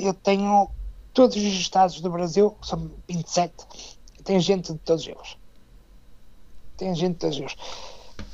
eu 0.00 0.12
tenho 0.14 0.68
todos 1.12 1.36
os 1.36 1.42
estados 1.42 2.00
do 2.00 2.10
Brasil, 2.10 2.56
são 2.62 2.90
27, 3.08 3.52
tem 4.24 4.40
gente 4.40 4.72
de 4.72 4.78
todos 4.80 5.06
eles. 5.06 5.36
Tem 6.76 6.94
gente 6.94 7.12
de 7.12 7.18
todos 7.18 7.38
eles. 7.38 7.56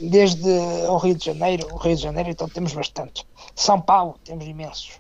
Desde 0.00 0.48
o 0.88 0.96
Rio 0.96 1.14
de 1.14 1.26
Janeiro, 1.26 1.68
o 1.72 1.76
Rio 1.76 1.96
de 1.96 2.02
Janeiro, 2.02 2.30
então 2.30 2.48
temos 2.48 2.72
bastantes. 2.72 3.26
São 3.54 3.80
Paulo, 3.80 4.16
temos 4.24 4.46
imensos. 4.46 4.92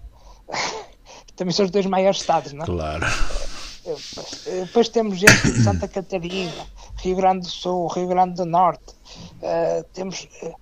também 1.36 1.54
são 1.54 1.64
os 1.64 1.70
dois 1.70 1.86
maiores 1.86 2.20
estados, 2.20 2.52
não 2.52 2.64
é? 2.64 2.66
Claro. 2.66 3.06
Depois, 3.84 4.44
depois 4.44 4.88
temos 4.90 5.18
gente 5.18 5.52
de 5.52 5.62
Santa 5.62 5.88
Catarina, 5.88 6.66
Rio 6.96 7.16
Grande 7.16 7.46
do 7.46 7.50
Sul, 7.50 7.86
Rio 7.88 8.08
Grande 8.08 8.34
do 8.34 8.44
Norte. 8.44 8.92
Uh, 9.36 9.82
temos 9.94 10.28
uh, 10.42 10.54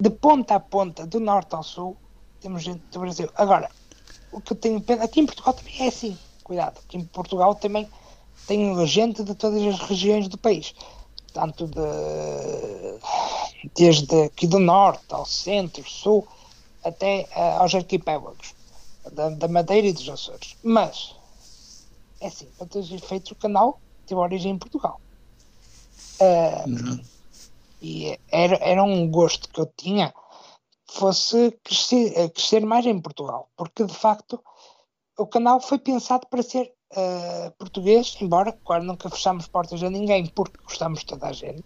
de 0.00 0.08
ponta 0.08 0.54
a 0.54 0.60
ponta, 0.60 1.06
do 1.06 1.20
norte 1.20 1.54
ao 1.54 1.62
sul, 1.62 1.96
temos 2.44 2.62
gente 2.62 2.82
do 2.92 3.00
Brasil. 3.00 3.30
Agora, 3.36 3.70
o 4.30 4.38
que 4.38 4.52
eu 4.52 4.56
tenho 4.56 4.78
pena, 4.78 5.04
aqui 5.04 5.18
em 5.18 5.24
Portugal 5.24 5.54
também 5.54 5.80
é 5.80 5.88
assim, 5.88 6.18
cuidado, 6.42 6.78
aqui 6.78 6.98
em 6.98 7.04
Portugal 7.06 7.54
também 7.54 7.88
tem 8.46 8.86
gente 8.86 9.24
de 9.24 9.34
todas 9.34 9.62
as 9.62 9.80
regiões 9.80 10.28
do 10.28 10.36
país, 10.36 10.74
tanto 11.32 11.66
de, 11.66 11.80
desde 13.74 14.24
aqui 14.24 14.46
do 14.46 14.58
norte 14.58 15.06
ao 15.08 15.24
centro, 15.24 15.88
sul, 15.88 16.28
até 16.84 17.26
uh, 17.34 17.62
aos 17.62 17.74
arquipélagos 17.74 18.54
da, 19.10 19.30
da 19.30 19.48
Madeira 19.48 19.86
e 19.86 19.92
dos 19.94 20.06
Açores. 20.06 20.54
Mas, 20.62 21.16
é 22.20 22.26
assim, 22.26 22.46
para 22.58 22.66
todos 22.66 22.90
os 22.90 23.02
efeitos, 23.02 23.30
o 23.30 23.36
canal 23.36 23.80
teve 24.06 24.20
origem 24.20 24.52
em 24.52 24.58
Portugal. 24.58 25.00
Uh, 26.20 26.68
uhum. 26.68 27.00
E 27.80 28.18
era, 28.30 28.56
era 28.56 28.84
um 28.84 29.10
gosto 29.10 29.48
que 29.48 29.58
eu 29.58 29.66
tinha 29.74 30.12
fosse 30.94 31.50
crescer, 31.62 32.30
crescer 32.30 32.64
mais 32.64 32.86
em 32.86 33.00
Portugal, 33.00 33.48
porque 33.56 33.84
de 33.84 33.94
facto 33.94 34.42
o 35.18 35.26
canal 35.26 35.60
foi 35.60 35.78
pensado 35.78 36.26
para 36.28 36.42
ser 36.42 36.72
uh, 36.92 37.50
português, 37.58 38.16
embora, 38.20 38.52
claro, 38.64 38.84
nunca 38.84 39.08
fechamos 39.08 39.46
portas 39.46 39.82
a 39.82 39.90
ninguém, 39.90 40.26
porque 40.26 40.58
gostamos 40.64 41.00
de 41.00 41.06
toda 41.06 41.28
a 41.28 41.32
gente. 41.32 41.64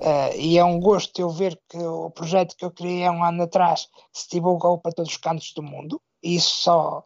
Uh, 0.00 0.36
e 0.36 0.58
é 0.58 0.64
um 0.64 0.80
gosto 0.80 1.18
eu 1.20 1.30
ver 1.30 1.58
que 1.68 1.78
o 1.78 2.10
projeto 2.10 2.56
que 2.56 2.64
eu 2.64 2.70
criei 2.70 3.06
há 3.06 3.12
um 3.12 3.22
ano 3.22 3.44
atrás 3.44 3.88
se 4.12 4.28
divulgou 4.28 4.78
para 4.78 4.92
todos 4.92 5.12
os 5.12 5.16
cantos 5.16 5.52
do 5.54 5.62
mundo 5.62 6.00
isso 6.24 6.62
só 6.62 7.04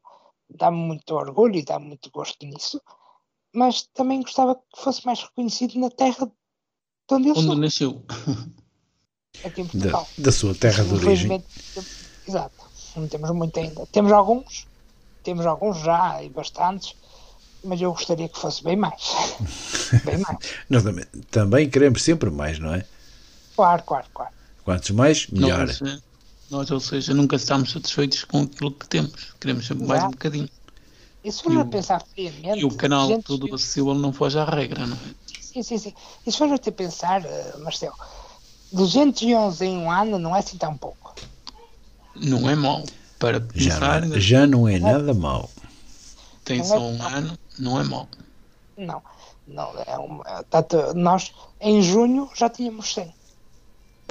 dá-me 0.49 0.79
muito 0.79 1.15
orgulho 1.15 1.57
e 1.57 1.65
dá 1.65 1.79
muito 1.79 2.11
gosto 2.11 2.47
nisso, 2.47 2.81
mas 3.53 3.87
também 3.93 4.23
gostava 4.23 4.55
que 4.55 4.81
fosse 4.81 5.05
mais 5.05 5.21
reconhecido 5.23 5.79
na 5.79 5.91
terra 5.91 6.27
de 6.27 7.15
onde 7.15 7.29
eu 7.29 7.35
onde 7.35 7.47
sou. 7.47 7.57
nasceu. 7.57 8.05
Aqui 9.45 9.63
em 9.63 9.67
Portugal. 9.67 10.09
Da, 10.19 10.25
da 10.25 10.33
sua 10.33 10.55
terra 10.55 10.85
de 10.85 10.95
origem. 10.95 11.45
Exato, 12.27 12.65
não 12.97 13.09
temos 13.09 13.31
muito 13.31 13.59
ainda. 13.59 13.87
Temos 13.87 14.13
alguns, 14.13 14.67
temos 15.23 15.47
alguns 15.47 15.79
já 15.79 16.23
e 16.23 16.29
bastantes, 16.29 16.95
mas 17.65 17.81
eu 17.81 17.93
gostaria 17.93 18.29
que 18.29 18.39
fosse 18.39 18.63
bem 18.63 18.77
mais. 18.77 19.03
bem 20.05 20.19
mais. 20.19 20.39
Nós 20.69 20.83
também, 20.83 21.05
também 21.31 21.71
queremos 21.71 22.03
sempre 22.03 22.31
mais, 22.31 22.59
não 22.59 22.75
é? 22.75 22.85
Claro, 23.57 23.83
claro, 23.83 24.07
claro. 24.15 24.33
Quantos 24.65 24.91
mais, 24.91 25.27
melhor. 25.29 25.67
Não, 25.81 26.01
nós, 26.51 26.71
ou 26.71 26.81
seja, 26.81 27.13
nunca 27.13 27.37
estamos 27.37 27.73
satisfeitos 27.73 28.25
com 28.25 28.43
aquilo 28.43 28.73
que 28.73 28.89
temos. 28.89 29.35
Queremos 29.41 29.67
sempre 29.67 29.87
mais 29.87 30.05
um 30.05 30.11
bocadinho. 30.11 30.49
Isso 31.25 31.39
se 31.39 31.45
for 31.45 31.59
a 31.59 31.65
pensar 31.65 32.03
friamente. 32.15 32.61
E 32.61 32.65
o 32.65 32.71
canal 32.71 33.09
gente... 33.09 33.25
Tudo 33.25 33.55
Acessível 33.55 33.95
não 33.95 34.13
foge 34.13 34.39
à 34.39 34.45
regra, 34.45 34.87
não 34.87 34.97
é? 34.97 35.15
Sim, 35.41 35.63
sim, 35.63 35.79
sim. 35.79 35.95
E 36.27 36.33
se 36.33 36.39
for 36.39 36.53
a 36.53 36.73
pensar, 36.73 37.23
uh, 37.23 37.59
Marcelo, 37.63 37.97
211 38.73 39.65
em 39.65 39.79
um 39.79 39.91
ano 39.91 40.19
não 40.19 40.35
é 40.35 40.41
assim 40.41 40.57
tão 40.57 40.77
pouco. 40.77 41.15
Não 42.15 42.49
é 42.49 42.55
mau. 42.55 42.85
Para 43.19 43.45
já, 43.55 44.01
não, 44.01 44.21
já 44.21 44.47
não 44.47 44.69
é 44.69 44.79
nada 44.79 45.13
mau. 45.13 45.51
Tem 46.45 46.63
só 46.63 46.77
é, 46.77 46.79
um 46.79 47.03
ano, 47.03 47.39
não 47.59 47.81
é 47.81 47.85
mau. 47.85 48.09
Não, 48.77 49.03
não 49.47 49.73
é 49.87 49.99
um, 49.99 50.21
tanto, 50.49 50.95
nós 50.95 51.35
em 51.61 51.83
junho 51.83 52.31
já 52.35 52.49
tínhamos 52.49 52.95
100. 52.95 53.15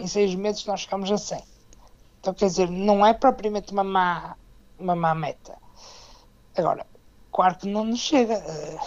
Em 0.01 0.07
seis 0.07 0.35
meses 0.35 0.65
nós 0.65 0.81
chegamos 0.81 1.11
a 1.11 1.17
100. 1.17 1.41
Então, 2.19 2.33
quer 2.33 2.47
dizer, 2.47 2.69
não 2.69 3.05
é 3.05 3.13
propriamente 3.13 3.71
uma 3.71 3.83
má, 3.83 4.35
uma 4.77 4.95
má 4.95 5.15
meta. 5.15 5.57
Agora, 6.55 6.85
claro 7.31 7.55
que 7.57 7.67
não 7.67 7.85
nos 7.85 7.99
chega. 7.99 8.33
Eh, 8.33 8.77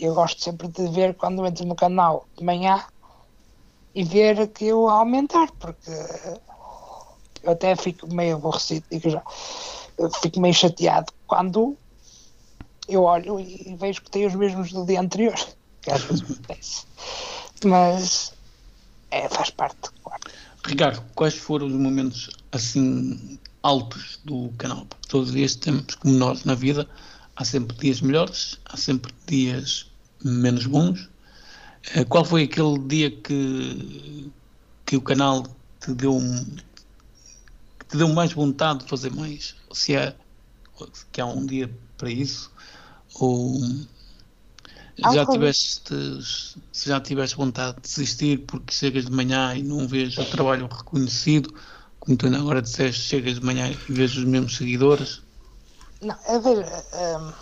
eu 0.00 0.14
gosto 0.14 0.42
sempre 0.42 0.68
de 0.68 0.88
ver 0.88 1.14
quando 1.14 1.46
entro 1.46 1.64
no 1.64 1.74
canal 1.74 2.26
de 2.36 2.42
manhã 2.44 2.84
e 3.94 4.02
ver 4.04 4.40
aquilo 4.40 4.88
a 4.88 4.94
aumentar, 4.94 5.50
porque 5.52 5.90
eu 7.42 7.52
até 7.52 7.76
fico 7.76 8.12
meio 8.12 8.36
aborrecido, 8.36 8.84
digo 8.90 9.10
já, 9.10 9.22
fico 10.20 10.40
meio 10.40 10.54
chateado 10.54 11.12
quando 11.26 11.76
eu 12.88 13.02
olho 13.02 13.38
e 13.40 13.76
vejo 13.78 14.02
que 14.02 14.10
tem 14.10 14.26
os 14.26 14.34
mesmos 14.34 14.72
do 14.72 14.84
dia 14.84 15.00
anterior, 15.00 15.36
que 15.80 15.90
às 15.90 16.02
vezes 16.02 16.22
acontece. 16.22 16.86
Mas 17.64 18.32
é, 19.10 19.28
faz 19.28 19.50
parte, 19.50 19.90
claro. 20.02 20.22
Ricardo, 20.64 21.02
quais 21.14 21.34
foram 21.34 21.66
os 21.66 21.74
momentos 21.74 22.30
assim 22.50 23.38
altos 23.62 24.20
do 24.24 24.50
canal. 24.58 24.86
Todos 25.08 25.30
os 25.30 25.34
dias 25.34 25.54
temos, 25.56 25.94
como 25.96 26.14
nós 26.14 26.44
na 26.44 26.54
vida, 26.54 26.88
há 27.34 27.44
sempre 27.44 27.76
dias 27.76 28.00
melhores, 28.00 28.58
há 28.66 28.76
sempre 28.76 29.12
dias 29.26 29.90
menos 30.22 30.66
bons. 30.66 31.08
Uh, 31.92 32.04
qual 32.08 32.24
foi 32.24 32.44
aquele 32.44 32.78
dia 32.78 33.10
que, 33.10 34.32
que 34.86 34.96
o 34.96 35.02
canal 35.02 35.44
te 35.80 35.92
deu 35.92 36.14
um, 36.14 36.44
que 37.78 37.86
te 37.88 37.96
deu 37.96 38.08
mais 38.08 38.32
vontade 38.32 38.80
de 38.80 38.88
fazer 38.88 39.12
mais? 39.12 39.54
Se 39.72 39.94
é 39.94 40.16
que 41.12 41.20
há 41.20 41.26
um 41.26 41.44
dia 41.44 41.70
para 41.96 42.10
isso? 42.10 42.50
Ou 43.20 43.60
já 45.12 45.26
tiveste, 45.26 45.94
se 46.72 46.88
já 46.88 47.00
tiveste 47.00 47.36
vontade 47.36 47.76
de 47.76 47.82
desistir 47.82 48.38
porque 48.46 48.72
chegas 48.72 49.06
de 49.06 49.12
manhã 49.12 49.54
e 49.54 49.62
não 49.62 49.86
vês 49.86 50.16
o 50.16 50.24
trabalho 50.24 50.68
reconhecido, 50.68 51.54
como 51.98 52.16
tu 52.16 52.26
agora 52.26 52.62
disseste, 52.62 53.02
chegas 53.02 53.34
de 53.40 53.44
manhã 53.44 53.70
e 53.70 53.92
vês 53.92 54.16
os 54.16 54.24
mesmos 54.24 54.56
seguidores? 54.56 55.22
Não, 56.00 56.16
a 56.28 56.38
ver, 56.38 56.58
um, 56.58 57.32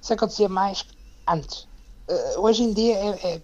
isso 0.00 0.12
acontecia 0.12 0.48
mais 0.48 0.84
antes. 1.26 1.71
Uh, 2.08 2.40
hoje 2.40 2.64
em 2.64 2.72
dia 2.72 2.96
é, 2.96 3.34
é 3.34 3.42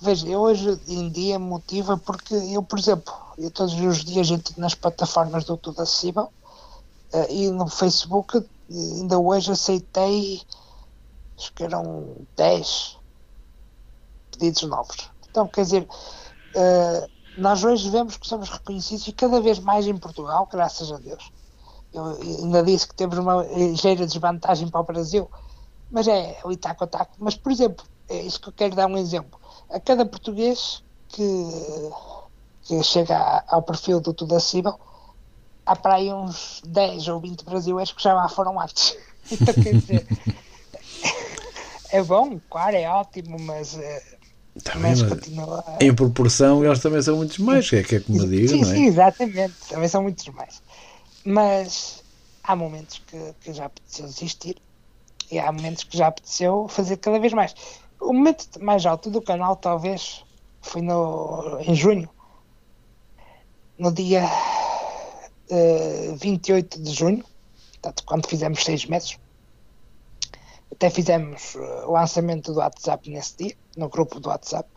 veja, 0.00 0.26
hoje 0.38 0.80
em 0.88 1.08
dia 1.08 1.38
motiva 1.38 1.96
porque 1.96 2.34
eu, 2.34 2.62
por 2.62 2.78
exemplo, 2.78 3.12
eu 3.38 3.50
todos 3.50 3.74
os 3.74 4.04
dias 4.04 4.30
entro 4.30 4.54
nas 4.58 4.74
plataformas 4.74 5.44
do 5.44 5.56
Tudo 5.56 5.82
Acessível 5.82 6.24
uh, 7.12 7.26
e 7.30 7.50
no 7.50 7.68
Facebook 7.68 8.44
ainda 8.70 9.18
hoje 9.18 9.50
aceitei 9.50 10.42
acho 11.40 11.52
que 11.54 11.64
eram 11.64 12.16
10 12.36 12.98
pedidos 14.32 14.62
novos. 14.64 15.10
Então, 15.28 15.48
quer 15.48 15.62
dizer, 15.62 15.82
uh, 15.82 17.10
nós 17.38 17.64
hoje 17.64 17.88
vemos 17.88 18.16
que 18.16 18.26
somos 18.26 18.50
reconhecidos 18.50 19.06
e 19.06 19.12
cada 19.12 19.40
vez 19.40 19.58
mais 19.58 19.86
em 19.86 19.96
Portugal, 19.96 20.46
graças 20.50 20.92
a 20.92 20.98
Deus. 20.98 21.32
Eu 21.92 22.04
ainda 22.04 22.62
disse 22.62 22.86
que 22.86 22.94
temos 22.94 23.18
uma 23.18 23.42
ligeira 23.44 24.06
desvantagem 24.06 24.68
para 24.68 24.80
o 24.80 24.84
Brasil, 24.84 25.28
mas 25.90 26.06
é 26.06 26.38
o 26.44 26.52
itaco 26.52 26.86
taco. 26.86 27.16
Mas, 27.18 27.34
por 27.34 27.50
exemplo, 27.50 27.84
é 28.08 28.20
isso 28.22 28.40
que 28.40 28.48
eu 28.48 28.52
quero 28.52 28.74
dar 28.74 28.86
um 28.86 28.96
exemplo. 28.96 29.38
A 29.68 29.80
cada 29.80 30.06
português 30.06 30.82
que, 31.08 31.24
que 32.62 32.82
chega 32.82 33.44
ao 33.48 33.62
perfil 33.62 34.00
do 34.00 34.14
Tudo 34.14 34.36
Acessível, 34.36 34.78
há 35.66 35.76
para 35.76 35.94
aí 35.94 36.12
uns 36.12 36.62
10 36.64 37.08
ou 37.08 37.20
20 37.20 37.44
brasileiros 37.44 37.92
que 37.92 38.02
já 38.02 38.14
lá 38.14 38.28
foram 38.28 38.60
antes. 38.60 38.96
Então, 39.32 39.54
quer 39.54 39.74
dizer, 39.74 40.06
é 41.90 42.02
bom, 42.02 42.40
claro, 42.50 42.74
é 42.74 42.88
ótimo, 42.88 43.38
mas. 43.38 43.78
Tá 44.64 44.74
mas 44.76 45.02
continua. 45.02 45.62
Em 45.80 45.94
proporção, 45.94 46.64
eles 46.64 46.80
também 46.80 47.00
são 47.00 47.16
muitos 47.16 47.38
mais, 47.38 47.70
que 47.70 47.76
é, 47.76 47.82
que 47.84 47.96
é 47.96 48.00
como 48.00 48.26
digo, 48.26 48.48
sim, 48.48 48.60
não 48.62 48.70
é? 48.70 48.74
Sim, 48.74 48.86
exatamente, 48.86 49.54
também 49.68 49.88
são 49.88 50.02
muitos 50.02 50.26
mais. 50.28 50.60
Mas 51.24 52.02
há 52.42 52.56
momentos 52.56 53.00
que, 53.06 53.34
que 53.40 53.52
já 53.52 53.66
apeteceu 53.66 54.06
desistir 54.06 54.56
e 55.30 55.38
há 55.38 55.50
momentos 55.52 55.84
que 55.84 55.96
já 55.96 56.08
apeteceu 56.08 56.66
fazer 56.68 56.96
cada 56.96 57.18
vez 57.18 57.32
mais. 57.32 57.54
O 58.00 58.12
momento 58.12 58.62
mais 58.62 58.84
alto 58.86 59.10
do 59.10 59.20
canal, 59.20 59.56
talvez, 59.56 60.24
foi 60.60 60.82
no, 60.82 61.58
em 61.60 61.74
junho, 61.74 62.08
no 63.78 63.92
dia 63.92 64.24
uh, 64.24 66.12
eh, 66.12 66.14
28 66.16 66.82
de 66.82 66.92
junho, 66.92 67.24
portanto, 67.72 68.04
quando 68.04 68.26
fizemos 68.26 68.64
seis 68.64 68.84
meses 68.86 69.18
até 70.80 70.88
fizemos 70.88 71.56
eh, 71.56 71.84
o 71.86 71.92
lançamento 71.92 72.52
do 72.52 72.58
WhatsApp 72.58 73.10
nesse 73.10 73.36
dia, 73.36 73.56
no 73.76 73.88
grupo 73.88 74.20
do 74.20 74.28
WhatsApp. 74.28 74.68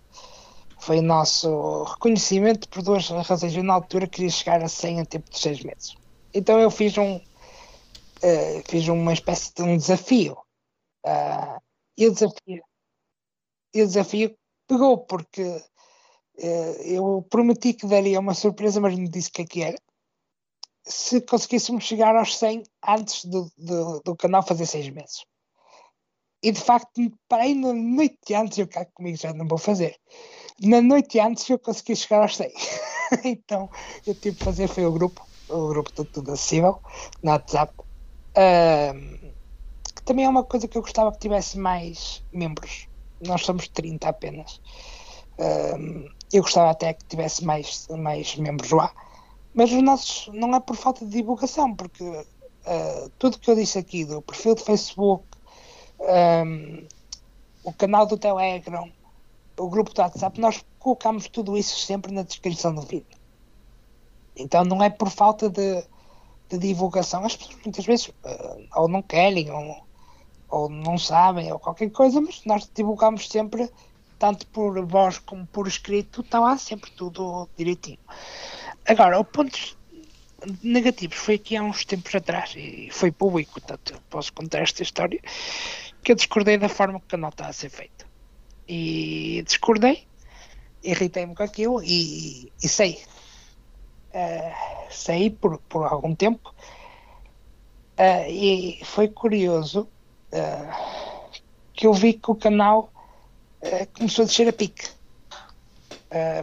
Foi 0.80 1.00
o 1.00 1.02
nosso 1.02 1.84
reconhecimento 1.84 2.68
por 2.68 2.82
duas 2.82 3.08
razões. 3.08 3.56
Eu, 3.56 3.64
na 3.64 3.74
altura, 3.74 4.06
queria 4.06 4.30
chegar 4.30 4.62
a 4.62 4.68
100 4.68 5.00
em 5.00 5.06
tempo 5.06 5.30
de 5.30 5.40
6 5.40 5.64
meses. 5.64 5.96
Então, 6.34 6.60
eu 6.60 6.70
fiz 6.70 6.98
um. 6.98 7.16
Uh, 7.16 8.64
fiz 8.68 8.88
uma 8.90 9.14
espécie 9.14 9.54
de 9.56 9.64
um 9.64 9.78
desafio. 9.78 10.38
Uh, 11.06 11.62
e 11.98 12.08
o 12.08 12.14
desafio. 12.14 12.64
E 13.74 13.82
o 13.82 13.88
desafio 13.88 14.38
pegou, 14.68 14.98
porque 15.00 15.44
uh, 15.44 16.82
eu 16.86 17.26
prometi 17.30 17.74
que 17.74 17.88
daria 17.88 18.20
uma 18.20 18.34
surpresa, 18.34 18.80
mas 18.80 18.98
não 18.98 19.06
disse 19.06 19.30
o 19.30 19.34
que 19.34 19.42
é 19.42 19.46
que 19.46 19.64
era. 19.64 19.78
Se 20.86 21.22
conseguíssemos 21.22 21.84
chegar 21.84 22.16
aos 22.16 22.38
100 22.38 22.64
antes 22.88 23.26
do, 23.26 23.52
do, 23.58 24.02
do 24.02 24.16
canal 24.16 24.44
fazer 24.44 24.66
6 24.66 24.90
meses. 24.90 25.26
E 26.44 26.52
de 26.52 26.60
facto, 26.60 27.02
parei 27.30 27.56
na 27.56 27.74
noite 27.74 28.34
antes, 28.34 28.58
eu 28.58 28.68
cá 28.68 28.86
comigo 28.86 29.18
já 29.18 29.34
não 29.34 29.48
vou 29.48 29.58
fazer. 29.58 29.98
Na 30.62 30.82
noite 30.82 31.18
antes 31.18 31.50
eu 31.50 31.58
consegui 31.58 31.96
chegar 31.96 32.22
aos 32.22 32.36
100. 32.36 32.52
então, 33.24 33.70
eu 34.06 34.14
tive 34.14 34.38
que 34.38 34.44
fazer 34.44 34.68
foi 34.68 34.86
o 34.86 34.92
grupo, 34.92 35.26
o 35.48 35.68
grupo 35.70 35.90
do 35.94 36.04
Tudo 36.04 36.34
Acessível, 36.34 36.82
no 37.24 37.32
WhatsApp. 37.32 37.74
Uh, 38.36 39.33
também 40.06 40.26
é 40.26 40.30
uma 40.30 40.44
coisa 40.44 40.68
que 40.68 40.78
eu 40.78 40.82
gostava 40.82 41.12
que 41.12 41.20
tivesse 41.20 41.58
mais 41.58 42.24
membros. 42.32 42.88
Nós 43.26 43.44
somos 43.44 43.68
30 43.68 44.10
apenas. 44.10 44.62
Eu 46.32 46.42
gostava 46.42 46.72
até 46.72 46.94
que 46.94 47.06
tivesse 47.06 47.44
mais, 47.44 47.88
mais 47.90 48.36
membros 48.36 48.72
lá. 48.72 48.92
Mas 49.54 49.72
os 49.72 49.82
nossos 49.82 50.34
não 50.34 50.56
é 50.56 50.60
por 50.60 50.76
falta 50.76 51.06
de 51.06 51.12
divulgação, 51.12 51.76
porque 51.76 52.04
uh, 52.04 53.10
tudo 53.20 53.38
que 53.38 53.50
eu 53.50 53.56
disse 53.56 53.78
aqui 53.78 54.04
do 54.04 54.22
perfil 54.22 54.56
de 54.56 54.64
Facebook, 54.64 55.24
um, 56.00 56.88
o 57.64 57.72
canal 57.72 58.06
do 58.06 58.18
Telegram, 58.18 58.92
o 59.58 59.70
grupo 59.70 59.94
do 59.94 60.02
WhatsApp, 60.02 60.40
nós 60.40 60.66
colocamos 60.80 61.28
tudo 61.28 61.56
isso 61.56 61.80
sempre 61.80 62.12
na 62.12 62.24
descrição 62.24 62.74
do 62.74 62.82
vídeo. 62.82 63.18
Então 64.36 64.66
não 64.66 64.82
é 64.82 64.90
por 64.90 65.10
falta 65.10 65.50
de, 65.50 65.86
de 66.50 66.58
divulgação, 66.58 67.24
as 67.24 67.36
pessoas 67.36 67.60
muitas 67.64 67.86
vezes 67.86 68.08
uh, 68.08 68.68
ou 68.76 68.88
não 68.88 69.04
querem 69.04 69.52
ou, 69.52 69.84
ou 70.54 70.70
não 70.70 70.98
sabem 70.98 71.52
ou 71.52 71.58
qualquer 71.58 71.90
coisa, 71.90 72.22
mas 72.22 72.46
nós 72.46 72.70
divulgamos 72.74 73.28
sempre, 73.28 73.70
tanto 74.20 74.46
por 74.48 74.86
voz 74.86 75.18
como 75.18 75.48
por 75.48 75.68
escrito, 75.68 76.22
está 76.22 76.40
lá 76.40 76.58
sempre 76.58 76.92
tudo 76.92 77.50
direitinho. 77.58 77.98
Agora, 78.86 79.20
o 79.20 79.26
ponto 79.26 79.76
negativos 80.62 81.18
foi 81.18 81.36
aqui 81.36 81.56
há 81.56 81.64
uns 81.64 81.84
tempos 81.86 82.14
atrás 82.14 82.54
e 82.56 82.90
foi 82.92 83.12
público, 83.12 83.54
portanto 83.54 84.00
posso 84.10 84.32
contar 84.34 84.60
esta 84.60 84.84
história 84.84 85.20
que 86.04 86.12
eu 86.12 86.16
discordei 86.16 86.58
da 86.58 86.70
forma 86.70 87.00
que 87.00 87.06
o 87.06 87.10
canal 87.10 87.30
está 87.30 87.48
a 87.48 87.54
ser 87.54 87.70
feito. 87.70 88.06
E 88.68 89.42
discordei, 89.46 90.06
irritei-me 90.84 91.34
com 91.34 91.44
aquilo 91.44 91.82
e, 91.82 92.52
e 92.62 92.68
sei. 92.68 93.02
Uh, 94.14 94.92
saí 94.92 95.32
por, 95.32 95.58
por 95.62 95.88
algum 95.88 96.14
tempo 96.14 96.54
uh, 97.98 98.30
e 98.30 98.80
foi 98.84 99.08
curioso 99.08 99.90
uh, 100.34 101.30
que 101.74 101.88
eu 101.88 101.94
vi 101.94 102.14
que 102.14 102.32
o 102.32 102.36
canal 102.36 102.92
começou 103.98 104.24
a 104.24 104.26
descer 104.28 104.50
a 104.50 104.54
pique 104.54 104.90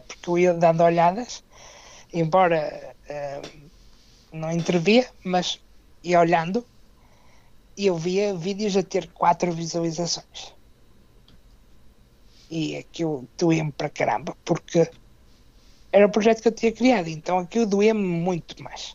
porque 0.09 0.31
eu 0.31 0.39
ia 0.39 0.55
dando 0.55 0.83
olhadas 0.83 1.45
embora 2.15 2.97
não 4.33 4.51
intervia 4.51 5.07
mas 5.23 5.61
ia 6.03 6.19
olhando 6.19 6.65
e 7.81 7.87
eu 7.87 7.97
via 7.97 8.35
vídeos 8.35 8.77
a 8.77 8.83
ter 8.83 9.11
quatro 9.13 9.53
visualizações. 9.53 10.55
E 12.51 12.77
aquilo 12.77 13.27
doía-me 13.39 13.73
para 13.73 13.89
caramba, 13.89 14.37
porque 14.45 14.91
era 15.91 16.07
o 16.07 16.11
projeto 16.11 16.43
que 16.43 16.49
eu 16.49 16.53
tinha 16.53 16.73
criado, 16.73 17.09
então 17.09 17.39
aquilo 17.39 17.65
doía-me 17.65 18.03
muito 18.03 18.63
mais. 18.63 18.95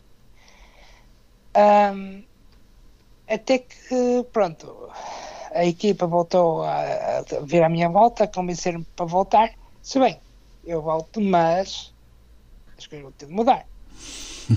Um, 1.56 2.22
até 3.28 3.58
que, 3.58 4.24
pronto, 4.32 4.88
a 5.52 5.64
equipa 5.64 6.06
voltou 6.06 6.62
a, 6.62 7.18
a 7.18 7.40
vir 7.42 7.62
à 7.62 7.68
minha 7.68 7.88
volta, 7.88 8.24
a 8.24 8.28
convencer-me 8.28 8.84
para 8.94 9.06
voltar. 9.06 9.52
Se 9.82 9.98
bem, 9.98 10.20
eu 10.64 10.82
volto, 10.82 11.20
mas 11.20 11.92
as 12.76 12.86
coisas 12.86 13.02
vão 13.02 13.12
ter 13.12 13.26
de 13.26 13.32
mudar. 13.32 13.66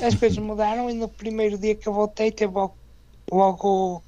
As 0.04 0.14
coisas 0.20 0.38
mudaram 0.38 0.90
e 0.90 0.94
no 0.94 1.08
primeiro 1.08 1.58
dia 1.58 1.76
que 1.76 1.88
eu 1.88 1.94
voltei 1.94 2.32
teve 2.32 2.54
logo, 2.54 2.78
logo 3.32 4.04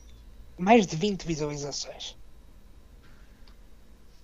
mais 0.58 0.86
de 0.86 0.96
20 0.96 1.26
visualizações. 1.26 2.16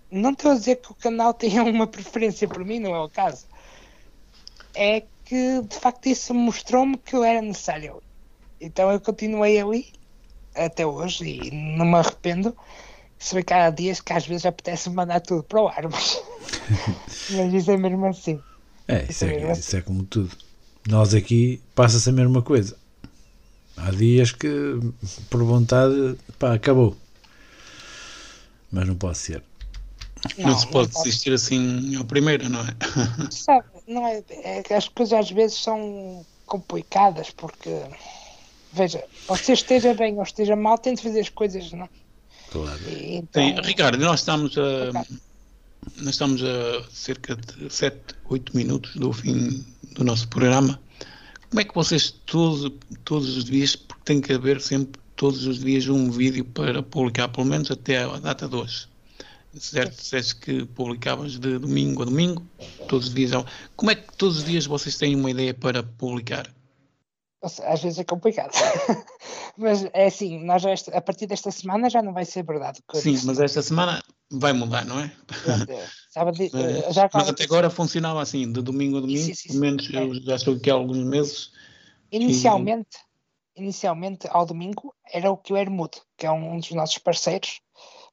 Não 0.09 0.31
estou 0.31 0.51
a 0.51 0.55
dizer 0.55 0.77
que 0.77 0.91
o 0.91 0.95
canal 0.95 1.33
tenha 1.35 1.63
uma 1.63 1.87
preferência 1.87 2.47
por 2.47 2.63
mim, 2.63 2.79
não 2.79 2.95
é 2.95 2.99
o 2.99 3.09
caso. 3.09 3.47
É 4.75 5.01
que 5.25 5.61
de 5.61 5.75
facto 5.75 6.05
isso 6.07 6.33
mostrou-me 6.33 6.97
que 6.97 7.15
eu 7.15 7.23
era 7.23 7.41
necessário. 7.41 8.01
Então 8.61 8.91
eu 8.91 8.99
continuei 8.99 9.59
ali 9.59 9.96
até 10.65 10.85
hoje 10.85 11.25
e 11.25 11.51
não 11.51 11.85
me 11.85 11.95
arrependo. 11.95 12.55
Se 13.19 13.33
bem 13.33 13.43
que 13.43 13.53
há 13.53 13.69
dias 13.69 13.99
que 13.99 14.13
às 14.13 14.27
vezes 14.27 14.45
apetece 14.45 14.89
mandar 14.89 15.21
tudo 15.21 15.43
para 15.43 15.61
o 15.61 15.67
ar, 15.67 15.87
mas, 15.89 16.21
mas 17.31 17.53
isso 17.53 17.71
é 17.71 17.77
mesmo 17.77 18.05
assim. 18.05 18.39
É, 18.87 19.05
isso, 19.09 19.25
é, 19.25 19.35
é, 19.35 19.51
isso 19.51 19.75
é 19.75 19.81
como 19.81 20.03
tudo. 20.03 20.31
Nós 20.87 21.13
aqui 21.13 21.61
passa-se 21.75 22.09
a 22.09 22.13
mesma 22.13 22.41
coisa. 22.41 22.77
Há 23.75 23.91
dias 23.91 24.31
que, 24.31 24.79
por 25.29 25.43
vontade, 25.43 26.17
pá, 26.39 26.53
acabou. 26.53 26.95
Mas 28.71 28.87
não 28.87 28.95
pode 28.95 29.17
ser. 29.17 29.43
Não, 30.37 30.49
não 30.49 30.57
se 30.57 30.67
pode 30.67 30.93
não 30.93 31.03
desistir 31.03 31.29
pode. 31.29 31.35
assim 31.35 31.95
ao 31.95 32.05
primeiro, 32.05 32.49
não 32.49 32.61
é? 32.61 32.75
Sabe, 33.31 33.65
não 33.87 34.07
é, 34.07 34.23
é 34.29 34.75
as 34.75 34.87
coisas 34.87 35.19
às 35.19 35.31
vezes 35.31 35.61
são 35.61 36.25
complicadas, 36.45 37.29
porque 37.29 37.69
veja, 38.73 39.03
você 39.27 39.53
esteja 39.53 39.93
bem 39.93 40.15
ou 40.15 40.23
esteja 40.23 40.55
mal, 40.55 40.77
tem 40.77 40.95
de 40.95 41.01
fazer 41.01 41.21
as 41.21 41.29
coisas, 41.29 41.71
não? 41.71 41.89
Claro. 42.51 42.79
E, 42.89 43.17
então, 43.17 43.43
Sim, 43.43 43.55
Ricardo, 43.61 43.97
nós 43.99 44.21
estamos 44.21 44.57
a, 44.57 44.91
nós 45.97 46.09
estamos 46.09 46.41
a 46.43 46.83
cerca 46.91 47.35
de 47.35 47.73
7, 47.73 47.97
8 48.29 48.55
minutos 48.55 48.95
do 48.95 49.11
fim 49.11 49.65
do 49.93 50.03
nosso 50.03 50.27
programa. 50.27 50.79
Como 51.49 51.61
é 51.61 51.63
que 51.63 51.73
vocês 51.73 52.11
todos, 52.25 52.71
todos 53.03 53.37
os 53.37 53.45
dias, 53.45 53.75
porque 53.75 54.03
tem 54.03 54.21
que 54.21 54.33
haver 54.33 54.61
sempre 54.61 54.99
todos 55.15 55.45
os 55.45 55.59
dias 55.59 55.87
um 55.87 56.11
vídeo 56.11 56.45
para 56.45 56.83
publicar, 56.83 57.27
pelo 57.29 57.47
menos 57.47 57.71
até 57.71 58.03
a 58.03 58.17
data 58.17 58.47
de 58.47 58.55
hoje. 58.55 58.87
Certo, 59.59 59.97
disseste 59.97 60.35
que 60.35 60.65
publicavas 60.65 61.39
de 61.39 61.57
domingo 61.57 62.03
a 62.03 62.05
domingo, 62.05 62.45
todos 62.87 63.07
os 63.07 63.13
dias. 63.13 63.31
Como 63.75 63.89
é 63.89 63.95
que 63.95 64.15
todos 64.15 64.37
os 64.37 64.45
dias 64.45 64.67
vocês 64.67 64.97
têm 64.97 65.15
uma 65.15 65.31
ideia 65.31 65.53
para 65.53 65.81
publicar? 65.81 66.47
Às 67.63 67.81
vezes 67.81 67.99
é 67.99 68.03
complicado. 68.03 68.51
Mas 69.57 69.83
é 69.93 70.05
assim, 70.05 70.43
nós 70.43 70.61
já 70.61 70.69
esta- 70.71 70.95
a 70.97 71.01
partir 71.01 71.25
desta 71.27 71.49
semana 71.51 71.89
já 71.89 72.01
não 72.01 72.13
vai 72.13 72.25
ser 72.25 72.43
verdade. 72.43 72.79
o 72.79 72.91
que 72.91 72.99
Sim, 73.01 73.13
disse. 73.13 73.25
mas 73.25 73.39
esta 73.39 73.61
semana 73.61 74.03
vai 74.31 74.53
mudar, 74.53 74.85
não 74.85 74.99
é? 74.99 75.11
Sábado, 76.09 76.37
eh, 76.43 76.49
Mas, 76.51 76.95
já 76.95 77.09
mas 77.13 77.29
até 77.29 77.43
agora 77.43 77.69
funcionava 77.69 78.21
assim, 78.21 78.51
de 78.51 78.61
domingo 78.61 78.97
a 78.97 79.01
domingo, 79.01 79.25
Sim, 79.25 79.33
sim, 79.33 79.47
pelo 79.49 79.59
menos 79.59 79.85
sim. 79.87 79.95
eu 79.95 80.13
já 80.21 80.35
estou 80.35 80.55
aqui 80.55 80.69
há 80.69 80.73
alguns 80.75 80.97
meses. 80.99 81.51
Inicialmente, 82.11 82.97
inicialmente, 83.55 84.27
ao 84.29 84.45
domingo, 84.45 84.93
era 85.11 85.31
o 85.31 85.37
QR 85.37 85.69
Mood, 85.69 85.99
que 86.15 86.25
é 86.25 86.31
um 86.31 86.59
dos 86.59 86.71
nossos 86.71 86.99
parceiros. 86.99 87.59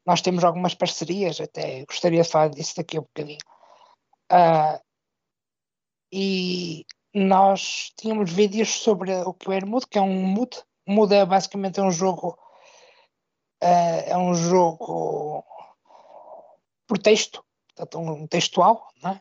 Nós 0.06 0.20
temos 0.22 0.44
algumas 0.44 0.74
parcerias, 0.74 1.40
até 1.40 1.84
gostaria 1.84 2.22
de 2.22 2.28
falar 2.28 2.48
disso 2.48 2.74
daqui 2.76 2.96
a 2.96 3.00
um 3.00 3.04
bocadinho. 3.04 3.38
Ah, 4.30 4.80
e 6.12 6.84
nós 7.14 7.92
tínhamos 7.96 8.32
vídeos 8.32 8.70
sobre 8.82 9.14
o 9.14 9.32
QR 9.34 9.64
Mood, 9.66 9.86
que 9.86 9.98
é 9.98 10.02
um 10.02 10.22
Mood. 10.26 10.62
Mood 10.86 11.14
é 11.14 11.24
basicamente 11.24 11.80
um 11.80 11.90
jogo. 11.90 12.36
ah, 13.62 13.66
é 14.06 14.16
um 14.16 14.34
jogo 14.34 15.44
por 16.86 16.98
texto, 16.98 17.44
portanto, 17.68 17.98
um 17.98 18.26
textual, 18.26 18.88
não 19.02 19.12
é? 19.12 19.20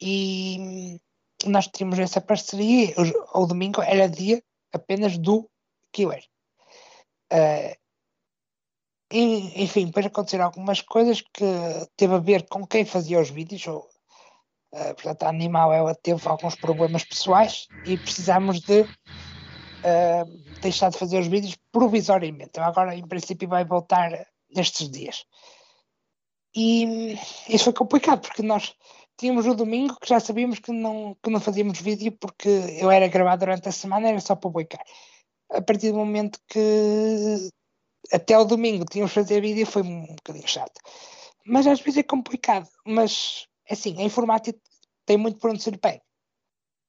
E 0.00 1.00
nós 1.46 1.68
tínhamos 1.68 1.98
essa 1.98 2.20
parceria, 2.20 2.94
o, 3.34 3.42
o 3.42 3.46
domingo 3.46 3.82
era 3.82 4.08
dia 4.08 4.42
apenas 4.72 5.18
do. 5.18 5.48
Eh, 7.30 7.76
e, 9.12 9.62
enfim, 9.62 9.86
depois 9.86 10.06
aconteceram 10.06 10.46
algumas 10.46 10.80
coisas 10.80 11.20
que 11.20 11.44
teve 11.96 12.14
a 12.14 12.18
ver 12.18 12.48
com 12.48 12.66
quem 12.66 12.84
fazia 12.84 13.20
os 13.20 13.30
vídeos, 13.30 13.66
ou, 13.66 13.88
eh, 14.72 14.94
portanto, 14.94 15.22
a 15.24 15.28
Animal 15.28 15.72
ela 15.72 15.94
teve 15.94 16.26
alguns 16.26 16.54
problemas 16.54 17.04
pessoais 17.04 17.66
e 17.84 17.96
precisamos 17.98 18.60
de 18.60 18.86
eh, 19.84 20.24
deixar 20.60 20.90
de 20.90 20.98
fazer 20.98 21.18
os 21.18 21.26
vídeos 21.26 21.56
provisoriamente. 21.70 22.50
Então, 22.50 22.64
agora, 22.64 22.94
em 22.94 23.06
princípio, 23.06 23.48
vai 23.48 23.64
voltar 23.64 24.26
nestes 24.54 24.90
dias. 24.90 25.24
E 26.54 27.18
isso 27.48 27.64
foi 27.64 27.72
complicado, 27.72 28.20
porque 28.20 28.42
nós 28.42 28.74
tínhamos 29.16 29.46
o 29.46 29.54
domingo 29.54 29.98
que 30.00 30.08
já 30.08 30.20
sabíamos 30.20 30.58
que 30.58 30.72
não, 30.72 31.16
que 31.22 31.30
não 31.30 31.40
fazíamos 31.40 31.80
vídeo 31.80 32.12
porque 32.12 32.48
eu 32.80 32.90
era 32.90 33.08
gravado 33.08 33.40
durante 33.40 33.68
a 33.68 33.72
semana, 33.72 34.08
era 34.08 34.20
só 34.20 34.36
publicar. 34.36 34.82
A 35.50 35.60
partir 35.62 35.92
do 35.92 35.98
momento 35.98 36.38
que 36.48 37.50
até 38.12 38.38
o 38.38 38.44
domingo 38.44 38.84
tínhamos 38.84 39.10
de 39.12 39.14
fazer 39.14 39.40
vídeo 39.40 39.66
foi 39.66 39.82
um 39.82 40.06
bocadinho 40.06 40.48
chato. 40.48 40.80
Mas 41.46 41.66
às 41.66 41.80
vezes 41.80 41.98
é 41.98 42.02
complicado. 42.02 42.68
Mas 42.86 43.46
assim, 43.72 44.00
a 44.00 44.04
informática 44.04 44.58
tem 45.04 45.16
muito 45.16 45.38
por 45.38 45.50
onde 45.50 45.62
se 45.62 45.70
lhe 45.70 45.78
pega. 45.78 46.02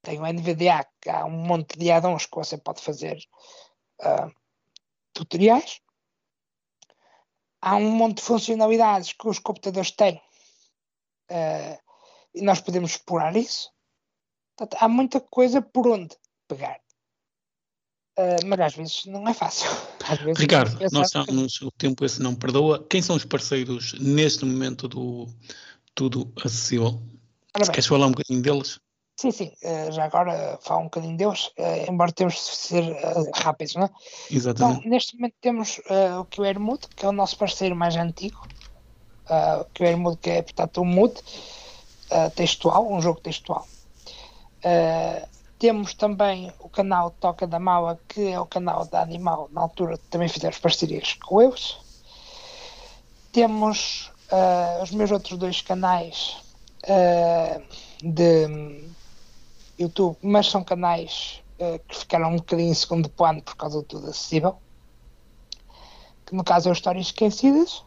Tem 0.01 0.19
o 0.19 0.25
NVDA, 0.25 0.85
que 1.01 1.09
há 1.09 1.25
um 1.25 1.31
monte 1.31 1.77
de 1.77 1.89
add-ons 1.89 2.25
que 2.25 2.35
você 2.35 2.57
pode 2.57 2.81
fazer 2.81 3.17
ah, 4.01 4.29
tutoriais. 5.13 5.79
Há 7.61 7.77
um 7.77 7.89
monte 7.89 8.17
de 8.17 8.23
funcionalidades 8.23 9.13
que 9.13 9.27
os 9.27 9.39
computadores 9.39 9.91
têm. 9.91 10.21
ah, 11.29 11.79
e 12.35 12.41
nós 12.41 12.59
podemos 12.59 12.91
explorar 12.91 13.35
isso. 13.35 13.71
Portanto, 14.57 14.81
há 14.81 14.87
muita 14.87 15.21
coisa 15.21 15.61
por 15.61 15.87
onde 15.87 16.17
pegar. 16.47 16.79
Ah, 18.17 18.35
mas 18.45 18.59
às 18.59 18.75
vezes 18.75 19.05
não 19.05 19.27
é 19.27 19.33
fácil. 19.33 19.69
Ricardo, 20.37 20.83
é 20.83 20.87
nós 20.91 21.07
estamos, 21.07 21.61
o 21.61 21.71
tempo 21.71 22.03
esse 22.05 22.21
não 22.21 22.35
perdoa. 22.35 22.85
Quem 22.89 23.01
são 23.01 23.15
os 23.15 23.25
parceiros 23.25 23.93
neste 23.99 24.45
momento 24.45 24.87
do 24.87 25.27
Tudo 25.95 26.31
Acessível? 26.43 27.01
Ora 27.55 27.65
Se 27.65 27.69
bem, 27.69 27.71
queres 27.71 27.87
falar 27.87 28.07
um 28.07 28.11
bocadinho 28.11 28.41
deles? 28.41 28.79
Sim, 29.19 29.31
sim, 29.31 29.51
eh, 29.61 29.91
já 29.91 30.05
agora 30.05 30.57
falo 30.61 30.81
um 30.81 30.85
bocadinho 30.85 31.15
deles, 31.15 31.51
eh, 31.55 31.85
embora 31.87 32.11
temos 32.11 32.33
de 32.33 32.39
ser 32.41 32.83
eh, 32.83 33.31
rápidos, 33.35 33.75
não 33.75 33.83
é? 33.83 33.85
Então, 33.85 34.37
Exatamente. 34.37 34.89
neste 34.89 35.15
momento 35.15 35.35
temos 35.39 35.81
eh, 35.87 36.15
o 36.17 36.25
QR 36.25 36.59
Mood, 36.59 36.87
que 36.95 37.05
é 37.05 37.09
o 37.09 37.11
nosso 37.11 37.37
parceiro 37.37 37.75
mais 37.75 37.95
antigo. 37.95 38.41
Ah, 39.29 39.61
o 39.61 39.65
QR 39.73 39.95
Mood, 39.97 40.17
que 40.17 40.29
é, 40.31 40.41
portanto, 40.41 40.81
um 40.81 40.85
Mood 40.85 41.13
ah, 42.11 42.29
textual, 42.31 42.91
um 42.91 43.01
jogo 43.01 43.21
textual. 43.21 43.65
Ah, 44.65 45.27
temos 45.59 45.93
também 45.93 46.51
o 46.59 46.67
canal 46.67 47.11
Toca 47.11 47.47
da 47.47 47.59
Mala, 47.59 47.99
que 48.07 48.27
é 48.27 48.39
o 48.39 48.45
canal 48.45 48.85
da 48.85 49.01
Animal, 49.01 49.47
na 49.51 49.61
altura 49.61 49.97
também 50.09 50.27
fizemos 50.27 50.57
parcerias 50.57 51.13
com 51.13 51.41
eles. 51.41 51.77
Temos 53.31 54.11
ah, 54.35 54.79
os 54.81 54.89
meus 54.89 55.11
outros 55.11 55.37
dois 55.37 55.61
canais 55.61 56.37
ah, 56.87 57.61
de 58.01 58.83
YouTube, 59.77 60.17
mas 60.23 60.47
são 60.47 60.63
canais 60.63 61.43
eh, 61.59 61.79
que 61.87 61.95
ficaram 61.95 62.31
um 62.31 62.37
bocadinho 62.37 62.71
em 62.71 62.73
segundo 62.73 63.07
plano 63.09 63.43
por 63.43 63.55
causa 63.55 63.77
do 63.77 63.83
tudo 63.83 64.09
acessível. 64.09 64.57
Que 66.25 66.35
no 66.35 66.43
caso 66.43 66.67
é 66.67 66.71
o 66.71 66.73
Histórias 66.73 67.07
Esquecidas 67.07 67.83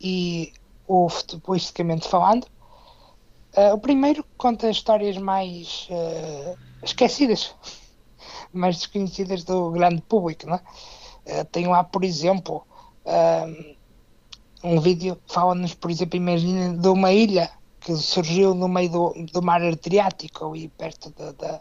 e 0.00 0.54
o 0.88 1.06
Futebolisticamente 1.10 2.08
Falando. 2.08 2.46
O 3.74 3.78
primeiro 3.78 4.24
conta 4.38 4.70
histórias 4.70 5.18
mais 5.18 5.88
esquecidas, 6.82 7.54
mais 8.52 8.76
desconhecidas 8.76 9.44
do 9.44 9.70
grande 9.70 10.00
público. 10.02 10.46
Não 10.46 10.60
é? 11.26 11.44
Tem 11.44 11.66
lá, 11.66 11.82
por 11.82 12.04
exemplo, 12.04 12.64
um 14.62 14.80
vídeo 14.80 15.16
que 15.16 15.32
fala-nos, 15.32 15.74
por 15.74 15.90
exemplo, 15.90 16.16
imagina 16.16 16.76
de 16.76 16.88
uma 16.88 17.12
ilha 17.12 17.50
que 17.80 17.94
surgiu 17.96 18.54
no 18.54 18.68
meio 18.68 18.90
do, 18.90 19.14
do 19.32 19.42
mar 19.42 19.62
Adriático, 19.62 20.46
ali 20.46 20.68
perto 20.68 21.10
da, 21.10 21.32
da, 21.32 21.60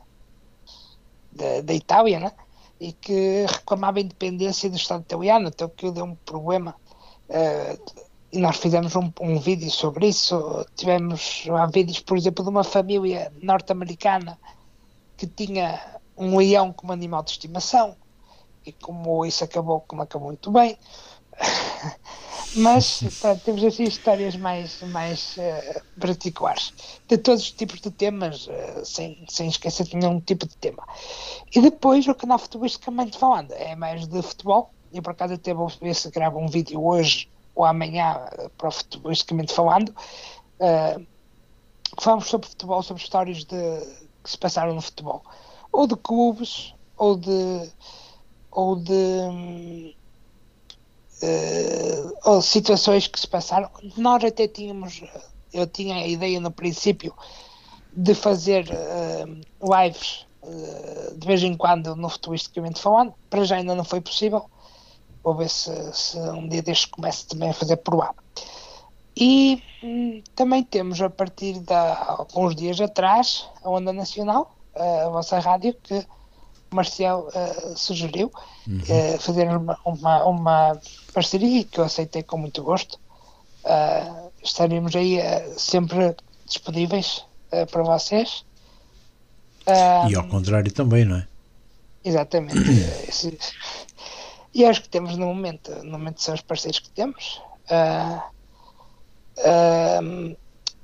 da, 1.32 1.62
da 1.62 1.74
Itália, 1.74 2.20
né? 2.20 2.32
e 2.80 2.94
que 2.94 3.46
reclamava 3.46 4.00
a 4.00 4.02
independência 4.02 4.70
do 4.70 4.78
Estado 4.78 5.02
italiano, 5.02 5.50
então 5.50 5.68
aquilo 5.68 5.92
deu 5.92 6.06
um 6.06 6.16
problema. 6.16 6.76
eh, 7.30 7.78
e 8.32 8.38
nós 8.40 8.58
fizemos 8.58 8.96
um, 8.96 9.12
um 9.22 9.40
vídeo 9.40 9.72
sobre 9.72 10.08
isso. 10.08 10.64
Tivemos 10.76 11.46
há 11.50 11.66
vídeos, 11.66 12.00
por 12.00 12.16
exemplo, 12.16 12.44
de 12.44 12.50
uma 12.50 12.64
família 12.64 13.34
norte-americana 13.42 14.38
que 15.18 15.26
tinha 15.26 16.00
um 16.16 16.38
leão 16.38 16.72
como 16.72 16.94
animal 16.94 17.24
de 17.24 17.32
estimação, 17.32 17.96
e 18.66 18.72
como 18.72 19.26
isso 19.26 19.44
acabou, 19.44 19.82
como 19.82 20.04
acabou 20.04 20.28
muito 20.28 20.52
bem. 20.52 20.78
Mas 22.56 23.04
pronto, 23.22 23.42
temos 23.44 23.64
assim 23.64 23.84
histórias 23.84 24.36
mais, 24.36 24.82
mais 24.82 25.38
eh, 25.38 25.82
particulares, 26.00 26.74
de 27.08 27.18
todos 27.18 27.44
os 27.44 27.52
tipos 27.52 27.80
de 27.80 27.92
temas, 27.92 28.48
eh, 28.50 28.82
sem, 28.84 29.24
sem 29.30 29.50
esquecer 29.50 29.86
de 29.86 29.96
nenhum 29.96 30.20
tipo 30.20 30.48
de 30.48 30.58
tema. 30.58 30.84
E 31.56 31.62
depois 31.62 32.08
o 32.08 32.16
canal 32.16 32.40
Futebolisticamente 32.40 33.18
Falando 33.18 33.52
é 33.54 33.76
mais 33.76 34.08
de 34.08 34.22
futebol. 34.22 34.74
Eu 34.92 35.04
por 35.04 35.12
acaso 35.12 35.36
até 35.36 35.54
vou 35.54 35.68
ver 35.80 35.94
se 35.94 36.10
gravo 36.10 36.40
um 36.40 36.48
vídeo 36.48 36.84
hoje 36.84 37.30
ou 37.54 37.66
amanhã 37.66 38.28
eh, 38.32 38.50
para 38.58 38.70
o 38.70 38.72
Futebolisticamente 38.72 39.54
Falando. 39.54 39.94
que 41.96 42.04
falamos 42.04 42.28
sobre 42.28 42.50
futebol, 42.50 42.82
sobre 42.82 43.04
histórias 43.04 43.44
de, 43.46 43.56
que 44.24 44.30
se 44.30 44.38
passaram 44.38 44.74
no 44.74 44.82
futebol. 44.82 45.24
Ou 45.72 45.86
de 45.88 45.96
clubes, 45.96 46.74
ou 46.98 47.16
de. 47.16 47.72
ou 48.52 48.76
de. 48.76 49.96
Eh, 51.22 52.04
ou 52.24 52.42
situações 52.42 53.08
que 53.08 53.20
se 53.20 53.28
passaram. 53.28 53.70
Nós 53.98 54.24
até 54.24 54.48
tínhamos, 54.48 55.02
eu 55.54 55.68
tinha 55.68 55.96
a 55.96 56.08
ideia 56.08 56.40
no 56.40 56.52
princípio 56.52 57.14
de 57.92 58.14
fazer 58.14 58.70
eh, 58.72 59.26
lives 59.62 60.26
eh, 60.44 61.14
de 61.18 61.28
vez 61.28 61.44
em 61.44 61.56
quando 61.58 61.96
no 61.96 62.08
futuristicamente 62.08 62.80
falando, 62.80 63.14
para 63.30 63.44
já 63.44 63.58
ainda 63.58 63.76
não 63.76 63.84
foi 63.84 64.00
possível. 64.00 64.50
Vou 65.24 65.36
ver 65.36 65.50
se, 65.50 65.72
se 65.94 66.18
um 66.18 66.48
dia 66.48 66.62
destes 66.62 66.90
começo 66.90 67.28
também 67.28 67.50
a 67.50 67.54
fazer 67.54 67.78
por 67.78 67.96
lá. 67.96 68.14
E 69.18 69.62
hum, 69.84 70.24
também 70.36 70.64
temos 70.64 71.02
a 71.02 71.10
partir 71.10 71.60
de 71.60 71.74
alguns 71.74 72.56
dias 72.56 72.80
atrás 72.80 73.46
a 73.62 73.70
Onda 73.70 73.92
Nacional, 73.92 74.56
a 74.74 75.10
vossa 75.10 75.40
rádio, 75.40 75.76
que 75.84 76.06
Marcial 76.72 77.30
eh, 77.34 77.74
sugeriu 77.76 78.32
eh, 78.88 79.18
fazer 79.20 79.48
uma, 79.50 79.78
uma, 79.86 80.24
uma 80.26 80.82
parceria 81.14 81.64
que 81.64 81.80
eu 81.80 81.84
aceitei 81.84 82.24
com 82.24 82.38
muito 82.38 82.62
gosto. 82.64 83.00
Ah, 83.66 84.30
estaremos 84.44 84.96
aí 84.96 85.20
eh, 85.20 85.54
sempre 85.58 86.16
disponíveis 86.46 87.26
eh, 87.52 87.66
para 87.66 87.84
vocês. 87.84 88.46
E 90.10 90.16
ao 90.16 90.28
contrário 90.28 90.72
também, 90.72 91.06
não 91.06 91.18
é? 91.18 91.28
Exatamente. 92.04 92.58
E 94.52 94.66
acho 94.66 94.82
que 94.82 94.90
temos 94.90 95.16
no 95.16 95.28
momento, 95.28 95.70
no 95.84 95.92
momento 95.92 96.24
são 96.24 96.34
os 96.34 96.42
parceiros 96.42 96.80
que 96.80 96.90
temos. 96.90 97.40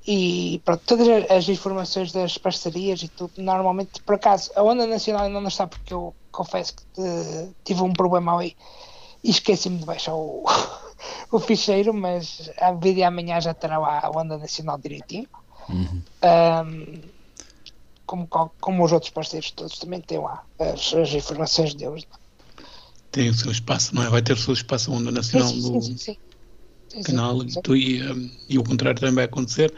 E 0.08 0.62
pronto, 0.64 0.84
todas 0.86 1.08
as- 1.32 1.50
informações 1.50 2.12
das 2.12 2.38
parcerias 2.38 3.02
e 3.02 3.10
tudo, 3.10 3.34
normalmente, 3.38 4.02
por 4.06 4.16
acaso, 4.16 4.52
a 4.56 4.62
Onda 4.64 4.86
Nacional 4.86 5.24
ainda 5.26 5.42
não 5.42 5.48
está 5.48 5.66
porque 5.68 5.94
eu 5.94 6.16
confesso 6.32 6.74
que 6.76 7.02
eh, 7.02 7.50
tive 7.64 7.82
um 7.82 7.94
problema 7.94 8.40
aí 8.40 8.56
e 9.24 9.32
esqueci-me 9.32 9.80
de 9.80 9.86
baixar 9.86 10.14
o, 10.14 10.44
o 11.32 11.40
ficheiro, 11.40 11.94
mas 11.94 12.52
a 12.60 12.74
vídeo 12.74 13.06
amanhã 13.06 13.42
já 13.42 13.54
terá 13.54 13.80
lá 13.80 14.00
a 14.04 14.10
Onda 14.12 14.38
Nacional 14.38 14.78
direitinho. 14.78 15.28
Ahm, 16.22 17.02
como, 18.06 18.28
qual- 18.28 18.54
como 18.62 18.84
os 18.84 18.92
outros 18.92 19.12
parceiros 19.12 19.52
todos 19.52 19.80
também 19.80 20.02
têm 20.02 20.20
lá 20.20 20.44
as, 20.60 20.94
as 20.94 21.12
informações 21.14 21.74
deles. 21.74 22.06
Tem 23.12 23.30
o 23.30 23.34
seu 23.34 23.52
espaço, 23.52 23.96
não 23.96 24.04
é? 24.04 24.10
Vai 24.10 24.22
ter 24.22 24.34
o 24.34 24.38
seu 24.38 24.54
espaço 24.54 24.92
a 24.92 24.96
onda 24.96 25.12
nacional 25.12 25.48
sim, 25.50 25.62
do 25.62 25.82
sim, 25.82 25.82
sim, 25.82 25.98
sim. 25.98 25.98
Sim, 25.98 26.18
sim, 26.96 27.04
canal 27.04 27.44
e, 27.44 27.52
sim. 27.52 27.60
e, 27.74 28.04
um, 28.04 28.32
e 28.50 28.60
o 28.60 28.64
contrário 28.64 29.00
também 29.00 29.16
vai 29.16 29.26
acontecer 29.26 29.74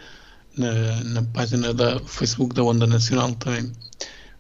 na, 0.58 1.04
na 1.04 1.24
página 1.24 1.74
da 1.74 2.00
Facebook 2.00 2.54
da 2.56 2.64
Onda 2.64 2.88
Nacional 2.88 3.34
também 3.36 3.72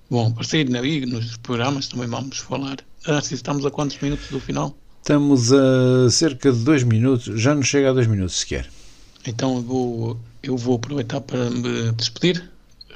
vão 0.09 0.27
aparecer 0.27 0.69
na, 0.69 0.81
e 0.81 1.05
nos 1.05 1.37
programas 1.37 1.87
também 1.87 2.07
vamos 2.07 2.39
falar. 2.39 2.77
Ah, 3.05 3.21
se 3.21 3.35
estamos 3.35 3.65
a 3.65 3.71
quantos 3.71 3.99
minutos 3.99 4.27
do 4.29 4.39
final? 4.39 4.75
Estamos 5.01 5.53
a 5.53 6.09
cerca 6.09 6.51
de 6.51 6.63
dois 6.63 6.83
minutos, 6.83 7.39
já 7.39 7.55
não 7.55 7.63
chega 7.63 7.89
a 7.89 7.93
dois 7.93 8.07
minutos 8.07 8.39
sequer. 8.39 8.69
Então 9.25 9.55
eu 9.55 9.61
vou, 9.61 10.19
eu 10.43 10.57
vou 10.57 10.75
aproveitar 10.75 11.21
para 11.21 11.49
me 11.49 11.91
despedir. 11.93 12.49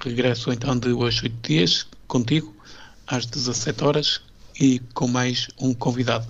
Regresso 0.04 0.52
então 0.52 0.78
de 0.78 0.92
hoje 0.92 1.24
oito 1.24 1.48
dias 1.48 1.86
contigo 2.08 2.54
às 3.08 3.26
17 3.26 3.84
horas 3.84 4.22
e 4.60 4.80
com 4.94 5.08
mais 5.08 5.48
um 5.60 5.74
convidado. 5.74 6.26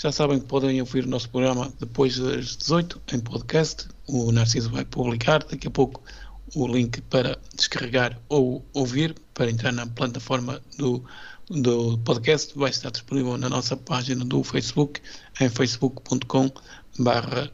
Já 0.00 0.12
sabem 0.12 0.38
que 0.38 0.46
podem 0.46 0.80
ouvir 0.80 1.04
o 1.04 1.08
nosso 1.08 1.28
programa 1.28 1.72
depois 1.80 2.16
das 2.16 2.56
18 2.56 3.02
em 3.14 3.18
podcast. 3.18 3.88
O 4.06 4.30
Narciso 4.30 4.70
vai 4.70 4.84
publicar 4.84 5.42
daqui 5.42 5.66
a 5.66 5.70
pouco 5.72 6.00
o 6.54 6.68
link 6.68 7.00
para 7.00 7.36
descarregar 7.56 8.16
ou 8.28 8.64
ouvir 8.72 9.16
para 9.34 9.50
entrar 9.50 9.72
na 9.72 9.88
plataforma 9.88 10.62
do, 10.76 11.02
do 11.50 11.98
podcast. 12.04 12.56
Vai 12.56 12.70
estar 12.70 12.92
disponível 12.92 13.36
na 13.36 13.48
nossa 13.48 13.76
página 13.76 14.24
do 14.24 14.44
Facebook 14.44 15.00
em 15.40 15.48
facebook.com 15.48 16.48
barra 16.96 17.50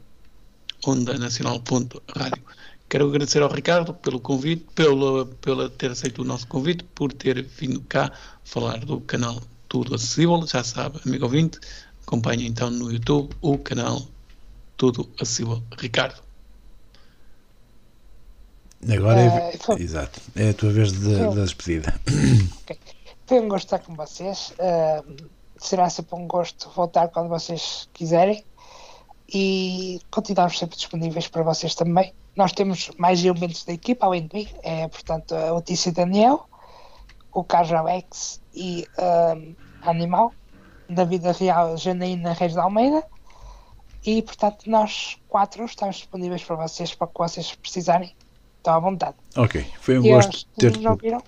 ondanacional.rádio. 0.87 2.43
Quero 2.91 3.09
agradecer 3.09 3.43
ao 3.43 3.51
Ricardo 3.51 3.95
pelo 3.95 4.21
convite, 4.21 4.67
pelo, 4.75 5.25
pela 5.41 5.71
ter 5.71 5.93
aceito 5.93 6.21
o 6.21 6.27
nosso 6.27 6.47
convite, 6.47 6.85
por 6.95 7.11
ter 7.11 7.43
vindo 7.43 7.81
cá 7.89 8.13
falar 8.45 8.85
do 8.85 9.01
canal 9.01 9.41
Tudo 9.67 9.95
Acessível. 9.95 10.47
Já 10.47 10.63
sabe, 10.63 11.01
amigo 11.07 11.25
ouvinte, 11.25 11.59
acompanhe 12.07 12.47
então 12.47 12.71
no 12.71 12.91
YouTube 12.93 13.35
o 13.41 13.59
canal 13.59 14.01
Tudo 14.77 15.09
Acessível. 15.21 15.63
Ricardo. 15.79 16.23
Agora 18.93 19.21
é, 19.21 19.27
Eh, 19.55 19.59
foi- 19.59 19.81
exato, 19.81 20.21
é 20.37 20.51
a 20.51 20.55
tua 20.55 20.71
vez 20.71 20.93
de- 20.93 20.99
Foi- 21.17 21.35
da 21.35 21.43
despedida. 21.45 22.01
Foi 23.27 23.41
um 23.41 23.49
gosto 23.49 23.65
estar 23.67 23.79
com 23.79 23.95
vocês. 23.95 24.53
ahm, 24.59 25.17
será 25.57 25.89
sempre 25.89 26.15
um 26.17 26.27
gosto 26.27 26.69
voltar 26.71 27.09
quando 27.09 27.29
vocês 27.29 27.89
quiserem. 27.95 28.45
E 29.33 30.01
continuamos 30.11 30.59
sempre 30.59 30.77
disponíveis 30.77 31.27
para 31.29 31.43
vocês 31.43 31.75
também. 31.75 32.13
Nós 32.37 32.53
temos 32.53 32.91
mais 32.99 33.25
elementos 33.25 33.65
da 33.65 33.73
equipa, 33.73 34.05
além 34.05 34.27
de 34.27 34.37
mim. 34.37 34.49
É, 34.63 34.87
portanto, 34.89 35.35
a 35.35 35.55
Letícia 35.55 35.91
Daniel, 35.91 36.47
o 37.33 37.43
Carlos 37.43 37.73
Alex 37.73 38.41
e 38.55 38.87
ahm, 38.99 39.55
a 39.81 39.91
Animal. 39.91 40.35
Da 40.89 41.05
vida 41.05 41.33
real, 41.33 41.77
Janaína 41.77 42.33
Reis 42.33 42.53
de 42.53 42.59
Almeida. 42.59 43.03
E, 44.05 44.21
portanto, 44.23 44.69
nós 44.69 45.17
quatro 45.29 45.65
estamos 45.65 45.97
disponíveis 45.97 46.43
para 46.45 46.57
vocês, 46.57 46.95
para 46.95 47.07
o 47.07 47.09
que 47.09 47.19
vocês 47.19 47.55
precisarem. 47.55 48.15
Estão 48.59 48.75
à 48.75 48.79
vontade. 48.79 49.15
Ok, 49.37 49.65
foi 49.81 49.99
um 49.99 50.05
e 50.05 50.11
gosto 50.11 50.47
ter-te 50.59 50.79
nos 50.79 50.87
ouviram, 50.87 51.23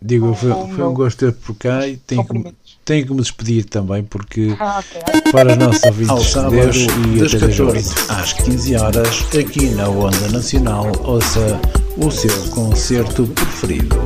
Digo, 0.00 0.34
foi, 0.34 0.50
o 0.50 0.68
foi 0.68 0.84
um 0.84 0.92
gosto 0.92 1.18
ter-te 1.18 1.38
por 1.40 1.54
cá 1.56 1.86
e 1.86 1.96
tenho 1.96 2.24
que, 2.24 2.54
tenho 2.84 3.06
que 3.06 3.12
me 3.12 3.20
despedir 3.20 3.64
também 3.64 4.04
porque 4.04 4.54
Ah, 4.60 4.78
ok, 4.80 5.00
ok. 5.20 5.32
para 5.32 5.52
os 5.52 5.58
nossos 5.58 5.84
ouvintes 5.84 6.10
Ao 6.10 6.18
de 6.18 6.24
sábado, 6.24 6.50
Deus 6.50 6.76
e 6.76 7.20
das 7.20 7.34
até 7.34 7.46
14 7.48 7.94
14 7.94 8.12
às 8.12 8.32
15 8.34 8.76
horas, 8.76 9.08
aqui 9.34 9.70
na 9.70 9.88
Onda 9.88 10.28
Nacional, 10.28 10.86
ouça 11.02 11.60
o 11.96 12.10
seu 12.10 12.50
concerto 12.50 13.26
preferido. 13.28 13.96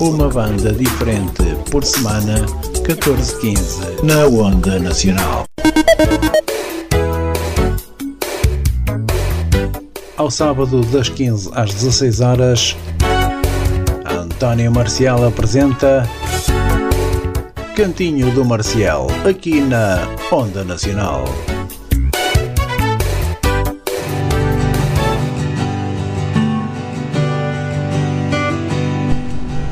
Uma 0.00 0.28
banda 0.28 0.72
diferente 0.72 1.42
por 1.72 1.84
semana, 1.84 2.46
14-15, 2.86 4.04
na 4.04 4.26
Onda 4.26 4.78
Nacional. 4.78 5.44
Ao 10.16 10.30
sábado, 10.30 10.82
das 10.82 11.08
15 11.08 11.50
às 11.52 11.74
16 11.74 12.20
horas, 12.20 12.76
António 14.04 14.70
Marcial 14.70 15.26
apresenta 15.26 16.08
Cantinho 17.74 18.30
do 18.30 18.44
Marcial, 18.44 19.08
aqui 19.28 19.60
na 19.60 20.08
Onda 20.30 20.62
Nacional. 20.62 21.24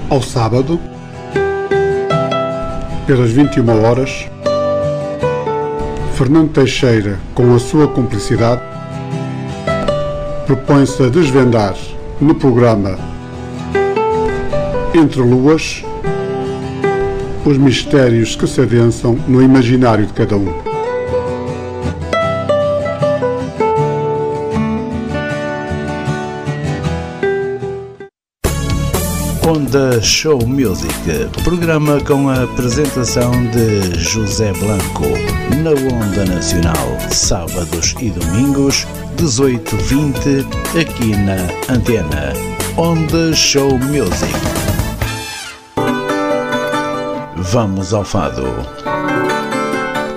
Ao 0.08 0.22
sábado, 0.22 0.80
pelas 3.06 3.30
21 3.30 3.84
horas, 3.84 4.28
Fernando 6.14 6.50
Teixeira, 6.52 7.18
com 7.34 7.54
a 7.54 7.58
sua 7.58 7.88
cumplicidade, 7.88 8.62
propõe-se 10.46 11.02
a 11.02 11.08
desvendar 11.08 11.74
no 12.20 12.34
programa 12.34 12.98
Entre 14.94 15.20
Luas 15.20 15.84
os 17.44 17.58
mistérios 17.58 18.34
que 18.34 18.46
se 18.46 18.60
adensam 18.60 19.18
no 19.28 19.42
imaginário 19.42 20.06
de 20.06 20.12
cada 20.12 20.36
um. 20.36 20.65
Onda 29.46 30.02
Show 30.02 30.44
Music, 30.44 30.90
programa 31.44 32.00
com 32.00 32.28
a 32.28 32.42
apresentação 32.42 33.30
de 33.52 33.96
José 33.96 34.52
Blanco, 34.54 35.04
na 35.62 35.70
Onda 35.70 36.24
Nacional, 36.24 36.74
sábados 37.12 37.94
e 38.00 38.10
domingos, 38.10 38.84
18h20, 39.16 40.44
aqui 40.80 41.14
na 41.14 41.72
Antena. 41.72 42.32
Onda 42.76 43.32
Show 43.32 43.78
Music. 43.78 44.34
Vamos 47.36 47.94
ao 47.94 48.02
fado. 48.02 48.48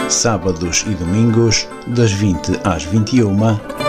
Sábados 0.10 0.84
e 0.88 0.96
domingos, 0.96 1.68
das 1.86 2.12
20 2.12 2.62
às 2.64 2.84
21 2.84 3.89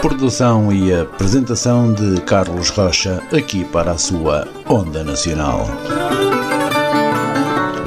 Produção 0.00 0.72
e 0.72 0.94
apresentação 0.94 1.92
de 1.92 2.22
Carlos 2.22 2.70
Rocha, 2.70 3.22
aqui 3.36 3.64
para 3.66 3.92
a 3.92 3.98
sua 3.98 4.48
Onda 4.66 5.04
Nacional. 5.04 5.66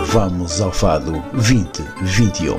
Vamos 0.06 0.62
ao 0.62 0.72
Fado 0.72 1.24
2021. 1.34 2.54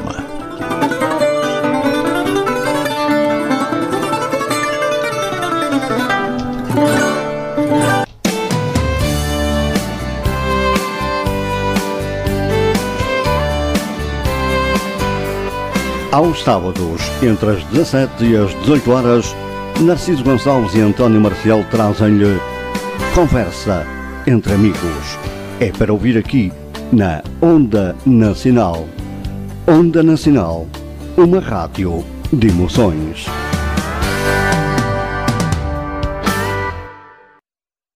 Aos 16.11 16.43
sábados, 16.43 17.03
entre 17.23 17.51
as 17.51 17.65
17 17.65 18.25
e 18.25 18.37
as 18.37 18.51
18 18.61 18.91
horas, 18.93 19.35
Narciso 19.81 20.23
Gonçalves 20.23 20.75
e 20.75 20.81
António 20.81 21.21
Marcial 21.21 21.65
trazem-lhe 21.71 22.39
Conversa 23.15 23.85
entre 24.27 24.55
Amigos. 24.55 25.19
É 25.61 25.71
para 25.73 25.93
ouvir 25.93 26.17
aqui 26.17 26.53
na 26.93 27.23
Onda 27.43 27.95
Nacional. 28.07 28.87
Onda 29.67 30.03
Nacional, 30.03 30.67
uma 31.17 31.41
rádio 31.41 32.05
de 32.33 32.49
emoções. 32.49 33.27